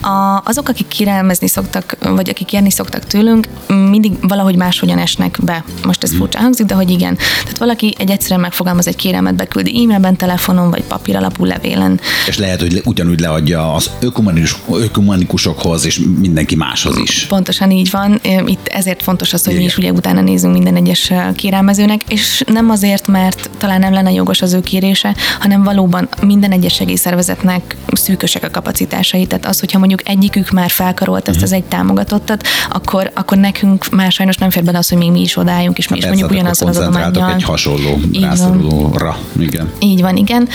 A, 0.00 0.42
azok, 0.44 0.68
akik 0.68 0.88
kirelmezni 0.88 1.48
szoktak, 1.48 1.96
vagy 2.00 2.28
akik 2.28 2.46
kérni 2.46 2.70
szoktak 2.70 3.06
tőlünk, 3.06 3.48
mindig 3.90 4.12
valahogy 4.20 4.56
máshogyan 4.56 4.98
esnek 4.98 5.38
be. 5.42 5.64
Most 5.84 6.02
ez 6.02 6.14
furcsa 6.14 6.38
hangzik, 6.38 6.66
de 6.66 6.74
hogy 6.74 6.90
igen. 6.90 7.16
Tehát 7.16 7.58
valaki 7.70 7.94
egy 7.98 8.10
egyszerűen 8.10 8.40
megfogalmaz 8.40 8.86
egy 8.86 8.96
kérelmet, 8.96 9.34
beküldi 9.34 9.82
e-mailben, 9.82 10.16
telefonon 10.16 10.70
vagy 10.70 10.82
papíralapú 10.82 11.44
levélen. 11.44 12.00
És 12.28 12.38
lehet, 12.38 12.60
hogy 12.60 12.82
ugyanúgy 12.84 13.20
leadja 13.20 13.74
az 13.74 13.90
ökumenikus, 14.00 14.56
ökumenikusokhoz 14.72 15.84
és 15.84 16.00
mindenki 16.18 16.56
máshoz 16.56 16.96
is. 16.96 17.26
Pontosan 17.28 17.70
így 17.70 17.90
van. 17.90 18.20
Itt 18.46 18.66
ezért 18.66 19.02
fontos 19.02 19.32
az, 19.32 19.44
hogy 19.44 19.52
Igen. 19.52 19.64
mi 19.64 19.70
is 19.70 19.78
ugye 19.78 19.92
utána 19.92 20.20
nézünk 20.20 20.52
minden 20.52 20.76
egyes 20.76 21.12
kérelmezőnek, 21.36 22.02
és 22.08 22.42
nem 22.46 22.70
azért, 22.70 23.06
mert 23.06 23.50
talán 23.58 23.80
nem 23.80 23.92
lenne 23.92 24.12
jogos 24.12 24.42
az 24.42 24.52
ő 24.52 24.60
kérése, 24.60 25.14
hanem 25.40 25.62
valóban 25.62 26.08
minden 26.22 26.52
egyes 26.52 26.74
segélyszervezetnek 26.74 27.76
szűkösek 27.92 28.44
a 28.44 28.50
kapacitásai. 28.50 29.26
Tehát 29.26 29.46
az, 29.46 29.60
hogyha 29.60 29.78
mondjuk 29.78 30.08
egyikük 30.08 30.50
már 30.50 30.70
felkarolt 30.70 31.28
ezt 31.28 31.42
az 31.42 31.52
egy 31.52 31.64
támogatottat, 31.64 32.46
akkor, 32.70 33.10
akkor 33.14 33.38
nekünk 33.38 33.88
már 33.90 34.12
sajnos 34.12 34.36
nem 34.36 34.50
fér 34.50 34.64
bele 34.64 34.78
az, 34.78 34.88
hogy 34.88 34.98
még 34.98 35.10
mi 35.10 35.20
is 35.20 35.36
odáljunk, 35.36 35.78
és 35.78 35.88
mi 35.88 35.96
is 35.96 36.06
mondjuk 36.06 36.30
ugyanazzal 36.30 36.68
az 36.68 36.76
adományjal. 36.76 37.34
egy 37.34 37.42
hasonló 37.64 38.00
Így 38.12 38.22
rászorulóra. 38.22 39.16
Van. 39.34 39.42
Igen. 39.42 39.72
Így 39.78 40.00
van, 40.00 40.16
igen. 40.16 40.48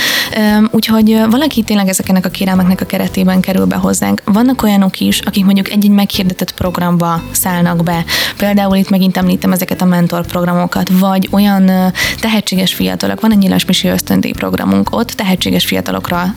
Úgyhogy 0.72 1.22
valaki 1.30 1.62
tényleg 1.62 1.88
ezeknek 1.88 2.26
a 2.26 2.30
kérelmeknek 2.30 2.82
a 2.82 2.86
keretében 2.86 3.41
kerül 3.41 3.66
be 3.66 3.76
hozzánk. 3.76 4.22
Vannak 4.26 4.64
olyanok 4.64 4.99
is, 4.99 5.20
akik 5.20 5.45
mondjuk 5.45 5.70
egy-egy 5.70 5.89
meghirdetett 5.89 6.53
programba 6.53 7.22
szállnak 7.32 7.84
be. 7.84 8.06
Például 8.38 8.76
itt 8.76 8.89
megint 8.89 9.18
említem 9.18 9.51
ezeket 9.51 9.82
a 9.82 9.86
mentorprogramokat, 9.86 10.89
vagy 10.99 11.28
olyan 11.32 11.72
tehetséges 12.20 12.74
fiatalok, 12.74 13.22
van 13.22 13.32
egy 13.32 13.38
nyilas 13.38 13.66
misi 13.66 13.88
ösztöndíj 13.88 14.32
programunk, 14.32 14.95
ott 14.95 15.10
tehetséges 15.12 15.66
fiatalokra 15.66 16.36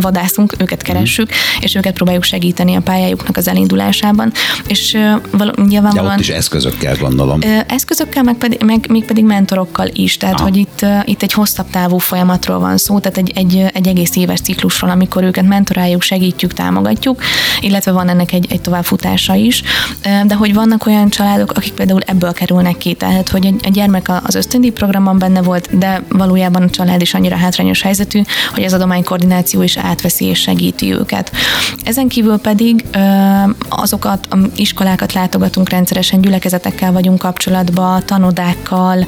vadászunk, 0.00 0.54
őket 0.58 0.82
keressük, 0.82 1.30
és 1.60 1.74
őket 1.74 1.94
próbáljuk 1.94 2.24
segíteni 2.24 2.74
a 2.74 2.80
pályájuknak 2.80 3.36
az 3.36 3.48
elindulásában. 3.48 4.32
És 4.66 4.96
val- 5.30 5.56
nyilvánvalóan... 5.66 6.10
Ja, 6.10 6.12
ott 6.12 6.20
is 6.20 6.28
eszközökkel 6.28 6.96
gondolom. 6.96 7.40
Eszközökkel, 7.66 8.22
meg 8.22 8.34
pedig, 8.34 8.62
meg, 8.62 8.86
még 8.88 9.04
pedig 9.04 9.24
mentorokkal 9.24 9.88
is. 9.92 10.07
Tehát, 10.16 10.34
Aha. 10.34 10.44
hogy 10.44 10.56
itt, 10.56 10.86
itt 11.04 11.22
egy 11.22 11.32
hosszabb 11.32 11.70
távú 11.70 11.98
folyamatról 11.98 12.58
van 12.58 12.76
szó, 12.76 12.98
tehát 12.98 13.18
egy, 13.18 13.32
egy, 13.34 13.64
egy 13.72 13.86
egész 13.86 14.16
éves 14.16 14.40
ciklusról, 14.40 14.90
amikor 14.90 15.22
őket 15.22 15.44
mentoráljuk, 15.44 16.02
segítjük, 16.02 16.52
támogatjuk, 16.52 17.22
illetve 17.60 17.92
van 17.92 18.08
ennek 18.08 18.32
egy, 18.32 18.46
egy 18.50 18.60
továbbfutása 18.60 19.34
is. 19.34 19.62
De 20.26 20.34
hogy 20.34 20.54
vannak 20.54 20.86
olyan 20.86 21.08
családok, 21.08 21.52
akik 21.52 21.72
például 21.72 22.00
ebből 22.06 22.32
kerülnek 22.32 22.76
ki, 22.76 22.94
tehát 22.94 23.28
hogy 23.28 23.46
egy, 23.46 23.60
egy 23.62 23.72
gyermek 23.72 24.10
az 24.24 24.34
ösztöndi 24.34 24.70
programban 24.70 25.18
benne 25.18 25.42
volt, 25.42 25.78
de 25.78 26.02
valójában 26.08 26.62
a 26.62 26.70
család 26.70 27.00
is 27.00 27.14
annyira 27.14 27.36
hátrányos 27.36 27.82
helyzetű, 27.82 28.22
hogy 28.54 28.64
az 28.64 28.72
adománykoordináció 28.72 29.62
is 29.62 29.76
átveszi 29.76 30.24
és 30.24 30.40
segíti 30.40 30.92
őket. 30.92 31.32
Ezen 31.84 32.08
kívül 32.08 32.36
pedig 32.36 32.84
azokat 33.68 34.26
a 34.30 34.36
iskolákat 34.56 35.12
látogatunk 35.12 35.68
rendszeresen, 35.68 36.20
gyülekezetekkel 36.20 36.92
vagyunk 36.92 37.18
kapcsolatban, 37.18 38.02
tanodákkal, 38.06 39.06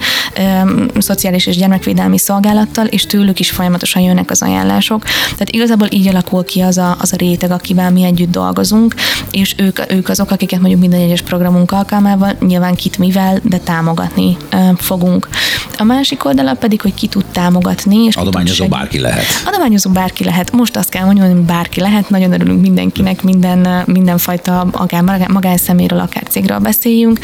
szociális 0.99 1.47
és 1.47 1.57
gyermekvédelmi 1.57 2.19
szolgálattal, 2.19 2.87
és 2.87 3.07
tőlük 3.07 3.41
is 3.41 3.51
folyamatosan 3.51 4.03
jönnek 4.03 4.31
az 4.31 4.43
ajánlások. 4.43 5.05
Tehát 5.23 5.51
igazából 5.51 5.89
így 5.91 6.09
alakul 6.09 6.45
ki 6.45 6.61
az 6.61 6.79
a, 6.79 6.97
az 7.01 7.13
a 7.13 7.17
réteg, 7.17 7.51
akivel 7.51 7.91
mi 7.91 8.05
együtt 8.05 8.31
dolgozunk, 8.31 8.95
és 9.31 9.55
ők, 9.57 9.93
ők 9.93 10.09
azok, 10.09 10.31
akiket 10.31 10.61
mondjuk 10.61 10.81
minden 10.81 11.01
egyes 11.01 11.23
programunk 11.23 11.73
alkalmával 11.73 12.37
nyilván 12.41 12.75
kit 12.75 12.99
mivel, 12.99 13.41
de 13.43 13.59
támogatni 13.59 14.37
fogunk. 14.77 15.29
A 15.79 15.85
másik 15.85 16.25
oldala 16.25 16.55
pedig, 16.55 16.81
hogy 16.81 16.95
ki 16.95 17.07
tud 17.07 17.25
támogatni. 17.25 18.05
És 18.05 18.17
Adományozó 18.17 18.67
bárki 18.67 18.99
lehet. 18.99 19.25
Adományozó 19.47 19.91
bárki 19.91 20.25
lehet. 20.25 20.53
Most 20.53 20.77
azt 20.77 20.89
kell 20.89 21.05
mondani, 21.05 21.33
hogy 21.33 21.43
bárki 21.43 21.81
lehet. 21.81 22.11
Nagyon 22.11 22.33
örülünk 22.33 22.61
mindenkinek, 22.61 23.23
minden, 23.23 23.83
mindenfajta 23.87 24.61
akár 24.73 25.03
magánszeméről, 25.29 25.99
akár 25.99 26.23
cégről 26.29 26.59
beszéljünk. 26.59 27.19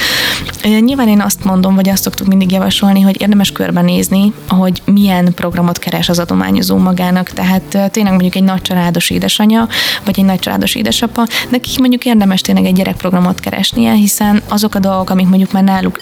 Nyilván 0.81 1.09
én 1.09 1.21
azt 1.21 1.45
mondom, 1.45 1.75
vagy 1.75 1.89
azt 1.89 2.03
szoktuk 2.03 2.27
mindig 2.27 2.51
javasolni, 2.51 3.01
hogy 3.01 3.21
érdemes 3.21 3.53
körbenézni, 3.57 4.33
hogy 4.49 4.83
milyen 4.85 5.35
programot 5.35 5.79
keres 5.79 6.09
az 6.09 6.19
adományozó 6.19 6.77
magának. 6.77 7.29
Tehát 7.29 7.91
tényleg 7.91 8.13
mondjuk 8.13 8.35
egy 8.35 8.43
nagy 8.43 8.63
családos 8.63 9.11
édesanyja, 9.11 9.69
vagy 10.05 10.19
egy 10.19 10.25
nagy 10.25 10.39
családos 10.39 10.75
édesapa, 10.75 11.27
nekik 11.49 11.79
mondjuk 11.79 12.05
érdemes 12.05 12.41
tényleg 12.41 12.65
egy 12.65 12.75
gyerekprogramot 12.75 13.41
keresnie, 13.41 13.93
hiszen 13.93 14.43
azok 14.49 14.75
a 14.75 14.79
dolgok, 14.79 15.11
amik 15.11 15.29
mondjuk 15.29 15.53
már 15.53 15.63
náluk 15.63 16.01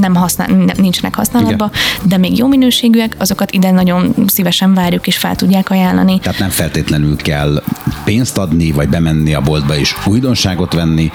nem 0.00 0.14
használ, 0.14 0.48
nincsenek 0.76 1.14
használatban, 1.14 1.70
de 2.02 2.16
még 2.16 2.38
jó 2.38 2.46
minőségűek, 2.46 3.14
azokat 3.18 3.50
ide 3.50 3.70
nagyon 3.70 4.14
szívesen 4.26 4.74
várjuk 4.74 5.06
és 5.06 5.16
fel 5.16 5.36
tudják 5.36 5.70
ajánlani. 5.70 6.18
Tehát 6.18 6.38
nem 6.38 6.50
feltétlenül 6.50 7.16
kell 7.16 7.62
pénzt 8.04 8.38
adni, 8.38 8.72
vagy 8.72 8.88
bemenni 8.88 9.34
a 9.34 9.40
boltba 9.40 9.76
és 9.76 9.94
újdonságot 10.06 10.72
venni, 10.72 11.10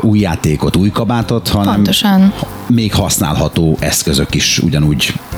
új 0.00 0.18
játékot, 0.18 0.76
új 0.76 0.90
kabátot, 0.90 1.48
hanem 1.48 1.74
Pontosan. 1.74 2.32
még 2.66 2.94
használható 2.94 3.76
eszközök 3.80 4.34
is 4.34 4.58
ugyanúgy 4.58 5.05
much. 5.14 5.35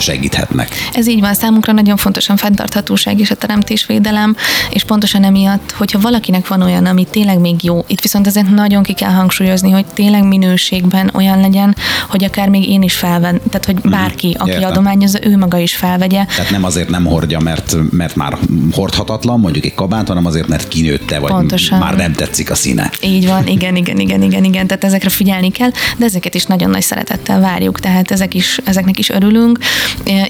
Segíthetnek. 0.00 0.68
Ez 0.92 1.08
így 1.08 1.20
van, 1.20 1.34
számunkra 1.34 1.72
nagyon 1.72 1.96
fontos 1.96 2.28
a 2.28 2.36
fenntarthatóság 2.36 3.18
és 3.20 3.30
a 3.30 3.34
teremtésvédelem, 3.34 4.36
és 4.70 4.84
pontosan 4.84 5.24
emiatt, 5.24 5.72
hogyha 5.76 5.98
valakinek 5.98 6.46
van 6.46 6.62
olyan, 6.62 6.86
ami 6.86 7.06
tényleg 7.10 7.38
még 7.38 7.64
jó, 7.64 7.84
itt 7.86 8.00
viszont 8.00 8.26
ezért 8.26 8.50
nagyon 8.50 8.82
ki 8.82 8.92
kell 8.92 9.10
hangsúlyozni, 9.10 9.70
hogy 9.70 9.86
tényleg 9.86 10.24
minőségben 10.24 11.10
olyan 11.14 11.40
legyen, 11.40 11.76
hogy 12.08 12.24
akár 12.24 12.48
még 12.48 12.68
én 12.68 12.82
is 12.82 12.94
felven, 12.94 13.40
tehát 13.50 13.64
hogy 13.64 13.74
mhm. 13.74 13.90
bárki, 13.90 14.36
aki 14.38 14.50
Értem. 14.50 14.70
adományozza, 14.70 15.18
ő 15.22 15.36
maga 15.36 15.58
is 15.58 15.76
felvegye. 15.76 16.24
Tehát 16.24 16.50
nem 16.50 16.64
azért 16.64 16.88
nem 16.88 17.04
hordja, 17.04 17.38
mert, 17.38 17.76
mert 17.90 18.16
már 18.16 18.38
hordhatatlan, 18.72 19.40
mondjuk 19.40 19.64
egy 19.64 19.74
kabát, 19.74 20.08
hanem 20.08 20.26
azért, 20.26 20.48
mert 20.48 20.68
kinőtte, 20.68 21.18
vagy 21.18 21.30
Pontosan. 21.30 21.78
már 21.78 21.96
nem 21.96 22.12
tetszik 22.12 22.50
a 22.50 22.54
színe. 22.54 22.90
Így 23.02 23.26
van, 23.26 23.46
igen, 23.46 23.76
igen, 23.76 23.98
igen, 23.98 24.22
igen, 24.22 24.44
igen, 24.44 24.66
tehát 24.66 24.84
ezekre 24.84 25.08
figyelni 25.08 25.50
kell, 25.50 25.70
de 25.96 26.04
ezeket 26.04 26.34
is 26.34 26.44
nagyon 26.44 26.70
nagy 26.70 26.82
szeretettel 26.82 27.40
várjuk, 27.40 27.80
tehát 27.80 28.10
ezek 28.10 28.34
is, 28.34 28.60
ezeknek 28.64 28.98
is 28.98 29.08
örülünk. 29.08 29.58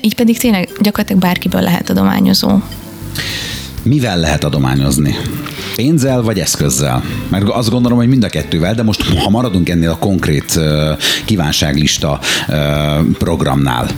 Így 0.00 0.14
pedig 0.14 0.38
tényleg 0.38 0.68
gyakorlatilag 0.80 1.22
bárkiből 1.22 1.60
lehet 1.60 1.90
adományozó. 1.90 2.58
Mivel 3.82 4.18
lehet 4.18 4.44
adományozni? 4.44 5.16
Pénzzel 5.76 6.22
vagy 6.22 6.38
eszközzel? 6.38 7.02
Mert 7.28 7.48
azt 7.48 7.70
gondolom, 7.70 7.98
hogy 7.98 8.08
mind 8.08 8.24
a 8.24 8.28
kettővel, 8.28 8.74
de 8.74 8.82
most 8.82 9.02
ha 9.18 9.30
maradunk 9.30 9.68
ennél 9.68 9.90
a 9.90 9.98
konkrét 9.98 10.60
kívánságlista 11.24 12.20
programnál, 13.18 13.88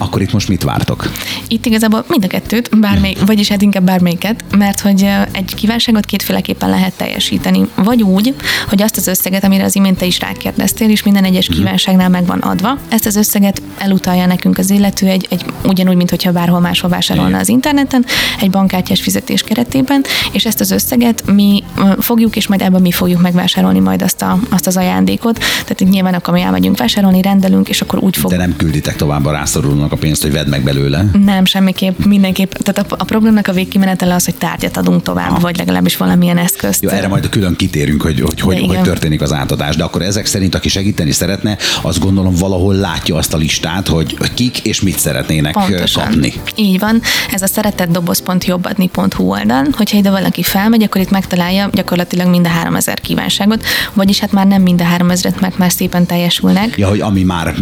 akkor 0.00 0.22
itt 0.22 0.32
most 0.32 0.48
mit 0.48 0.62
vártok? 0.62 1.10
Itt 1.48 1.66
igazából 1.66 2.04
mind 2.08 2.24
a 2.24 2.26
kettőt, 2.26 2.78
bármelyik, 2.80 3.24
vagyis 3.26 3.48
hát 3.48 3.62
inkább 3.62 3.84
bármelyiket, 3.84 4.44
mert 4.56 4.80
hogy 4.80 5.08
egy 5.32 5.54
kívánságot 5.54 6.04
kétféleképpen 6.04 6.70
lehet 6.70 6.92
teljesíteni. 6.96 7.66
Vagy 7.74 8.02
úgy, 8.02 8.34
hogy 8.68 8.82
azt 8.82 8.96
az 8.96 9.06
összeget, 9.06 9.44
amire 9.44 9.64
az 9.64 9.76
imént 9.76 9.98
te 9.98 10.06
is 10.06 10.20
rákérdeztél, 10.20 10.90
és 10.90 11.02
minden 11.02 11.24
egyes 11.24 11.46
kívánságnál 11.46 12.08
meg 12.08 12.26
van 12.26 12.38
adva, 12.38 12.78
ezt 12.88 13.06
az 13.06 13.16
összeget 13.16 13.62
elutalja 13.78 14.26
nekünk 14.26 14.58
az 14.58 14.70
illető 14.70 15.06
egy, 15.06 15.26
egy 15.30 15.44
ugyanúgy, 15.64 15.96
mint 15.96 16.10
hogyha 16.10 16.32
bárhol 16.32 16.60
máshol 16.60 16.90
vásárolna 16.90 17.38
az 17.38 17.48
interneten, 17.48 18.04
egy 18.40 18.50
bankkártyás 18.50 19.00
fizetés 19.00 19.42
keretében, 19.42 20.04
és 20.32 20.46
ezt 20.46 20.60
az 20.60 20.70
összeget 20.70 21.22
mi 21.32 21.64
fogjuk, 21.98 22.36
és 22.36 22.46
majd 22.46 22.60
ebben 22.60 22.80
mi 22.80 22.92
fogjuk 22.92 23.20
megvásárolni 23.20 23.78
majd 23.78 24.02
azt, 24.02 24.22
a, 24.22 24.38
azt 24.50 24.66
az 24.66 24.76
ajándékot. 24.76 25.38
Tehát 25.38 25.78
nyilván 25.78 26.14
akkor 26.14 26.34
mi 26.34 26.40
elmegyünk 26.40 26.78
vásárolni, 26.78 27.22
rendelünk, 27.22 27.68
és 27.68 27.80
akkor 27.80 27.98
úgy 27.98 28.16
fog. 28.16 28.30
De 28.30 28.36
nem 28.36 28.56
külditek 28.56 28.96
tovább 28.96 29.26
a 29.26 29.32
rászorulónak 29.32 29.89
a 29.92 29.96
pénzt, 29.96 30.22
hogy 30.22 30.32
vedd 30.32 30.48
meg 30.48 30.62
belőle. 30.62 31.04
Nem, 31.24 31.44
semmiképp, 31.44 32.04
mindenképp. 32.04 32.52
Tehát 32.52 32.92
a, 32.92 32.94
a 32.98 33.04
programnak 33.04 33.48
a 33.48 33.52
végkimenetele 33.52 34.14
az, 34.14 34.24
hogy 34.24 34.34
tárgyat 34.34 34.76
adunk 34.76 35.02
tovább, 35.02 35.30
Aha. 35.30 35.40
vagy 35.40 35.56
legalábbis 35.56 35.96
valamilyen 35.96 36.38
eszközt. 36.38 36.82
Jó, 36.82 36.88
erre 36.88 37.08
majd 37.08 37.28
külön 37.28 37.56
kitérünk, 37.56 38.02
hogy 38.02 38.20
hogy, 38.20 38.40
hogy, 38.40 38.66
hogy 38.66 38.80
történik 38.80 39.20
az 39.20 39.32
átadás. 39.32 39.76
De 39.76 39.84
akkor 39.84 40.02
ezek 40.02 40.26
szerint, 40.26 40.54
aki 40.54 40.68
segíteni 40.68 41.10
szeretne, 41.10 41.56
azt 41.82 41.98
gondolom 41.98 42.34
valahol 42.34 42.74
látja 42.74 43.16
azt 43.16 43.34
a 43.34 43.36
listát, 43.36 43.88
hogy 43.88 44.16
kik 44.34 44.58
és 44.58 44.80
mit 44.80 44.98
szeretnének 44.98 45.52
Pontosan. 45.52 46.04
kapni. 46.04 46.32
Így 46.54 46.78
van. 46.78 47.00
Ez 47.32 47.42
a 47.42 47.46
szeretetdoboz.jobbadni.hu 47.46 49.24
oldal. 49.24 49.66
Hogyha 49.72 49.98
ide 49.98 50.10
valaki 50.10 50.42
felmegy, 50.42 50.82
akkor 50.82 51.00
itt 51.00 51.10
megtalálja 51.10 51.70
gyakorlatilag 51.72 52.28
mind 52.28 52.46
a 52.46 52.48
3000 52.48 53.00
kívánságot, 53.00 53.64
vagyis 53.92 54.18
hát 54.18 54.32
már 54.32 54.46
nem 54.46 54.62
mind 54.62 54.80
a 54.80 54.84
3000 54.84 55.34
mert 55.40 55.58
már 55.58 55.72
szépen 55.72 56.06
teljesülnek. 56.06 56.74
Ja, 56.76 56.88
hogy 56.88 57.00
ami 57.00 57.22
már 57.22 57.54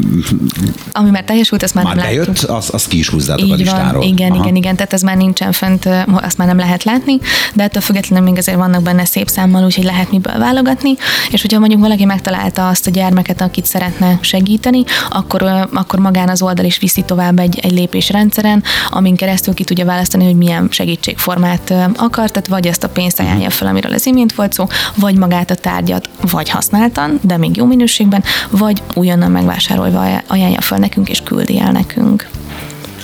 ami 0.92 1.10
már 1.10 1.24
teljesült, 1.24 1.62
azt 1.62 1.74
már, 1.74 1.84
már 1.84 1.96
nem 1.96 2.04
bejött, 2.18 2.42
azt, 2.42 2.70
azt 2.70 2.88
ki 2.88 2.98
is 2.98 3.08
húzzátok 3.08 3.46
Így 3.46 3.52
a 3.52 3.56
listáról. 3.56 4.00
Van, 4.00 4.08
igen, 4.08 4.30
Aha. 4.30 4.42
igen, 4.42 4.56
igen, 4.56 4.76
tehát 4.76 4.92
ez 4.92 5.02
már 5.02 5.16
nincsen 5.16 5.52
fent, 5.52 5.88
azt 6.12 6.38
már 6.38 6.48
nem 6.48 6.58
lehet 6.58 6.84
látni, 6.84 7.18
de 7.54 7.62
ettől 7.62 7.82
függetlenül 7.82 8.28
még 8.28 8.38
azért 8.38 8.58
vannak 8.58 8.82
benne 8.82 9.04
szép 9.04 9.28
számmal, 9.28 9.64
úgyhogy 9.64 9.84
lehet 9.84 10.10
miből 10.10 10.38
válogatni, 10.38 10.94
és 11.30 11.40
hogyha 11.40 11.58
mondjuk 11.58 11.80
valaki 11.80 12.04
megtalálta 12.04 12.68
azt 12.68 12.86
a 12.86 12.90
gyermeket, 12.90 13.40
akit 13.40 13.66
szeretne 13.66 14.18
segíteni, 14.20 14.84
akkor, 15.10 15.42
akkor 15.72 15.98
magán 15.98 16.28
az 16.28 16.42
oldal 16.42 16.64
is 16.64 16.78
viszi 16.78 17.02
tovább 17.02 17.38
egy, 17.38 17.58
egy 17.58 17.72
lépésrendszeren, 17.72 18.62
amin 18.90 19.16
keresztül 19.16 19.54
ki 19.54 19.64
tudja 19.64 19.84
választani, 19.84 20.24
hogy 20.24 20.36
milyen 20.36 20.68
segítségformát 20.70 21.74
akar, 21.96 22.30
tehát 22.30 22.46
vagy 22.46 22.66
ezt 22.66 22.84
a 22.84 22.88
pénzt 22.88 23.18
mhm. 23.18 23.26
ajánlja 23.26 23.50
fel, 23.50 23.68
amiről 23.68 23.92
az 23.92 24.06
imént 24.06 24.34
volt 24.34 24.52
szó, 24.52 24.66
vagy 24.94 25.14
magát 25.14 25.50
a 25.50 25.54
tárgyat, 25.54 26.08
vagy 26.30 26.48
használtan, 26.48 27.18
de 27.22 27.36
még 27.36 27.56
jó 27.56 27.64
minőségben, 27.64 28.24
vagy 28.50 28.82
újonnan 28.94 29.30
megvásárolva 29.30 30.22
ajánlja 30.26 30.60
fel 30.60 30.78
nekünk 30.78 31.08
és 31.08 31.20
küldi 31.24 31.58
el 31.60 31.72
nekünk 31.72 31.97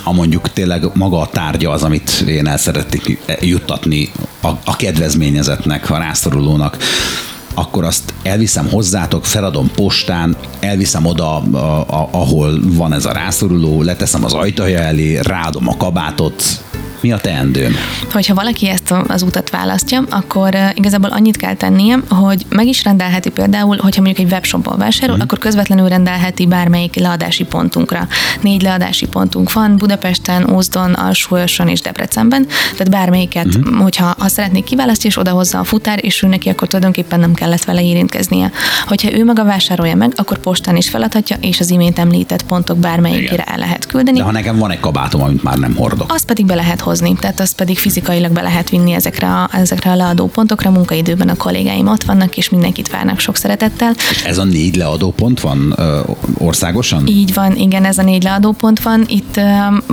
ha 0.02 0.12
mondjuk 0.12 0.52
tényleg 0.52 0.90
maga 0.94 1.20
a 1.20 1.26
tárgya 1.26 1.70
az, 1.70 1.82
amit 1.82 2.10
én 2.26 2.46
el 2.46 2.58
szeretnék 2.58 3.18
juttatni 3.40 4.10
a, 4.40 4.48
a 4.64 4.76
kedvezményezetnek, 4.76 5.90
a 5.90 5.98
rászorulónak, 5.98 6.76
akkor 7.54 7.84
azt 7.84 8.14
elviszem 8.22 8.68
hozzátok, 8.68 9.24
feladom 9.24 9.70
postán, 9.74 10.36
elviszem 10.60 11.06
oda, 11.06 11.36
a, 11.36 11.60
a, 11.80 12.08
ahol 12.10 12.58
van 12.62 12.92
ez 12.92 13.04
a 13.04 13.12
rászoruló, 13.12 13.82
leteszem 13.82 14.24
az 14.24 14.32
ajtaja 14.32 14.78
elé, 14.78 15.18
rádom 15.18 15.68
a 15.68 15.76
kabátot, 15.76 16.42
mi 17.04 17.12
a 17.12 17.18
teendőm? 17.18 17.74
Hogyha 18.12 18.34
valaki 18.34 18.68
ezt 18.68 18.94
az 19.06 19.22
utat 19.22 19.50
választja, 19.50 20.04
akkor 20.10 20.56
igazából 20.74 21.10
annyit 21.10 21.36
kell 21.36 21.54
tennie, 21.54 21.98
hogy 22.08 22.46
meg 22.48 22.66
is 22.66 22.84
rendelheti 22.84 23.30
például, 23.30 23.76
hogyha 23.76 24.02
mondjuk 24.02 24.26
egy 24.26 24.32
webshopból 24.32 24.76
vásárol, 24.76 25.16
mm. 25.16 25.20
akkor 25.20 25.38
közvetlenül 25.38 25.88
rendelheti 25.88 26.46
bármelyik 26.46 26.94
leadási 26.94 27.44
pontunkra. 27.44 28.06
Négy 28.40 28.62
leadási 28.62 29.06
pontunk 29.06 29.52
van 29.52 29.76
Budapesten, 29.76 30.50
Ózdon, 30.50 30.92
Alsóörsön 30.92 31.68
és 31.68 31.80
Debrecenben, 31.80 32.46
tehát 32.72 32.90
bármelyiket, 32.90 33.58
mm. 33.58 33.78
hogyha 33.78 34.14
ha 34.18 34.28
szeretnék 34.28 34.64
kiválasztani, 34.64 35.08
és 35.08 35.18
odahozza 35.18 35.58
a 35.58 35.64
futár, 35.64 36.04
és 36.04 36.22
ő 36.22 36.26
neki 36.26 36.48
akkor 36.48 36.68
tulajdonképpen 36.68 37.20
nem 37.20 37.34
kellett 37.34 37.64
vele 37.64 37.82
érintkeznie. 37.82 38.50
Hogyha 38.86 39.12
ő 39.12 39.24
maga 39.24 39.44
vásárolja 39.44 39.94
meg, 39.94 40.12
akkor 40.16 40.38
postán 40.38 40.76
is 40.76 40.88
feladhatja, 40.88 41.36
és 41.40 41.60
az 41.60 41.70
imént 41.70 41.98
említett 41.98 42.42
pontok 42.42 42.78
bármelyikére 42.78 43.42
el 43.42 43.58
lehet 43.58 43.86
küldeni. 43.86 44.18
De 44.18 44.24
ha 44.24 44.32
nekem 44.32 44.58
van 44.58 44.70
egy 44.70 44.80
kabátom, 44.80 45.22
amit 45.22 45.42
már 45.42 45.56
nem 45.56 45.74
hordok. 45.76 46.12
Azt 46.12 46.26
pedig 46.26 46.46
be 46.46 46.54
lehet 46.54 46.80
hozni 46.80 46.92
hozni, 47.00 47.16
tehát 47.20 47.40
azt 47.40 47.54
pedig 47.54 47.78
fizikailag 47.78 48.32
be 48.32 48.42
lehet 48.42 48.70
vinni 48.70 48.92
ezekre 48.92 49.26
a, 49.26 49.50
ezekre 49.52 49.90
a 49.90 49.94
leadó 49.94 50.26
pontokra, 50.26 50.70
munkaidőben 50.70 51.28
a 51.28 51.36
kollégáim 51.36 51.88
ott 51.88 52.02
vannak, 52.02 52.36
és 52.36 52.48
mindenkit 52.48 52.90
várnak 52.90 53.18
sok 53.18 53.36
szeretettel. 53.36 53.92
És 54.10 54.22
ez 54.22 54.38
a 54.38 54.44
négy 54.44 54.76
leadó 54.76 55.12
pont 55.12 55.40
van 55.40 55.74
ö, 55.76 56.00
országosan? 56.38 57.06
Így 57.06 57.34
van, 57.34 57.56
igen, 57.56 57.84
ez 57.84 57.98
a 57.98 58.02
négy 58.02 58.22
leadó 58.22 58.52
pont 58.52 58.82
van. 58.82 59.04
Itt 59.08 59.36
ö, 59.36 59.42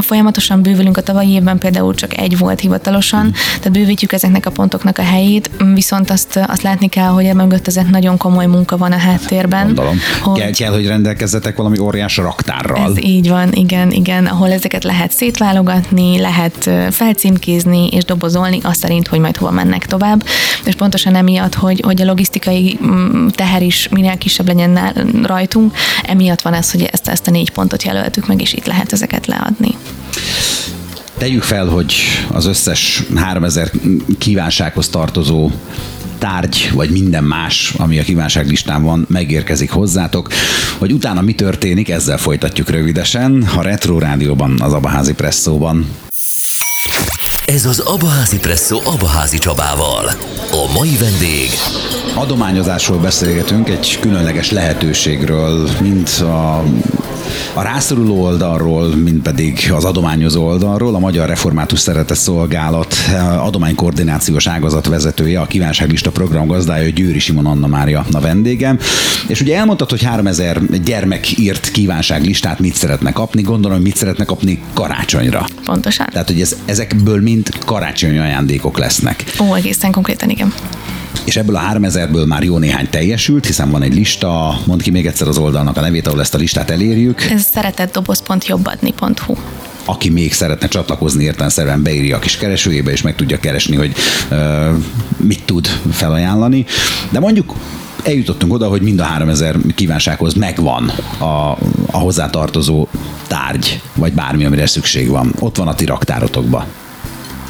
folyamatosan 0.01 0.61
bővülünk 0.61 0.97
a 0.97 1.01
tavalyi 1.01 1.29
évben, 1.29 1.57
például 1.57 1.95
csak 1.95 2.17
egy 2.17 2.37
volt 2.37 2.59
hivatalosan, 2.59 3.25
mm. 3.25 3.31
tehát 3.31 3.71
bővítjük 3.71 4.13
ezeknek 4.13 4.45
a 4.45 4.51
pontoknak 4.51 4.97
a 4.97 5.03
helyét, 5.03 5.49
viszont 5.73 6.09
azt, 6.09 6.39
azt 6.47 6.61
látni 6.61 6.87
kell, 6.87 7.09
hogy 7.09 7.25
e 7.25 7.33
mögött 7.33 7.67
ezek 7.67 7.89
nagyon 7.89 8.17
komoly 8.17 8.45
munka 8.45 8.77
van 8.77 8.91
a 8.91 8.97
háttérben. 8.97 9.65
Gondolom. 9.65 9.97
Hogy 10.21 10.39
kell, 10.39 10.51
kell, 10.51 10.71
hogy 10.71 10.87
rendelkezzetek 10.87 11.55
valami 11.55 11.79
óriás 11.79 12.17
raktárral. 12.17 12.89
Ez 12.89 13.03
így 13.03 13.29
van, 13.29 13.51
igen, 13.51 13.91
igen, 13.91 14.25
ahol 14.25 14.51
ezeket 14.51 14.83
lehet 14.83 15.11
szétválogatni, 15.11 16.19
lehet 16.19 16.69
felcímkézni 16.91 17.87
és 17.87 18.03
dobozolni 18.03 18.59
azt 18.63 18.79
szerint, 18.79 19.07
hogy 19.07 19.19
majd 19.19 19.37
hova 19.37 19.51
mennek 19.51 19.85
tovább. 19.85 20.25
És 20.63 20.75
pontosan 20.75 21.15
emiatt, 21.15 21.53
hogy, 21.53 21.81
hogy 21.85 22.01
a 22.01 22.05
logisztikai 22.05 22.79
mm, 22.83 23.27
teher 23.27 23.61
is 23.61 23.87
minél 23.91 24.17
kisebb 24.17 24.47
legyen 24.47 24.93
rajtunk, 25.23 25.75
emiatt 26.03 26.41
van 26.41 26.53
ez, 26.53 26.71
hogy 26.71 26.89
ezt, 26.91 27.07
ezt 27.07 27.27
a 27.27 27.31
négy 27.31 27.51
pontot 27.51 27.83
jelöltük 27.83 28.27
meg, 28.27 28.41
és 28.41 28.53
itt 28.53 28.65
lehet 28.65 28.91
ezeket 28.91 29.27
leadni. 29.27 29.75
Tegyük 31.17 31.43
fel, 31.43 31.65
hogy 31.65 31.93
az 32.31 32.45
összes 32.45 33.03
3000 33.15 33.71
kívánsághoz 34.17 34.89
tartozó 34.89 35.51
tárgy, 36.21 36.71
vagy 36.73 36.89
minden 36.89 37.23
más, 37.23 37.73
ami 37.77 37.99
a 37.99 38.03
kívánságlistán 38.03 38.83
van, 38.83 39.05
megérkezik 39.09 39.71
hozzátok. 39.71 40.29
Hogy 40.77 40.91
utána 40.91 41.21
mi 41.21 41.33
történik, 41.33 41.89
ezzel 41.89 42.17
folytatjuk 42.17 42.69
rövidesen. 42.69 43.47
A 43.57 43.61
Retro 43.61 43.99
Rádióban, 43.99 44.61
az 44.61 44.73
Abaházi 44.73 45.13
Presszóban. 45.13 45.85
Ez 47.45 47.65
az 47.65 47.79
Abaházi 47.79 48.39
Presszó 48.39 48.81
Abaházi 48.85 49.37
Csabával. 49.37 50.05
A 50.51 50.71
mai 50.73 50.97
vendég... 50.97 51.49
Adományozásról 52.15 52.97
beszélgetünk, 52.97 53.69
egy 53.69 53.97
különleges 53.99 54.51
lehetőségről, 54.51 55.69
mint 55.81 56.09
a 56.09 56.63
a 57.53 57.61
rászoruló 57.61 58.23
oldalról, 58.23 58.95
mint 58.95 59.21
pedig 59.21 59.71
az 59.73 59.85
adományozó 59.85 60.45
oldalról 60.45 60.95
a 60.95 60.99
Magyar 60.99 61.27
Református 61.27 61.79
Szeretett 61.79 62.17
Szolgálat 62.17 62.95
adománykoordinációs 63.39 64.47
ágazat 64.47 64.87
vezetője, 64.87 65.39
a 65.39 65.45
kívánságlista 65.45 66.11
program 66.11 66.47
gazdája, 66.47 66.89
Győri 66.89 67.19
Simon 67.19 67.45
Anna 67.45 67.67
Mária 67.67 68.05
a 68.11 68.19
vendégem. 68.19 68.79
És 69.27 69.41
ugye 69.41 69.57
elmondtad, 69.57 69.89
hogy 69.89 70.03
3000 70.03 70.81
gyermek 70.83 71.37
írt 71.37 71.71
kívánságlistát 71.71 72.59
mit 72.59 72.75
szeretne 72.75 73.11
kapni, 73.11 73.41
gondolom, 73.41 73.77
hogy 73.77 73.85
mit 73.85 73.95
szeretne 73.95 74.25
kapni 74.25 74.61
karácsonyra. 74.73 75.45
Pontosan. 75.65 76.07
Tehát, 76.11 76.27
hogy 76.27 76.41
ez, 76.41 76.55
ezekből 76.65 77.21
mind 77.21 77.49
karácsonyi 77.65 78.17
ajándékok 78.17 78.77
lesznek. 78.77 79.23
Ó, 79.39 79.55
egészen 79.55 79.91
konkrétan 79.91 80.29
igen 80.29 80.53
és 81.25 81.37
ebből 81.37 81.55
a 81.55 81.61
3000-ből 81.73 82.27
már 82.27 82.43
jó 82.43 82.57
néhány 82.57 82.89
teljesült, 82.89 83.45
hiszen 83.45 83.71
van 83.71 83.81
egy 83.81 83.93
lista, 83.93 84.59
mondd 84.65 84.81
ki 84.81 84.91
még 84.91 85.05
egyszer 85.05 85.27
az 85.27 85.37
oldalnak 85.37 85.77
a 85.77 85.81
nevét, 85.81 86.07
ahol 86.07 86.19
ezt 86.19 86.33
a 86.33 86.37
listát 86.37 86.69
elérjük. 86.69 87.21
Ez 87.21 87.45
szeretetdoboz.jobbadni.hu 87.53 89.35
aki 89.85 90.09
még 90.09 90.33
szeretne 90.33 90.67
csatlakozni 90.67 91.23
értelemszerűen 91.23 91.83
beírja 91.83 92.15
a 92.15 92.19
kis 92.19 92.37
keresőjébe, 92.37 92.91
és 92.91 93.01
meg 93.01 93.15
tudja 93.15 93.39
keresni, 93.39 93.75
hogy 93.75 93.93
uh, 94.31 94.37
mit 95.17 95.43
tud 95.45 95.67
felajánlani. 95.91 96.65
De 97.09 97.19
mondjuk 97.19 97.55
eljutottunk 98.03 98.53
oda, 98.53 98.67
hogy 98.67 98.81
mind 98.81 98.99
a 98.99 99.03
3000 99.03 99.55
kívánsághoz 99.75 100.33
megvan 100.33 100.91
a, 101.17 101.57
a 101.91 101.97
hozzátartozó 101.97 102.87
tárgy, 103.27 103.81
vagy 103.95 104.13
bármi, 104.13 104.45
amire 104.45 104.65
szükség 104.65 105.09
van. 105.09 105.33
Ott 105.39 105.57
van 105.57 105.67
a 105.67 105.75
ti 105.75 105.85
raktárotokban. 105.85 106.65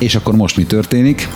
És 0.02 0.16
akkor 0.16 0.36
most 0.36 0.58
mi 0.58 0.64
történik? 0.64 1.28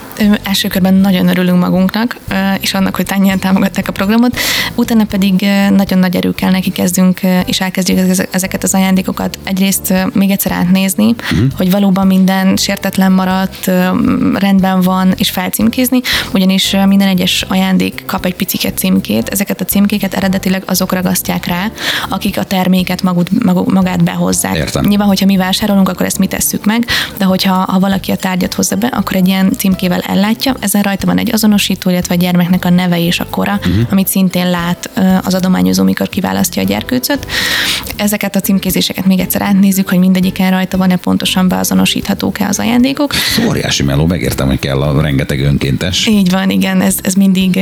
Első 0.44 0.68
körben 0.68 0.94
nagyon 0.94 1.28
örülünk 1.28 1.60
magunknak, 1.60 2.18
és 2.60 2.74
annak, 2.74 2.96
hogy 2.96 3.06
ennyien 3.10 3.40
támogatták 3.40 3.88
a 3.88 3.92
programot. 3.92 4.38
Utána 4.76 5.06
pedig 5.06 5.46
nagyon 5.70 6.00
nagy 6.00 6.16
erő 6.16 6.32
kell 6.32 6.52
neki 6.52 6.72
kezdünk, 6.72 7.20
és 7.46 7.60
elkezdjük 7.60 8.00
ezeket 8.32 8.64
az 8.64 8.74
ajándékokat 8.74 9.40
egyrészt 9.44 9.94
még 10.14 10.30
egyszer 10.30 10.52
átnézni, 10.52 11.06
uh-huh. 11.06 11.52
hogy 11.58 11.72
valóban 11.72 12.08
minden 12.08 12.56
sértetlen 12.56 13.12
maradt, 13.12 13.72
rendben 14.36 14.82
van, 14.82 15.14
és 15.18 15.30
felcímkézni, 15.30 16.00
ugyanis 16.34 16.76
minden 16.86 17.08
egyes 17.08 17.46
ajándék 17.48 18.04
kap 18.06 18.26
egy 18.26 18.36
picike 18.36 18.72
címkét. 18.72 19.30
Ezeket 19.30 19.62
a 19.62 19.66
címkéket 19.66 20.14
eredetileg 20.14 20.64
azok 20.66 20.94
ragasztják 20.94 21.46
rá, 21.46 21.72
akik 22.10 22.38
a 22.38 22.44
terméket 22.44 23.04
maguk, 23.04 23.28
magát 23.66 24.04
behozzák. 24.04 24.56
Értem. 24.56 24.86
Nyilván, 24.86 25.08
hogyha 25.08 25.26
mi 25.26 25.38
vásárolunk, 25.38 25.90
akkor 25.90 26.06
ezt 26.06 26.20
mi 26.20 26.28
tesszük 26.28 26.66
meg, 26.66 26.86
de 27.18 27.26
hogyha 27.26 27.54
ha 27.54 27.80
valaki 27.80 28.12
a 28.12 28.16
tárgyat 28.16 28.54
hozza 28.56 28.76
be, 28.76 28.88
akkor 28.88 29.16
egy 29.16 29.28
ilyen 29.28 29.52
címkével 29.58 30.00
ellátja. 30.00 30.56
Ezen 30.60 30.82
rajta 30.82 31.06
van 31.06 31.18
egy 31.18 31.34
azonosító, 31.34 31.90
illetve 31.90 32.16
a 32.16 32.18
gyermeknek 32.18 32.66
a 32.66 32.70
neve 32.70 33.00
és 33.00 33.20
a 33.20 33.26
kora, 33.30 33.54
uh-huh. 33.54 33.88
amit 33.92 34.08
szintén 34.08 34.50
lát 34.50 34.90
az 35.24 35.34
adományozó, 35.34 35.84
mikor 35.84 36.10
kiválasztja 36.10 36.62
a 36.62 36.66
gyerkőcöt. 36.66 37.28
Ezeket 37.96 38.36
a 38.36 38.40
címkézéseket 38.40 39.06
még 39.06 39.20
egyszer 39.20 39.42
átnézzük, 39.42 39.90
hogy 39.90 40.00
mindegyiken 40.00 40.52
rajta 40.52 40.78
van-e 40.78 40.96
pontosan 40.96 41.48
beazonosíthatók-e 41.48 42.48
az 42.48 42.60
ajándékok. 42.60 43.14
Óriási 43.48 43.84
meló, 43.84 44.06
megértem, 44.06 44.48
hogy 44.48 44.60
kell 44.60 44.82
a 44.82 45.02
rengeteg 45.02 45.40
önkéntes. 45.40 46.08
Így 46.08 46.32
van, 46.32 46.50
igen, 46.50 46.82
ez, 46.82 46.96
ez 47.02 47.14
mindig 47.14 47.60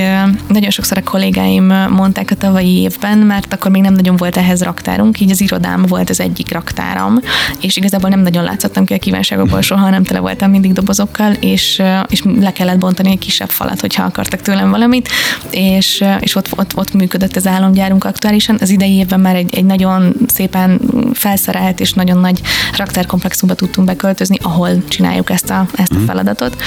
nagyon 0.48 0.70
sokszor 0.70 0.98
a 0.98 1.04
kollégáim 1.04 1.74
mondták 1.90 2.32
a 2.32 2.36
tavalyi 2.36 2.82
évben, 2.82 3.18
mert 3.18 3.54
akkor 3.54 3.72
még 3.72 3.82
nem 3.82 3.94
nagyon 3.94 4.16
volt 4.16 4.38
ehhez 4.38 4.64
raktárunk, 4.64 5.20
így 5.20 5.32
az 5.32 5.42
irodám 5.42 5.82
volt 5.82 6.10
az 6.10 6.20
egyik 6.20 6.52
raktáram, 6.52 7.20
és 7.62 7.78
igazából 7.78 8.10
nem 8.10 8.22
nagyon 8.22 8.44
látszottam 8.44 8.86
ki 8.86 8.94
a 8.94 8.98
kívánságokból 8.98 9.62
soha, 9.62 9.90
nem 9.90 10.04
tele 10.04 10.20
voltam 10.20 10.50
mindig 10.50 10.74
dobozokkal, 10.84 11.34
és, 11.34 11.82
és 12.08 12.24
le 12.40 12.52
kellett 12.52 12.78
bontani 12.78 13.12
egy 13.12 13.20
kisebb 13.20 13.50
falat, 13.50 13.82
hogyha 13.82 14.04
akartak 14.04 14.42
tőlem 14.42 14.70
valamit, 14.70 15.10
és, 15.50 16.04
és 16.20 16.36
ott, 16.36 16.50
ott, 16.56 16.78
ott 16.78 16.94
működött 16.94 17.36
az 17.36 17.48
álomgyárunk 17.48 18.04
aktuálisan. 18.04 18.58
Az 18.62 18.70
idei 18.70 18.94
évben 18.94 19.20
már 19.20 19.36
egy, 19.36 19.56
egy 19.56 19.66
nagyon 19.66 20.14
szépen 20.28 20.80
felszerelt 21.14 21.80
és 21.80 21.94
nagyon 21.94 22.18
nagy 22.18 22.42
raktárkomplexumba 22.78 23.56
tudtunk 23.56 23.88
beköltözni, 23.88 24.38
ahol 24.42 24.88
csináljuk 24.88 25.30
ezt 25.30 25.50
a, 25.50 25.66
ezt 25.76 25.92
a 25.92 25.96
mhm. 25.96 26.06
feladatot. 26.06 26.62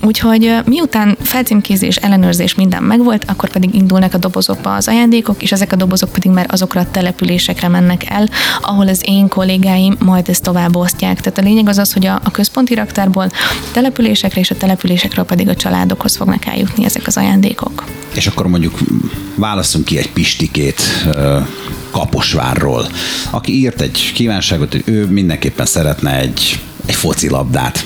Úgyhogy 0.00 0.54
miután 0.64 1.16
felcímkézés, 1.22 1.96
ellenőrzés 1.96 2.54
minden 2.54 2.82
megvolt, 2.82 3.24
akkor 3.26 3.50
pedig 3.50 3.74
indulnak 3.74 4.14
a 4.14 4.18
dobozokba 4.18 4.74
az 4.74 4.88
ajándékok, 4.88 5.42
és 5.42 5.52
ezek 5.52 5.72
a 5.72 5.76
dobozok 5.76 6.12
pedig 6.12 6.30
már 6.30 6.46
azokra 6.48 6.80
a 6.80 6.90
településekre 6.90 7.68
mennek 7.68 8.10
el, 8.10 8.28
ahol 8.62 8.88
az 8.88 9.02
én 9.04 9.28
kollégáim 9.28 9.96
majd 9.98 10.28
ezt 10.28 10.42
tovább 10.42 10.76
osztják. 10.76 11.20
Tehát 11.20 11.38
a 11.38 11.42
lényeg 11.42 11.68
az 11.68 11.78
az, 11.78 11.92
hogy 11.92 12.06
a, 12.06 12.20
a 12.24 12.30
központi 12.30 12.74
raktárból 12.74 13.30
településekre 13.72 14.40
és 14.40 14.50
a 14.50 14.56
településekről 14.56 15.24
pedig 15.24 15.48
a 15.48 15.56
családokhoz 15.56 16.16
fognak 16.16 16.46
eljutni 16.46 16.84
ezek 16.84 17.06
az 17.06 17.16
ajándékok. 17.16 17.84
És 18.14 18.26
akkor 18.26 18.46
mondjuk 18.46 18.78
válaszunk 19.34 19.84
ki 19.84 19.98
egy 19.98 20.10
pistikét 20.10 20.82
Kaposvárról, 21.90 22.86
aki 23.30 23.52
írt 23.58 23.80
egy 23.80 24.12
kívánságot, 24.14 24.72
hogy 24.72 24.82
ő 24.84 25.06
mindenképpen 25.06 25.66
szeretne 25.66 26.18
egy, 26.18 26.60
egy 26.86 26.94
focilabdát 26.94 27.84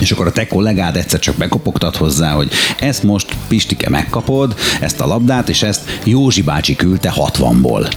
és 0.00 0.10
akkor 0.10 0.26
a 0.26 0.32
te 0.32 0.46
kollégád 0.46 0.96
egyszer 0.96 1.20
csak 1.20 1.36
bekopogtat 1.36 1.96
hozzá, 1.96 2.32
hogy 2.32 2.50
ezt 2.80 3.02
most 3.02 3.36
Pistike 3.48 3.88
megkapod, 3.88 4.54
ezt 4.80 5.00
a 5.00 5.06
labdát, 5.06 5.48
és 5.48 5.62
ezt 5.62 6.00
Józsi 6.04 6.42
bácsi 6.42 6.76
küldte 6.76 7.12
60-ból. 7.16 7.92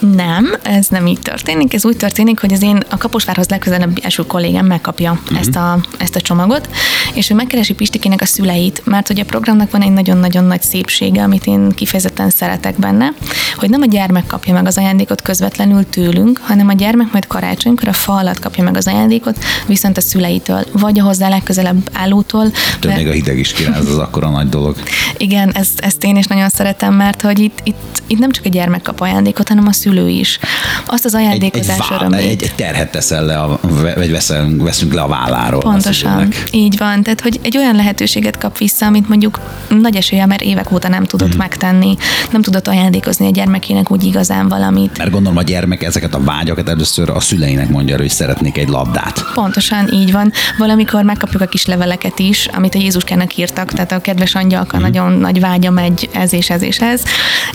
Nem, 0.00 0.54
ez 0.62 0.86
nem 0.88 1.06
így 1.06 1.20
történik. 1.20 1.74
Ez 1.74 1.84
úgy 1.84 1.96
történik, 1.96 2.40
hogy 2.40 2.52
az 2.52 2.62
én 2.62 2.82
a 2.88 2.96
Kaposvárhoz 2.96 3.48
legközelebb 3.48 3.98
első 4.02 4.26
kollégám 4.26 4.66
megkapja 4.66 5.12
uh-huh. 5.12 5.38
ezt, 5.38 5.56
a, 5.56 5.78
ezt 5.98 6.16
a 6.16 6.20
csomagot, 6.20 6.68
és 7.14 7.30
ő 7.30 7.34
megkeresi 7.34 7.74
Pistikének 7.74 8.20
a 8.20 8.26
szüleit, 8.26 8.82
mert 8.84 9.06
hogy 9.06 9.20
a 9.20 9.24
programnak 9.24 9.70
van 9.70 9.82
egy 9.82 9.92
nagyon-nagyon 9.92 10.44
nagy 10.44 10.62
szépsége, 10.62 11.22
amit 11.22 11.46
én 11.46 11.70
kifejezetten 11.70 12.30
szeretek 12.30 12.78
benne, 12.78 13.12
hogy 13.56 13.70
nem 13.70 13.80
a 13.80 13.86
gyermek 13.86 14.26
kapja 14.26 14.52
meg 14.52 14.66
az 14.66 14.78
ajándékot 14.78 15.22
közvetlenül 15.22 15.88
tőlünk, 15.88 16.40
hanem 16.42 16.68
a 16.68 16.72
gyermek 16.72 17.12
majd 17.12 17.26
karácsonykor 17.26 17.88
a 17.88 17.92
fa 17.92 18.12
alatt 18.12 18.38
kapja 18.38 18.64
meg 18.64 18.76
az 18.76 18.86
ajándékot, 18.86 19.44
viszont 19.66 19.96
a 19.96 20.00
szüleitől, 20.00 20.64
vagy 20.72 20.98
a 20.98 21.02
hozzá 21.02 21.28
legközelebb 21.28 21.90
állótól. 21.92 22.50
Több 22.50 22.90
mert... 22.90 23.02
még 23.02 23.08
a 23.08 23.12
hideg 23.12 23.38
is 23.38 23.52
kiráz, 23.52 23.88
az 23.88 23.98
akkora 23.98 24.30
nagy 24.30 24.48
dolog. 24.48 24.76
Igen, 25.16 25.50
ezt, 25.52 25.80
ezt 25.80 26.04
én 26.04 26.16
is 26.16 26.26
nagyon 26.26 26.48
szeretem, 26.48 26.94
mert 26.94 27.22
hogy 27.22 27.38
itt, 27.38 27.60
itt, 27.62 28.02
itt 28.06 28.18
nem 28.18 28.30
csak 28.30 28.44
a 28.44 28.48
gyermek 28.48 28.82
kap 28.82 29.00
ajándékot, 29.00 29.48
hanem 29.48 29.66
a 29.66 29.72
szülő 29.72 29.89
szülő 29.90 30.08
is. 30.08 30.38
Azt 30.86 31.04
az 31.04 31.14
ajándékozás 31.14 31.90
egy, 31.90 32.12
egy, 32.12 32.24
egy, 32.24 32.42
egy 32.42 32.54
terhet 32.54 32.90
teszel 32.90 33.24
le, 33.24 33.38
a, 33.38 33.60
vagy 33.96 34.10
veszünk, 34.10 34.62
veszünk 34.62 34.92
le 34.92 35.00
a 35.00 35.08
válláról. 35.08 35.60
Pontosan, 35.60 36.28
így 36.50 36.78
van. 36.78 37.02
Tehát, 37.02 37.20
hogy 37.20 37.40
egy 37.42 37.56
olyan 37.56 37.74
lehetőséget 37.74 38.38
kap 38.38 38.58
vissza, 38.58 38.86
amit 38.86 39.08
mondjuk 39.08 39.40
nagy 39.68 39.96
esélye, 39.96 40.26
mert 40.26 40.42
évek 40.42 40.72
óta 40.72 40.88
nem 40.88 41.04
tudott 41.04 41.34
mm. 41.34 41.38
megtenni, 41.38 41.96
nem 42.30 42.42
tudott 42.42 42.68
ajándékozni 42.68 43.26
a 43.26 43.30
gyermekének 43.30 43.90
úgy 43.90 44.04
igazán 44.04 44.48
valamit. 44.48 44.98
Mert 44.98 45.10
gondolom 45.10 45.38
a 45.38 45.42
gyermek 45.42 45.82
ezeket 45.82 46.14
a 46.14 46.20
vágyakat 46.20 46.68
először 46.68 47.10
a 47.10 47.20
szüleinek 47.20 47.68
mondja, 47.68 47.96
hogy 47.96 48.10
szeretnék 48.10 48.58
egy 48.58 48.68
labdát. 48.68 49.24
Pontosan, 49.34 49.92
így 49.92 50.12
van. 50.12 50.32
Valamikor 50.58 51.02
megkapjuk 51.02 51.42
a 51.42 51.46
kis 51.46 51.66
leveleket 51.66 52.18
is, 52.18 52.46
amit 52.46 52.74
a 52.74 52.78
Jézuskának 52.78 53.36
írtak, 53.36 53.72
tehát 53.72 53.92
a 53.92 54.00
kedves 54.00 54.34
angyalka 54.34 54.78
mm. 54.78 54.80
nagyon 54.80 55.12
nagy 55.12 55.40
vágya 55.40 55.70
megy 55.70 56.08
ez 56.12 56.32
és 56.32 56.50
ez 56.50 56.62
és 56.62 56.78
ez, 56.78 57.02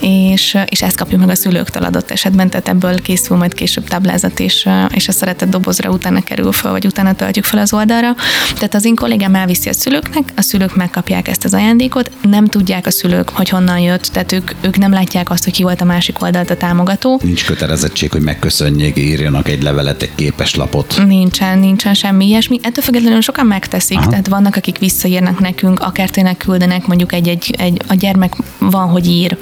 és, 0.00 0.58
és 0.68 0.82
ezt 0.82 0.96
kapjuk 0.96 1.20
meg 1.20 1.28
a 1.28 1.34
szülőktől 1.34 1.82
adott 1.82 2.10
esetben 2.10 2.25
esetben, 2.26 2.50
tehát 2.50 2.68
ebből 2.68 3.02
készül 3.02 3.36
majd 3.36 3.54
később 3.54 3.88
táblázat, 3.88 4.40
és, 4.40 4.68
és 4.94 5.08
a 5.08 5.12
szeretett 5.12 5.48
dobozra 5.48 5.90
utána 5.90 6.20
kerül 6.20 6.52
fel, 6.52 6.70
vagy 6.70 6.86
utána 6.86 7.14
töltjük 7.14 7.44
fel 7.44 7.60
az 7.60 7.72
oldalra. 7.72 8.14
Tehát 8.54 8.74
az 8.74 8.84
én 8.84 8.94
kollégám 8.94 9.34
elviszi 9.34 9.68
a 9.68 9.72
szülőknek, 9.72 10.32
a 10.36 10.42
szülők 10.42 10.76
megkapják 10.76 11.28
ezt 11.28 11.44
az 11.44 11.54
ajándékot, 11.54 12.10
nem 12.22 12.46
tudják 12.46 12.86
a 12.86 12.90
szülők, 12.90 13.28
hogy 13.28 13.48
honnan 13.48 13.78
jött, 13.78 14.02
tehát 14.02 14.32
ők, 14.32 14.50
ők 14.60 14.76
nem 14.76 14.92
látják 14.92 15.30
azt, 15.30 15.44
hogy 15.44 15.52
ki 15.52 15.62
volt 15.62 15.80
a 15.80 15.84
másik 15.84 16.22
oldalt 16.22 16.50
a 16.50 16.56
támogató. 16.56 17.20
Nincs 17.22 17.44
kötelezettség, 17.44 18.10
hogy 18.10 18.22
megköszönjék, 18.22 18.96
írjanak 18.96 19.48
egy 19.48 19.62
levelet, 19.62 20.02
egy 20.02 20.14
képes 20.14 20.54
lapot. 20.54 21.02
Nincsen, 21.06 21.58
nincsen 21.58 21.94
semmi 21.94 22.26
ilyesmi. 22.26 22.58
Ettől 22.62 22.84
függetlenül 22.84 23.20
sokan 23.20 23.46
megteszik, 23.46 23.98
Aha. 23.98 24.10
tehát 24.10 24.26
vannak, 24.26 24.56
akik 24.56 24.78
visszaírnak 24.78 25.40
nekünk, 25.40 25.80
akár 25.80 26.10
tényleg 26.10 26.36
küldenek 26.36 26.86
mondjuk 26.86 27.12
egy, 27.12 27.28
egy, 27.28 27.54
egy 27.58 27.80
a 27.88 27.94
gyermek 27.94 28.32
van, 28.58 28.88
hogy 28.88 29.06
ír 29.06 29.36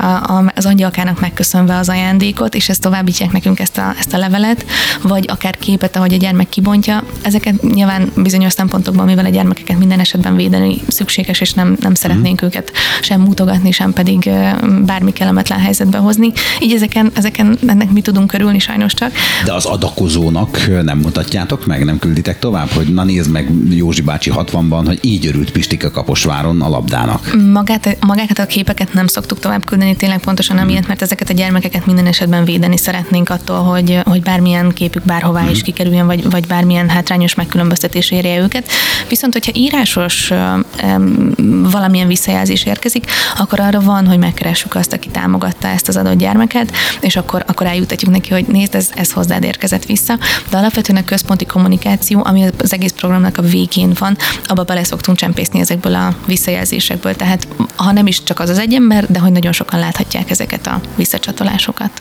a, 0.00 0.04
a, 0.04 0.52
az 0.54 0.66
angyalkának 0.66 1.20
megköszönve 1.20 1.76
az 1.76 1.88
ajándék, 1.88 2.27
ajándékot, 2.28 2.54
és 2.54 2.68
ezt 2.68 2.80
továbbítják 2.80 3.32
nekünk 3.32 3.60
ezt 3.60 3.78
a, 3.78 3.94
ezt 3.98 4.12
a 4.12 4.18
levelet, 4.18 4.64
vagy 5.02 5.24
akár 5.28 5.56
képet, 5.56 5.96
ahogy 5.96 6.12
a 6.12 6.16
gyermek 6.16 6.48
kibontja. 6.48 7.04
Ezeket 7.22 7.62
nyilván 7.62 8.12
bizonyos 8.16 8.52
szempontokban, 8.52 9.06
mivel 9.06 9.24
a 9.24 9.28
gyermekeket 9.28 9.78
minden 9.78 10.00
esetben 10.00 10.36
védeni 10.36 10.80
szükséges, 10.88 11.40
és 11.40 11.52
nem, 11.52 11.76
nem 11.80 11.94
szeretnénk 11.94 12.42
mm. 12.42 12.46
őket 12.46 12.72
sem 13.00 13.20
mutogatni, 13.20 13.70
sem 13.70 13.92
pedig 13.92 14.30
bármi 14.86 15.12
kellemetlen 15.12 15.58
helyzetbe 15.58 15.98
hozni. 15.98 16.32
Így 16.60 16.72
ezeken, 16.72 17.10
ezeken 17.14 17.58
ennek 17.66 17.90
mi 17.90 18.00
tudunk 18.00 18.26
körülni 18.26 18.58
sajnos 18.58 18.94
csak. 18.94 19.12
De 19.44 19.52
az 19.52 19.64
adakozónak 19.64 20.82
nem 20.82 20.98
mutatjátok 20.98 21.66
meg, 21.66 21.84
nem 21.84 21.98
külditek 21.98 22.38
tovább, 22.38 22.68
hogy 22.68 22.86
na 22.86 23.04
nézd 23.04 23.30
meg 23.30 23.50
Józsi 23.70 24.02
bácsi 24.02 24.32
60-ban, 24.34 24.82
hogy 24.86 24.98
így 25.02 25.26
örült 25.26 25.50
Pistike 25.50 25.90
Kaposváron 25.90 26.62
a 26.62 26.68
labdának. 26.68 27.36
Magát, 27.52 27.96
magákat 28.00 28.38
a 28.38 28.46
képeket 28.46 28.92
nem 28.92 29.06
szoktuk 29.06 29.38
tovább 29.38 29.64
küldeni, 29.64 29.96
tényleg 29.96 30.18
pontosan 30.18 30.58
amiatt, 30.58 30.86
mert 30.86 31.02
ezeket 31.02 31.30
a 31.30 31.32
gyermekeket 31.32 31.86
minden 31.86 32.06
esetben 32.18 32.44
védeni 32.44 32.76
szeretnénk 32.76 33.28
attól, 33.28 33.62
hogy, 33.62 34.00
hogy 34.04 34.22
bármilyen 34.22 34.72
képük 34.72 35.02
bárhová 35.02 35.42
is 35.42 35.56
mhm. 35.56 35.64
kikerüljön, 35.64 36.06
vagy, 36.06 36.30
vagy 36.30 36.46
bármilyen 36.46 36.88
hátrányos 36.88 37.34
megkülönböztetés 37.34 38.10
érje 38.10 38.38
őket. 38.38 38.70
Viszont, 39.08 39.32
hogyha 39.32 39.52
írásos 39.54 40.30
um, 40.30 41.32
valamilyen 41.70 42.06
visszajelzés 42.06 42.64
érkezik, 42.64 43.04
akkor 43.36 43.60
arra 43.60 43.80
van, 43.80 44.06
hogy 44.06 44.18
megkeressük 44.18 44.74
azt, 44.74 44.92
aki 44.92 45.08
támogatta 45.08 45.68
ezt 45.68 45.88
az 45.88 45.96
adott 45.96 46.18
gyermeket, 46.18 46.72
és 47.00 47.16
akkor, 47.16 47.44
akkor 47.46 47.66
eljutatjuk 47.66 48.10
neki, 48.10 48.30
hogy 48.30 48.46
nézd, 48.46 48.74
ez, 48.74 48.90
ez 48.94 49.12
hozzád 49.12 49.44
érkezett 49.44 49.84
vissza. 49.84 50.18
De 50.50 50.56
alapvetően 50.56 51.02
a 51.02 51.04
központi 51.04 51.46
kommunikáció, 51.46 52.22
ami 52.24 52.44
az 52.62 52.72
egész 52.72 52.92
programnak 52.92 53.38
a 53.38 53.42
végén 53.42 53.92
van, 53.98 54.16
abba 54.44 54.62
bele 54.62 54.84
szoktunk 54.84 55.18
csempészni 55.18 55.60
ezekből 55.60 55.94
a 55.94 56.14
visszajelzésekből. 56.26 57.16
Tehát 57.16 57.48
ha 57.76 57.92
nem 57.92 58.06
is 58.06 58.22
csak 58.22 58.40
az 58.40 58.48
az 58.48 58.58
egy 58.58 58.74
ember, 58.74 59.06
de 59.06 59.18
hogy 59.18 59.32
nagyon 59.32 59.52
sokan 59.52 59.80
láthatják 59.80 60.30
ezeket 60.30 60.66
a 60.66 60.80
visszacsatolásokat. 60.96 61.97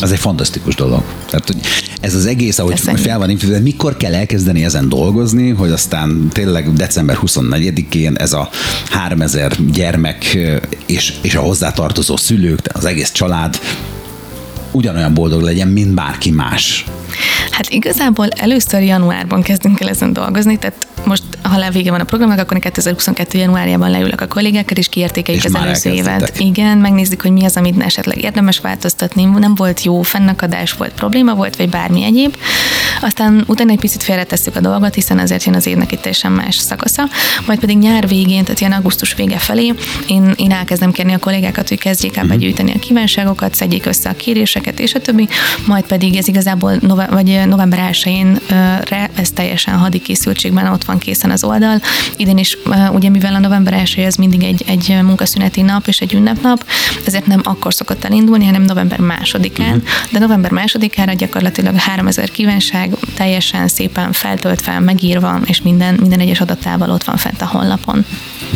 Az 0.00 0.12
egy 0.12 0.18
fantasztikus 0.18 0.74
dolog. 0.74 1.02
Tehát, 1.30 1.46
hogy 1.46 1.56
ez 2.00 2.14
az 2.14 2.26
egész, 2.26 2.58
ahogy 2.58 2.74
Köszönjük. 2.74 3.04
fel 3.04 3.18
van 3.18 3.30
építve, 3.30 3.58
mikor 3.58 3.96
kell 3.96 4.14
elkezdeni 4.14 4.64
ezen 4.64 4.88
dolgozni, 4.88 5.50
hogy 5.50 5.70
aztán 5.70 6.28
tényleg 6.32 6.72
december 6.72 7.18
24-én 7.22 8.16
ez 8.16 8.32
a 8.32 8.48
3000 8.90 9.56
gyermek 9.72 10.36
és, 10.86 11.14
és 11.20 11.34
a 11.34 11.40
hozzátartozó 11.40 12.16
szülők, 12.16 12.60
az 12.72 12.84
egész 12.84 13.12
család 13.12 13.60
ugyanolyan 14.70 15.14
boldog 15.14 15.42
legyen, 15.42 15.68
mint 15.68 15.94
bárki 15.94 16.30
más. 16.30 16.84
Hát 17.50 17.68
igazából 17.68 18.28
először 18.28 18.82
januárban 18.82 19.42
kezdünk 19.42 19.80
el 19.80 19.88
ezen 19.88 20.12
dolgozni, 20.12 20.58
tehát 20.58 20.86
most, 21.04 21.22
ha 21.42 21.58
levége 21.58 21.90
van 21.90 22.00
a 22.00 22.04
programnak, 22.04 22.38
akkor 22.38 22.58
2022. 22.58 23.38
januárjában 23.38 23.90
leülök 23.90 24.20
a 24.20 24.26
kollégákkal, 24.26 24.76
és 24.76 24.88
kiértékeljük 24.88 25.44
az 25.44 25.54
előző 25.54 25.90
évet. 25.90 26.38
Igen, 26.38 26.78
megnézzük, 26.78 27.22
hogy 27.22 27.30
mi 27.30 27.44
az, 27.44 27.56
amit 27.56 27.82
esetleg 27.82 28.22
érdemes 28.22 28.60
változtatni, 28.60 29.24
nem 29.24 29.54
volt 29.54 29.82
jó, 29.82 30.02
fennakadás 30.02 30.72
volt, 30.72 30.92
probléma 30.92 31.34
volt, 31.34 31.56
vagy 31.56 31.68
bármi 31.68 32.04
egyéb. 32.04 32.36
Aztán 33.00 33.44
utána 33.46 33.70
egy 33.70 33.78
picit 33.78 34.02
félretesszük 34.02 34.56
a 34.56 34.60
dolgot, 34.60 34.94
hiszen 34.94 35.18
azért 35.18 35.44
jön 35.44 35.54
az 35.54 35.66
évnek 35.66 35.92
itt 35.92 36.00
teljesen 36.00 36.32
más 36.32 36.56
szakasza. 36.56 37.08
Majd 37.46 37.58
pedig 37.58 37.78
nyár 37.78 38.08
végén, 38.08 38.44
tehát 38.44 38.60
ilyen 38.60 38.72
augusztus 38.72 39.14
vége 39.14 39.38
felé, 39.38 39.74
én, 40.06 40.32
én 40.36 40.52
elkezdem 40.52 40.92
kérni 40.92 41.12
a 41.12 41.18
kollégákat, 41.18 41.68
hogy 41.68 41.78
kezdjék 41.78 42.16
el 42.16 42.24
mhm. 42.24 42.32
begyűjteni 42.32 42.72
a 42.74 42.78
kívánságokat, 42.78 43.54
szedjék 43.54 43.86
össze 43.86 44.08
a 44.08 44.14
kéréseket, 44.14 44.59
és 44.66 44.94
a 44.94 45.00
többi. 45.00 45.28
Majd 45.66 45.84
pedig 45.84 46.16
ez 46.16 46.28
igazából 46.28 46.76
nove- 46.80 47.10
vagy 47.10 47.40
november 47.46 47.88
1-én 47.92 48.38
ez 49.14 49.30
teljesen 49.30 49.78
hadi 49.78 50.00
készültségben 50.00 50.66
ott 50.66 50.84
van 50.84 50.98
készen 50.98 51.30
az 51.30 51.44
oldal. 51.44 51.80
Idén 52.16 52.38
is, 52.38 52.58
ugye 52.92 53.08
mivel 53.08 53.34
a 53.34 53.38
november 53.38 53.72
1 53.72 53.94
ez 53.98 54.14
mindig 54.14 54.42
egy, 54.42 54.64
egy 54.66 54.98
munkaszüneti 55.02 55.62
nap 55.62 55.86
és 55.86 55.98
egy 55.98 56.14
ünnepnap, 56.14 56.64
ezért 57.06 57.26
nem 57.26 57.40
akkor 57.44 57.74
szokott 57.74 58.04
elindulni, 58.04 58.44
hanem 58.44 58.62
november 58.62 58.98
másodikán, 58.98 59.66
uh-huh. 59.66 59.82
de 60.10 60.18
november 60.18 60.50
másodikára 60.50 61.12
gyakorlatilag 61.12 61.76
3000 61.76 62.30
kívánság 62.30 62.96
teljesen 63.14 63.68
szépen 63.68 64.12
feltöltve, 64.12 64.78
megírva, 64.78 65.40
és 65.46 65.62
minden, 65.62 65.94
minden 66.00 66.20
egyes 66.20 66.40
adatával 66.40 66.90
ott 66.90 67.04
van 67.04 67.16
fent 67.16 67.42
a 67.42 67.46
honlapon. 67.46 68.04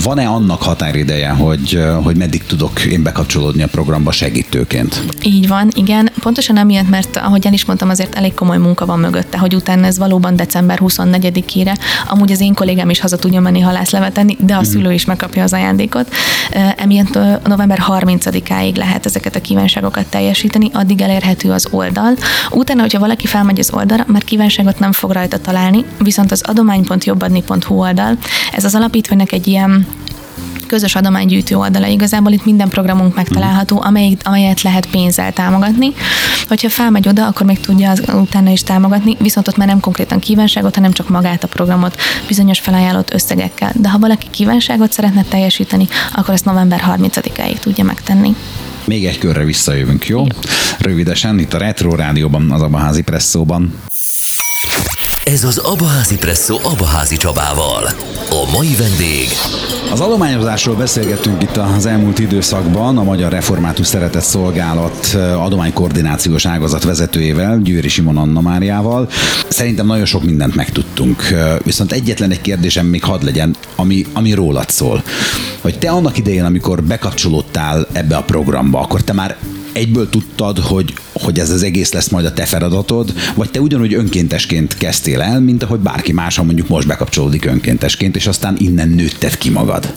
Van-e 0.03 0.27
annak 0.27 0.63
határideje, 0.63 1.29
hogy, 1.29 1.85
hogy 2.03 2.17
meddig 2.17 2.43
tudok 2.47 2.85
én 2.85 3.03
bekapcsolódni 3.03 3.63
a 3.63 3.67
programba 3.67 4.13
segítőként? 4.13 5.03
Így 5.23 5.49
van, 5.49 5.69
igen. 5.75 5.94
Pontosan 6.21 6.57
amiatt, 6.57 6.89
mert 6.89 7.17
ahogy 7.17 7.47
el 7.47 7.53
is 7.53 7.65
mondtam, 7.65 7.89
azért 7.89 8.15
elég 8.15 8.35
komoly 8.35 8.59
munka 8.59 8.87
van 8.87 8.99
mögötte, 8.99 9.39
hogy 9.39 9.55
utána 9.55 9.87
ez 9.87 9.99
valóban 9.99 10.37
december 10.37 10.79
24-ére, 10.83 11.77
amúgy 12.09 12.33
az 12.33 12.41
én 12.41 12.55
kollégám 12.55 12.91
is 12.91 13.01
haza 13.01 13.17
tudja 13.17 13.41
menni 13.41 13.61
halászlevet 13.61 14.13
tenni, 14.13 14.37
de 14.41 14.55
a 14.55 14.61
mm. 14.61 14.63
szülő 14.63 14.93
is 14.93 15.05
megkapja 15.05 15.43
az 15.43 15.53
ajándékot. 15.53 16.15
Emiatt 16.77 17.19
november 17.47 17.83
30-áig 17.89 18.77
lehet 18.77 19.07
ezeket 19.07 19.37
a 19.37 19.41
kívánságokat 19.41 20.07
teljesíteni, 20.07 20.71
addig 20.73 21.01
elérhető 21.01 21.51
az 21.51 21.69
oldal. 21.71 22.15
Utána, 22.51 22.81
hogyha 22.81 22.99
valaki 22.99 23.27
felmegy 23.27 23.59
az 23.59 23.71
oldalra, 23.73 24.05
már 24.07 24.25
kívánságot 24.25 24.79
nem 24.79 24.93
fog 24.93 25.11
rajta 25.11 25.39
találni, 25.39 25.85
viszont 25.99 26.33
az 26.33 26.43
adomány.jobbadni.hu 26.47 27.75
oldal, 27.75 28.17
ez 28.53 28.65
az 28.65 28.75
alapítványnak 28.75 29.33
egy 29.33 29.47
ilyen 29.47 29.87
közös 30.67 30.95
adománygyűjtő 30.95 31.57
oldala. 31.57 31.87
Igazából 31.87 32.33
itt 32.33 32.45
minden 32.45 32.69
programunk 32.69 33.15
megtalálható, 33.15 33.83
amelyik, 33.83 34.21
amelyet 34.25 34.63
lehet 34.63 34.87
pénzzel 34.87 35.33
támogatni. 35.33 35.93
Hogyha 36.49 36.69
felmegy 36.69 37.09
oda, 37.09 37.27
akkor 37.27 37.47
még 37.47 37.61
tudja 37.61 37.91
az, 37.91 38.03
utána 38.13 38.51
is 38.51 38.63
támogatni, 38.63 39.17
viszont 39.19 39.49
ott 39.49 39.57
már 39.57 39.69
nem 39.69 39.81
konkrétan 39.81 40.19
kívánságot, 40.19 40.75
hanem 40.75 40.93
csak 40.93 41.09
magát 41.09 41.45
a 41.45 41.49
programot 41.49 42.01
bizonyos 42.27 42.59
felajánlott 42.59 43.15
összegekkel. 43.15 43.73
De 43.75 43.89
ha 43.89 43.99
valaki 43.99 44.27
kívánságot 44.31 44.93
szeretne 44.93 45.23
teljesíteni, 45.23 45.89
akkor 46.15 46.35
ezt 46.35 46.45
november 46.45 46.83
30-áig 46.97 47.59
tudja 47.59 47.85
megtenni. 47.85 48.35
Még 48.87 49.07
egy 49.07 49.19
körre 49.19 49.45
visszajövünk, 49.45 50.07
jó? 50.07 50.19
jó? 50.19 50.27
Rövidesen, 50.79 51.39
itt 51.39 51.55
a 51.55 51.59
Retro 51.59 51.95
Rádióban, 51.95 52.51
az 52.51 52.63
Abaházi 52.63 53.03
Presszóban. 53.03 53.75
Ez 55.25 55.45
az 55.45 55.59
Abaházi 55.59 56.17
Presszó 56.17 56.59
Abaházi 56.63 57.17
Csabával. 57.17 57.85
A 58.31 58.51
mai 58.53 58.75
vendég. 58.79 59.29
Az 59.93 60.01
adományozásról 60.01 60.77
beszélgettünk 60.77 61.43
itt 61.43 61.57
az 61.57 61.87
elmúlt 61.87 62.19
időszakban 62.19 62.99
a 62.99 63.03
Magyar 63.03 63.33
Református 63.33 63.87
Szeretett 63.87 64.23
Szolgálat 64.23 65.15
adománykoordinációs 65.37 66.47
ágazat 66.47 66.85
vezetőjével, 66.85 67.59
Győri 67.59 67.89
Simon 67.89 68.17
Anna 68.17 68.41
Máriával. 68.41 69.09
Szerintem 69.49 69.87
nagyon 69.87 70.05
sok 70.05 70.25
mindent 70.25 70.55
megtudtunk. 70.55 71.23
Viszont 71.63 71.93
egyetlen 71.93 72.31
egy 72.31 72.41
kérdésem 72.41 72.87
még 72.87 73.05
hadd 73.05 73.25
legyen, 73.25 73.57
ami, 73.75 74.07
ami 74.13 74.33
rólad 74.33 74.71
szól. 74.71 75.03
Hogy 75.61 75.79
te 75.79 75.91
annak 75.91 76.19
idején, 76.19 76.45
amikor 76.45 76.83
bekapcsolódtál 76.83 77.87
ebbe 77.93 78.17
a 78.17 78.23
programba, 78.23 78.81
akkor 78.81 79.03
te 79.03 79.13
már 79.13 79.37
egyből 79.75 80.09
tudtad, 80.09 80.59
hogy, 80.59 80.95
hogy 81.13 81.39
ez 81.39 81.51
az 81.51 81.63
egész 81.63 81.93
lesz 81.93 82.09
majd 82.09 82.25
a 82.25 82.33
te 82.33 82.45
feladatod, 82.45 83.13
vagy 83.35 83.51
te 83.51 83.61
ugyanúgy 83.61 83.95
önkéntesként 83.95 84.77
kezdtél 84.77 85.21
el, 85.21 85.41
mint 85.41 85.63
ahogy 85.63 85.79
bárki 85.79 86.13
más, 86.13 86.37
ha 86.37 86.43
mondjuk 86.43 86.69
most 86.69 86.87
bekapcsolódik 86.87 87.45
önkéntesként, 87.45 88.17
és 88.17 88.27
aztán 88.27 88.57
innen 88.59 88.89
nőtted 88.89 89.39
ki 89.39 89.51
magad? 89.51 89.95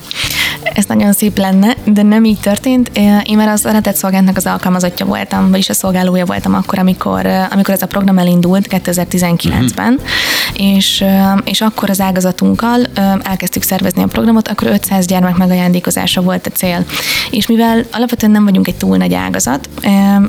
Ez 0.74 0.86
nagyon 0.86 1.14
szép 1.14 1.38
lenne, 1.38 1.76
de 1.86 2.02
nem 2.02 2.26
így 2.26 2.40
történt. 2.40 2.92
Én 3.24 3.38
már 3.38 3.48
az 3.48 3.66
Eredet 3.66 3.96
Szolgálatnak 3.96 4.38
az 4.38 4.46
alkalmazottja 4.46 5.06
voltam, 5.06 5.50
vagyis 5.50 5.70
a 5.70 5.74
szolgálója 5.74 6.26
voltam 6.26 6.54
akkor, 6.54 6.80
amikor, 6.80 7.26
amikor 7.26 7.74
ez 7.74 7.82
a 7.82 7.86
program 7.86 8.18
elindult 8.18 8.68
2019-ben, 8.70 9.94
uh-huh. 9.94 10.76
és, 10.76 11.04
és 11.44 11.62
akkor 11.62 11.90
az 11.90 12.00
ágazatunkkal 12.00 12.86
elkezdtük 13.24 13.64
szervezni 13.64 14.02
a 14.02 14.08
programot, 14.08 14.48
akkor 14.48 14.68
500 14.68 15.06
gyermek 15.06 15.36
megajándékozása 15.36 16.22
volt 16.22 16.48
a 16.48 16.50
cél. 16.50 16.86
És 17.32 17.48
mivel 17.48 17.86
alapvetően 17.92 18.32
nem 18.32 18.44
vagyunk 18.44 18.68
egy 18.68 18.76
túl 18.76 18.98
nagy 18.98 19.14
ágazat, 19.14 19.67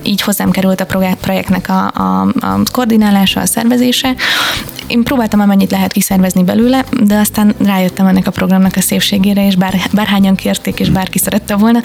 így 0.02 0.20
hozzám 0.20 0.50
került 0.50 0.80
a 0.80 0.86
projektnek 1.20 1.68
a, 1.68 1.90
a, 1.94 2.20
a 2.40 2.60
koordinálása, 2.72 3.40
a 3.40 3.46
szervezése. 3.46 4.14
Én 4.88 5.02
próbáltam 5.02 5.40
amennyit 5.40 5.70
lehet 5.70 5.92
kiszervezni 5.92 6.44
belőle, 6.44 6.84
de 7.02 7.18
aztán 7.18 7.54
rájöttem 7.64 8.06
ennek 8.06 8.26
a 8.26 8.30
programnak 8.30 8.76
a 8.76 8.80
szépségére, 8.80 9.46
és 9.46 9.56
bár, 9.56 9.80
bárhányan 9.92 10.34
kérték, 10.34 10.80
és 10.80 10.90
bárki 10.90 11.18
szerette 11.18 11.56
volna, 11.56 11.80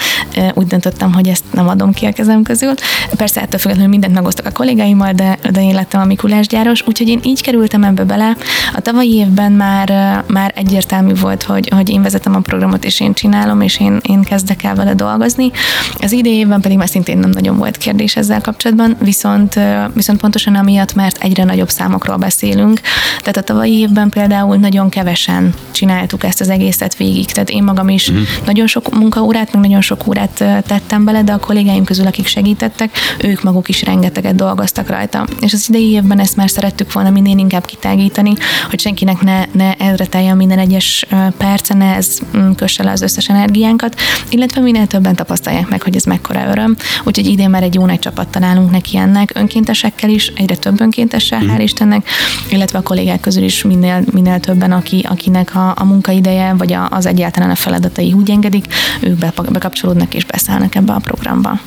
úgy 0.54 0.68
döntöttem, 0.68 1.14
hogy 1.14 1.28
ezt 1.28 1.43
nem 1.51 1.68
adom 1.68 1.91
ki 1.91 2.06
a 2.06 2.12
kezem 2.12 2.43
közül. 2.43 2.74
Persze 3.16 3.41
ettől 3.41 3.60
függetlenül 3.60 3.91
mindent 3.91 4.14
megosztok 4.14 4.45
a 4.45 4.51
kollégáimmal, 4.51 5.12
de, 5.12 5.38
de 5.51 5.62
én 5.62 5.74
lettem 5.74 6.01
a 6.01 6.06
Mikulás 6.06 6.47
úgyhogy 6.86 7.08
én 7.08 7.20
így 7.24 7.41
kerültem 7.41 7.84
ebbe 7.84 8.04
bele. 8.04 8.38
A 8.76 8.82
tavalyi 8.82 9.14
évben 9.14 9.51
már, 9.51 10.24
már 10.28 10.51
egyértelmű 10.56 11.14
volt, 11.16 11.43
hogy, 11.43 11.70
hogy 11.76 11.89
én 11.89 12.01
vezetem 12.01 12.36
a 12.36 12.39
programot, 12.39 12.86
és 12.86 12.99
én 12.99 13.14
csinálom, 13.14 13.62
és 13.62 13.80
én, 13.80 13.99
én 14.10 14.22
kezdek 14.22 14.64
el 14.64 14.76
vele 14.76 14.93
dolgozni. 14.93 15.51
Az 15.99 16.12
idei 16.12 16.34
évben 16.34 16.62
pedig 16.62 16.78
már 16.78 16.89
szintén 16.89 17.18
nem 17.18 17.30
nagyon 17.30 17.58
volt 17.58 17.78
kérdés 17.78 18.16
ezzel 18.16 18.41
kapcsolatban, 18.41 18.95
viszont, 18.99 19.60
viszont 19.93 20.20
pontosan 20.20 20.56
amiatt, 20.56 20.93
mert 20.93 21.24
egyre 21.24 21.43
nagyobb 21.43 21.70
számokról 21.70 22.18
beszélünk. 22.18 22.82
Tehát 23.20 23.38
a 23.38 23.41
tavalyi 23.41 23.80
évben 23.80 24.10
például 24.10 24.56
nagyon 24.56 24.89
kevesen 24.89 25.54
csináltuk 25.72 26.24
ezt 26.24 26.41
az 26.41 26.50
egészet 26.50 26.96
végig. 26.96 27.32
Tehát 27.32 27.50
én 27.50 27.64
magam 27.64 27.89
is 27.89 28.08
uh-huh. 28.08 28.26
nagyon 28.46 28.68
sok 28.68 28.94
munkaórát, 28.94 29.54
meg 29.54 29.62
nagyon 29.62 29.82
sok 29.82 30.08
órát 30.08 30.44
tettem 30.68 31.06
bele, 31.06 31.24
de 31.24 31.32
a 31.32 31.38
kollégáim 31.38 31.84
közül, 31.84 32.08
akik 32.08 32.28
segítettek, 32.28 32.98
ők 33.22 33.44
maguk 33.44 33.70
is 33.70 33.84
rengeteget 33.84 34.36
dolgoztak 34.36 34.89
rajta. 34.89 35.28
És 35.39 35.54
az 35.54 35.66
idei 35.70 35.89
évben 35.89 36.20
ezt 36.20 36.36
már 36.36 36.50
szerettük 36.50 36.94
volna 36.94 37.10
minél 37.10 37.38
inkább 37.38 37.66
kitágítani, 37.66 38.34
hogy 38.70 38.80
senkinek 38.80 39.22
ne, 39.22 39.46
ne 39.52 39.74
ezre 39.74 40.06
teljen 40.06 40.38
minden 40.38 40.60
egyes 40.60 41.06
perce, 41.38 41.74
ne 41.74 41.96
ez 41.96 42.18
mm, 42.38 42.52
kösse 42.52 42.84
le 42.84 42.91
az 42.91 43.02
összes 43.02 43.30
energiánkat, 43.30 43.96
illetve 44.30 44.62
minél 44.62 44.88
többen 44.88 45.16
tapasztalják 45.16 45.68
meg, 45.68 45.82
hogy 45.82 45.96
ez 45.96 46.04
mekkora 46.04 46.48
öröm. 46.50 46.76
Úgyhogy 47.04 47.26
idén 47.28 47.50
már 47.50 47.64
egy 47.64 47.74
jó 47.74 47.86
nagy 47.86 48.00
csapat 48.00 48.28
találunk 48.28 48.72
neki 48.72 48.98
ennek, 48.98 49.32
önkéntesekkel 49.34 50.10
is, 50.10 50.28
egyre 50.36 50.56
több 50.56 50.82
önkéntessel, 50.82 51.44
mm. 51.44 51.50
hál' 51.50 51.62
Istennek, 51.62 52.08
illetve 52.50 52.78
a 52.78 52.82
kollégák 52.84 53.20
közül 53.20 53.44
is 53.44 53.64
minél, 53.64 54.04
minél 54.12 54.40
többen, 54.40 54.72
aki, 54.72 55.06
akinek 55.10 55.56
a, 55.56 55.74
a 55.78 55.84
munkaideje, 55.84 56.54
vagy 56.54 56.74
a, 56.74 56.88
az 56.90 57.06
egyáltalán 57.06 57.50
a 57.50 57.56
feladatai 57.56 58.14
úgy 58.14 58.30
engedik, 58.30 58.66
ők 59.02 59.18
be, 59.18 59.34
bekapcsolódnak 59.52 60.14
és 60.14 60.26
beszállnak 60.26 60.76
ebbe 60.76 60.94
a 60.94 61.00
programba. 61.00 61.60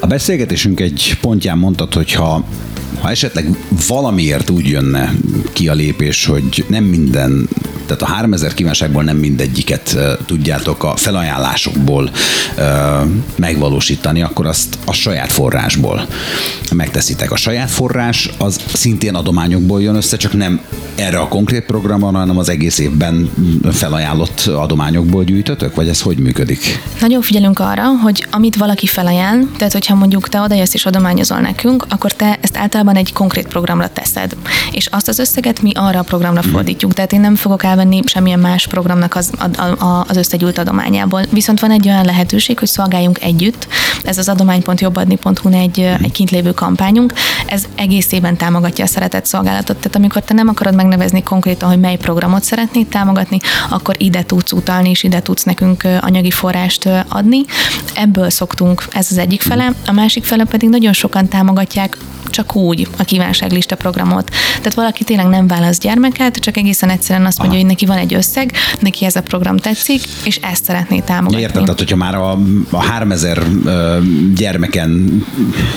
A 0.00 0.06
beszélgetésünk 0.06 0.80
egy 0.80 1.18
pontján 1.20 1.58
mondtad, 1.58 1.94
hogy 1.94 2.12
ha 2.12 2.44
ha 3.00 3.10
esetleg 3.10 3.56
valamiért 3.88 4.50
úgy 4.50 4.68
jönne 4.68 5.14
ki 5.52 5.68
a 5.68 5.74
lépés, 5.74 6.26
hogy 6.26 6.64
nem 6.68 6.84
minden 6.84 7.48
tehát 7.88 8.02
a 8.02 8.06
3000 8.06 8.54
kívánságból 8.54 9.02
nem 9.02 9.16
mindegyiket 9.16 9.96
tudjátok 10.26 10.84
a 10.84 10.96
felajánlásokból 10.96 12.10
megvalósítani, 13.36 14.22
akkor 14.22 14.46
azt 14.46 14.78
a 14.84 14.92
saját 14.92 15.32
forrásból 15.32 16.06
megteszitek. 16.72 17.32
A 17.32 17.36
saját 17.36 17.70
forrás 17.70 18.30
az 18.38 18.60
szintén 18.72 19.14
adományokból 19.14 19.82
jön 19.82 19.94
össze, 19.94 20.16
csak 20.16 20.32
nem 20.32 20.60
erre 20.94 21.18
a 21.18 21.28
konkrét 21.28 21.64
programra, 21.64 22.18
hanem 22.18 22.38
az 22.38 22.48
egész 22.48 22.78
évben 22.78 23.30
felajánlott 23.72 24.40
adományokból 24.46 25.24
gyűjtötök, 25.24 25.74
vagy 25.74 25.88
ez 25.88 26.00
hogy 26.00 26.18
működik? 26.18 26.82
Nagyon 27.00 27.22
figyelünk 27.22 27.58
arra, 27.58 27.86
hogy 28.02 28.26
amit 28.30 28.56
valaki 28.56 28.86
felajánl, 28.86 29.48
tehát 29.56 29.72
hogyha 29.72 29.94
mondjuk 29.94 30.28
te 30.28 30.40
odajössz 30.40 30.74
és 30.74 30.86
adományozol 30.86 31.38
nekünk, 31.38 31.86
akkor 31.88 32.12
te 32.12 32.38
ezt 32.40 32.56
általában 32.56 32.77
egy 32.86 33.12
konkrét 33.12 33.46
programra 33.46 33.88
teszed. 33.88 34.36
És 34.72 34.86
azt 34.86 35.08
az 35.08 35.18
összeget 35.18 35.62
mi 35.62 35.72
arra 35.74 35.98
a 35.98 36.02
programra 36.02 36.40
hmm. 36.40 36.52
fordítjuk. 36.52 36.92
Tehát 36.92 37.12
én 37.12 37.20
nem 37.20 37.34
fogok 37.34 37.64
elvenni 37.64 38.00
semmilyen 38.06 38.38
más 38.38 38.66
programnak 38.66 39.14
az, 39.14 39.30
a, 39.56 39.84
a, 39.84 40.04
az 40.08 40.16
összegyűlt 40.16 40.58
adományából. 40.58 41.22
Viszont 41.30 41.60
van 41.60 41.70
egy 41.70 41.88
olyan 41.88 42.04
lehetőség, 42.04 42.58
hogy 42.58 42.68
szolgáljunk 42.68 43.22
együtt. 43.22 43.68
Ez 44.04 44.18
az 44.18 44.28
adomány.jobbadni.hu 44.28 45.52
egy, 45.52 45.76
hmm. 45.76 46.04
egy 46.04 46.12
kint 46.12 46.30
lévő 46.30 46.52
kampányunk. 46.52 47.12
Ez 47.46 47.64
egész 47.74 48.12
évben 48.12 48.36
támogatja 48.36 48.84
a 48.84 48.86
szeretett 48.86 49.26
szolgálatot. 49.26 49.76
Tehát 49.76 49.96
amikor 49.96 50.22
te 50.22 50.34
nem 50.34 50.48
akarod 50.48 50.74
megnevezni 50.74 51.22
konkrétan, 51.22 51.68
hogy 51.68 51.80
mely 51.80 51.96
programot 51.96 52.44
szeretnéd 52.44 52.86
támogatni, 52.86 53.38
akkor 53.70 53.94
ide 53.98 54.22
tudsz 54.22 54.52
utalni, 54.52 54.90
és 54.90 55.02
ide 55.02 55.20
tudsz 55.20 55.42
nekünk 55.42 55.82
anyagi 56.00 56.30
forrást 56.30 56.88
adni. 57.08 57.44
Ebből 57.94 58.30
szoktunk, 58.30 58.84
ez 58.90 59.06
az 59.10 59.18
egyik 59.18 59.42
fele. 59.42 59.72
A 59.86 59.92
másik 59.92 60.24
fele 60.24 60.44
pedig 60.44 60.68
nagyon 60.68 60.92
sokan 60.92 61.28
támogatják 61.28 61.96
csak 62.30 62.56
úgy 62.56 62.88
a 62.98 63.04
kívánságlista 63.04 63.76
programot. 63.76 64.30
Tehát 64.56 64.74
valaki 64.74 65.04
tényleg 65.04 65.26
nem 65.26 65.46
választ 65.46 65.80
gyermeket, 65.80 66.36
csak 66.36 66.56
egészen 66.56 66.90
egyszerűen 66.90 67.26
azt 67.26 67.38
mondja, 67.38 67.58
Aha. 67.58 67.66
hogy 67.66 67.76
neki 67.76 67.86
van 67.86 67.98
egy 67.98 68.14
összeg, 68.14 68.52
neki 68.80 69.04
ez 69.04 69.16
a 69.16 69.22
program 69.22 69.56
tetszik, 69.56 70.02
és 70.24 70.36
ezt 70.36 70.64
szeretné 70.64 71.00
támogatni. 71.00 71.40
Értem, 71.40 71.62
tehát 71.62 71.78
hogyha 71.78 71.96
már 71.96 72.14
a, 72.14 72.38
a 72.70 72.82
3000 72.82 73.42
gyermeken 74.34 75.22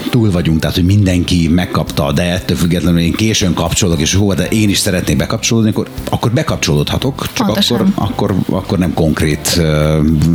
túl 0.10 0.32
vagyunk, 0.32 0.60
tehát 0.60 0.76
hogy 0.76 0.86
mindenki 0.86 1.48
megkapta, 1.48 2.12
de 2.12 2.32
ettől 2.32 2.58
függetlenül 2.58 3.00
én 3.00 3.14
későn 3.14 3.54
kapcsolok, 3.54 4.00
és 4.00 4.14
hova, 4.14 4.34
de 4.34 4.48
én 4.48 4.70
is 4.70 4.78
szeretnék 4.78 5.18
bekapcsolódni, 5.18 5.70
akkor, 5.70 5.88
akkor 6.10 6.32
bekapcsolódhatok, 6.32 7.28
csak 7.34 7.48
akkor, 7.48 7.86
akkor, 7.96 8.36
akkor 8.50 8.78
nem 8.78 8.94
konkrét 8.94 9.62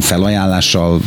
felajánlással 0.00 1.00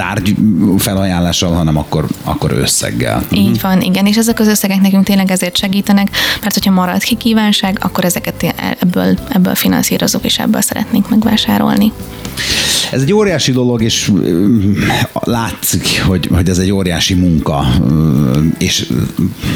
tárgy 0.00 0.36
felajánlással, 0.78 1.52
hanem 1.52 1.76
akkor, 1.76 2.06
akkor 2.24 2.52
összeggel. 2.52 3.24
Így 3.30 3.60
van, 3.60 3.80
igen, 3.80 4.06
és 4.06 4.16
ezek 4.16 4.40
az 4.40 4.46
összegek 4.46 4.80
nekünk 4.80 5.04
tényleg 5.04 5.30
ezért 5.30 5.56
segítenek, 5.56 6.10
mert 6.40 6.54
hogyha 6.54 6.70
marad 6.70 7.02
ki 7.02 7.14
kívánság, 7.14 7.78
akkor 7.82 8.04
ezeket 8.04 8.54
ebből, 8.80 9.18
ebből 9.28 9.54
finanszírozunk, 9.54 10.24
és 10.24 10.38
ebből 10.38 10.60
szeretnénk 10.60 11.10
megvásárolni. 11.10 11.92
Ez 12.92 13.02
egy 13.02 13.12
óriási 13.12 13.52
dolog, 13.52 13.82
és 13.82 14.12
látszik, 15.12 16.02
hogy, 16.06 16.28
hogy 16.32 16.48
ez 16.48 16.58
egy 16.58 16.70
óriási 16.70 17.14
munka, 17.14 17.66
és 18.58 18.86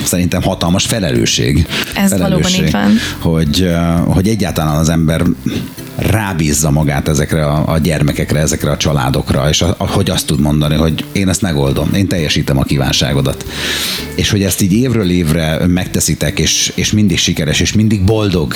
szerintem 0.04 0.42
hatalmas 0.42 0.86
felelősség. 0.86 1.66
Ez 1.96 2.10
felelősség, 2.10 2.20
valóban 2.20 2.66
így 2.66 2.70
van. 2.70 3.32
Hogy, 3.32 3.70
hogy 4.06 4.28
egyáltalán 4.28 4.76
az 4.76 4.88
ember 4.88 5.22
rábízza 5.96 6.70
magát 6.70 7.08
ezekre 7.08 7.46
a, 7.46 7.72
a 7.72 7.78
gyermekekre, 7.78 8.38
ezekre 8.38 8.70
a 8.70 8.76
családokra, 8.76 9.48
és 9.48 9.62
a, 9.62 9.74
a, 9.78 9.86
hogy 9.86 10.10
azt 10.10 10.26
tud 10.26 10.40
mondani, 10.40 10.74
hogy 10.74 11.04
én 11.12 11.28
ezt 11.28 11.42
megoldom, 11.42 11.94
én 11.94 12.08
teljesítem 12.08 12.58
a 12.58 12.62
kívánságodat. 12.62 13.46
És 14.14 14.30
hogy 14.30 14.42
ezt 14.42 14.60
így 14.60 14.72
évről 14.72 15.10
évre 15.10 15.66
megteszitek, 15.66 16.38
és, 16.38 16.72
és 16.74 16.92
mindig 16.92 17.18
sikeres, 17.18 17.60
és 17.60 17.72
mindig 17.72 18.04
boldog 18.04 18.54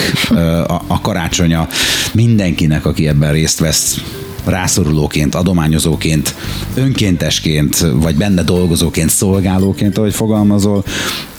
a, 0.66 0.82
a 0.86 1.00
karácsonya 1.00 1.68
mindenkinek, 2.12 2.86
aki 2.86 3.08
ebben 3.08 3.32
részt 3.32 3.58
vesz, 3.58 4.00
rászorulóként, 4.44 5.34
adományozóként, 5.34 6.34
önkéntesként, 6.74 7.86
vagy 7.92 8.16
benne 8.16 8.42
dolgozóként, 8.42 9.10
szolgálóként, 9.10 9.98
ahogy 9.98 10.14
fogalmazol, 10.14 10.84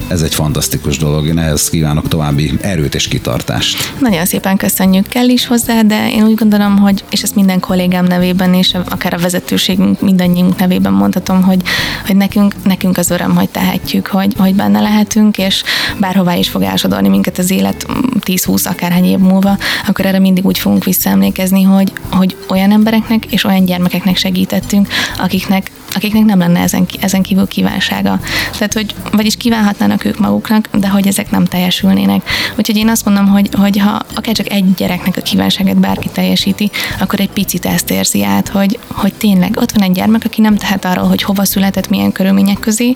ez 0.07 0.21
egy 0.21 0.33
fantasztikus 0.33 0.97
dolog. 0.97 1.27
Én 1.27 1.37
ehhez 1.37 1.69
kívánok 1.69 2.07
további 2.07 2.51
erőt 2.61 2.95
és 2.95 3.07
kitartást. 3.07 3.93
Nagyon 3.99 4.25
szépen 4.25 4.57
köszönjük 4.57 5.07
kell 5.07 5.27
is 5.27 5.45
hozzá, 5.45 5.81
de 5.81 6.11
én 6.11 6.23
úgy 6.23 6.33
gondolom, 6.33 6.77
hogy, 6.77 7.03
és 7.11 7.21
ezt 7.21 7.35
minden 7.35 7.59
kollégám 7.59 8.05
nevében, 8.05 8.53
és 8.53 8.75
akár 8.89 9.13
a 9.13 9.17
vezetőségünk 9.17 10.01
mindannyiunk 10.01 10.59
nevében 10.59 10.93
mondhatom, 10.93 11.43
hogy, 11.43 11.61
hogy 12.05 12.15
nekünk, 12.15 12.55
nekünk 12.63 12.97
az 12.97 13.09
öröm, 13.09 13.35
hogy 13.35 13.49
tehetjük, 13.49 14.07
hogy, 14.07 14.33
hogy 14.37 14.55
benne 14.55 14.79
lehetünk, 14.79 15.37
és 15.37 15.63
bárhová 15.99 16.35
is 16.35 16.49
fog 16.49 16.61
elsodorni 16.61 17.07
minket 17.07 17.37
az 17.37 17.51
élet 17.51 17.85
10-20 18.25 18.67
akárhány 18.67 19.05
év 19.05 19.19
múlva, 19.19 19.57
akkor 19.87 20.05
erre 20.05 20.19
mindig 20.19 20.45
úgy 20.45 20.59
fogunk 20.59 20.83
visszaemlékezni, 20.83 21.63
hogy, 21.63 21.91
hogy 22.11 22.35
olyan 22.49 22.71
embereknek 22.99 23.33
és 23.33 23.43
olyan 23.43 23.65
gyermekeknek 23.65 24.17
segítettünk, 24.17 24.87
akiknek 25.17 25.71
akiknek 25.95 26.23
nem 26.25 26.39
lenne 26.39 26.59
ezen, 26.59 26.85
ezen 26.99 27.21
kívül 27.21 27.47
kívánsága. 27.47 28.19
Tehát, 28.51 28.73
hogy 28.73 28.95
vagyis 29.11 29.37
kívánhatnának 29.37 30.05
ők 30.05 30.19
maguknak, 30.19 30.69
de 30.73 30.89
hogy 30.89 31.07
ezek 31.07 31.31
nem 31.31 31.45
teljesülnének. 31.45 32.29
Úgyhogy 32.57 32.77
én 32.77 32.89
azt 32.89 33.05
mondom, 33.05 33.27
hogy, 33.27 33.49
hogy 33.51 33.77
ha 33.77 34.01
akár 34.15 34.35
csak 34.35 34.51
egy 34.51 34.73
gyereknek 34.73 35.17
a 35.17 35.21
kívánságát 35.21 35.79
bárki 35.79 36.09
teljesíti, 36.13 36.71
akkor 36.99 37.19
egy 37.19 37.29
picit 37.29 37.65
ezt 37.65 37.91
érzi 37.91 38.23
át, 38.23 38.47
hogy, 38.47 38.79
hogy 38.87 39.13
tényleg 39.13 39.57
ott 39.57 39.71
van 39.71 39.83
egy 39.83 39.91
gyermek, 39.91 40.25
aki 40.25 40.41
nem 40.41 40.57
tehet 40.57 40.85
arról, 40.85 41.07
hogy 41.07 41.21
hova 41.21 41.45
született, 41.45 41.89
milyen 41.89 42.11
körülmények 42.11 42.59
közé, 42.59 42.95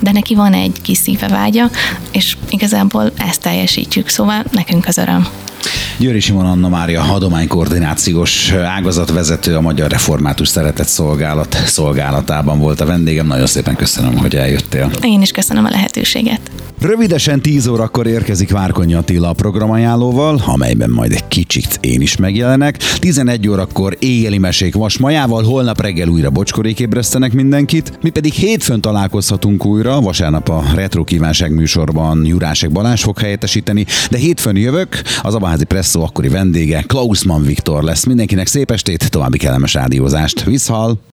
de 0.00 0.12
neki 0.12 0.34
van 0.34 0.52
egy 0.52 0.82
kis 0.82 0.98
szíve 0.98 1.28
vágya, 1.28 1.70
és 2.12 2.36
igazából 2.50 3.12
ezt 3.16 3.40
teljesítjük, 3.40 4.08
szóval 4.08 4.44
nekünk 4.50 4.86
az 4.86 4.98
öröm. 4.98 5.26
Győri 5.98 6.20
Simon 6.20 6.46
Anna 6.46 6.68
Mária 6.68 7.02
adománykoordinációs 7.02 8.52
ágazatvezető 8.52 9.56
a 9.56 9.60
Magyar 9.60 9.90
Református 9.90 10.48
Szeretett 10.48 10.86
Szolgálat 10.86 11.56
szolgálatában 11.66 12.58
volt 12.58 12.80
a 12.80 12.86
vendégem. 12.86 13.26
Nagyon 13.26 13.46
szépen 13.46 13.76
köszönöm, 13.76 14.16
hogy 14.16 14.36
eljöttél. 14.36 14.90
Én 15.02 15.22
is 15.22 15.30
köszönöm 15.30 15.64
a 15.64 15.70
lehetőséget. 15.70 16.40
Rövidesen 16.80 17.40
10 17.40 17.66
órakor 17.66 18.06
érkezik 18.06 18.50
Várkonyi 18.50 18.94
Attila 18.94 19.28
a 19.28 19.32
programajánlóval, 19.32 20.42
amelyben 20.46 20.90
majd 20.90 21.12
egy 21.12 21.28
kicsit 21.28 21.78
én 21.80 22.00
is 22.00 22.16
megjelenek. 22.16 22.76
11 22.76 23.48
órakor 23.48 23.96
éjjeli 23.98 24.38
mesék 24.38 24.74
Vasmajával, 24.74 25.42
holnap 25.42 25.80
reggel 25.80 26.08
újra 26.08 26.30
bocskorék 26.30 26.80
ébresztenek 26.80 27.32
mindenkit. 27.32 27.98
Mi 28.00 28.10
pedig 28.10 28.32
hétfőn 28.32 28.80
találkozhatunk 28.80 29.64
újra, 29.64 30.00
vasárnap 30.00 30.48
a 30.48 30.64
Retro 30.74 31.04
Kívánság 31.04 31.54
műsorban 31.54 32.26
Jurásek 32.26 32.70
Balázs 32.70 33.02
fog 33.02 33.18
helyettesíteni, 33.18 33.86
de 34.10 34.18
hétfőn 34.18 34.56
jövök, 34.56 35.02
az 35.22 35.34
Abaházi 35.52 35.74
Presszó 35.74 36.02
akkori 36.02 36.28
vendége 36.28 36.82
Klausman 36.82 37.42
Viktor 37.42 37.82
lesz. 37.82 38.04
Mindenkinek 38.04 38.46
szép 38.46 38.70
estét, 38.70 39.10
további 39.10 39.38
kellemes 39.38 39.74
rádiózást. 39.74 40.44
Viszhal! 40.44 41.11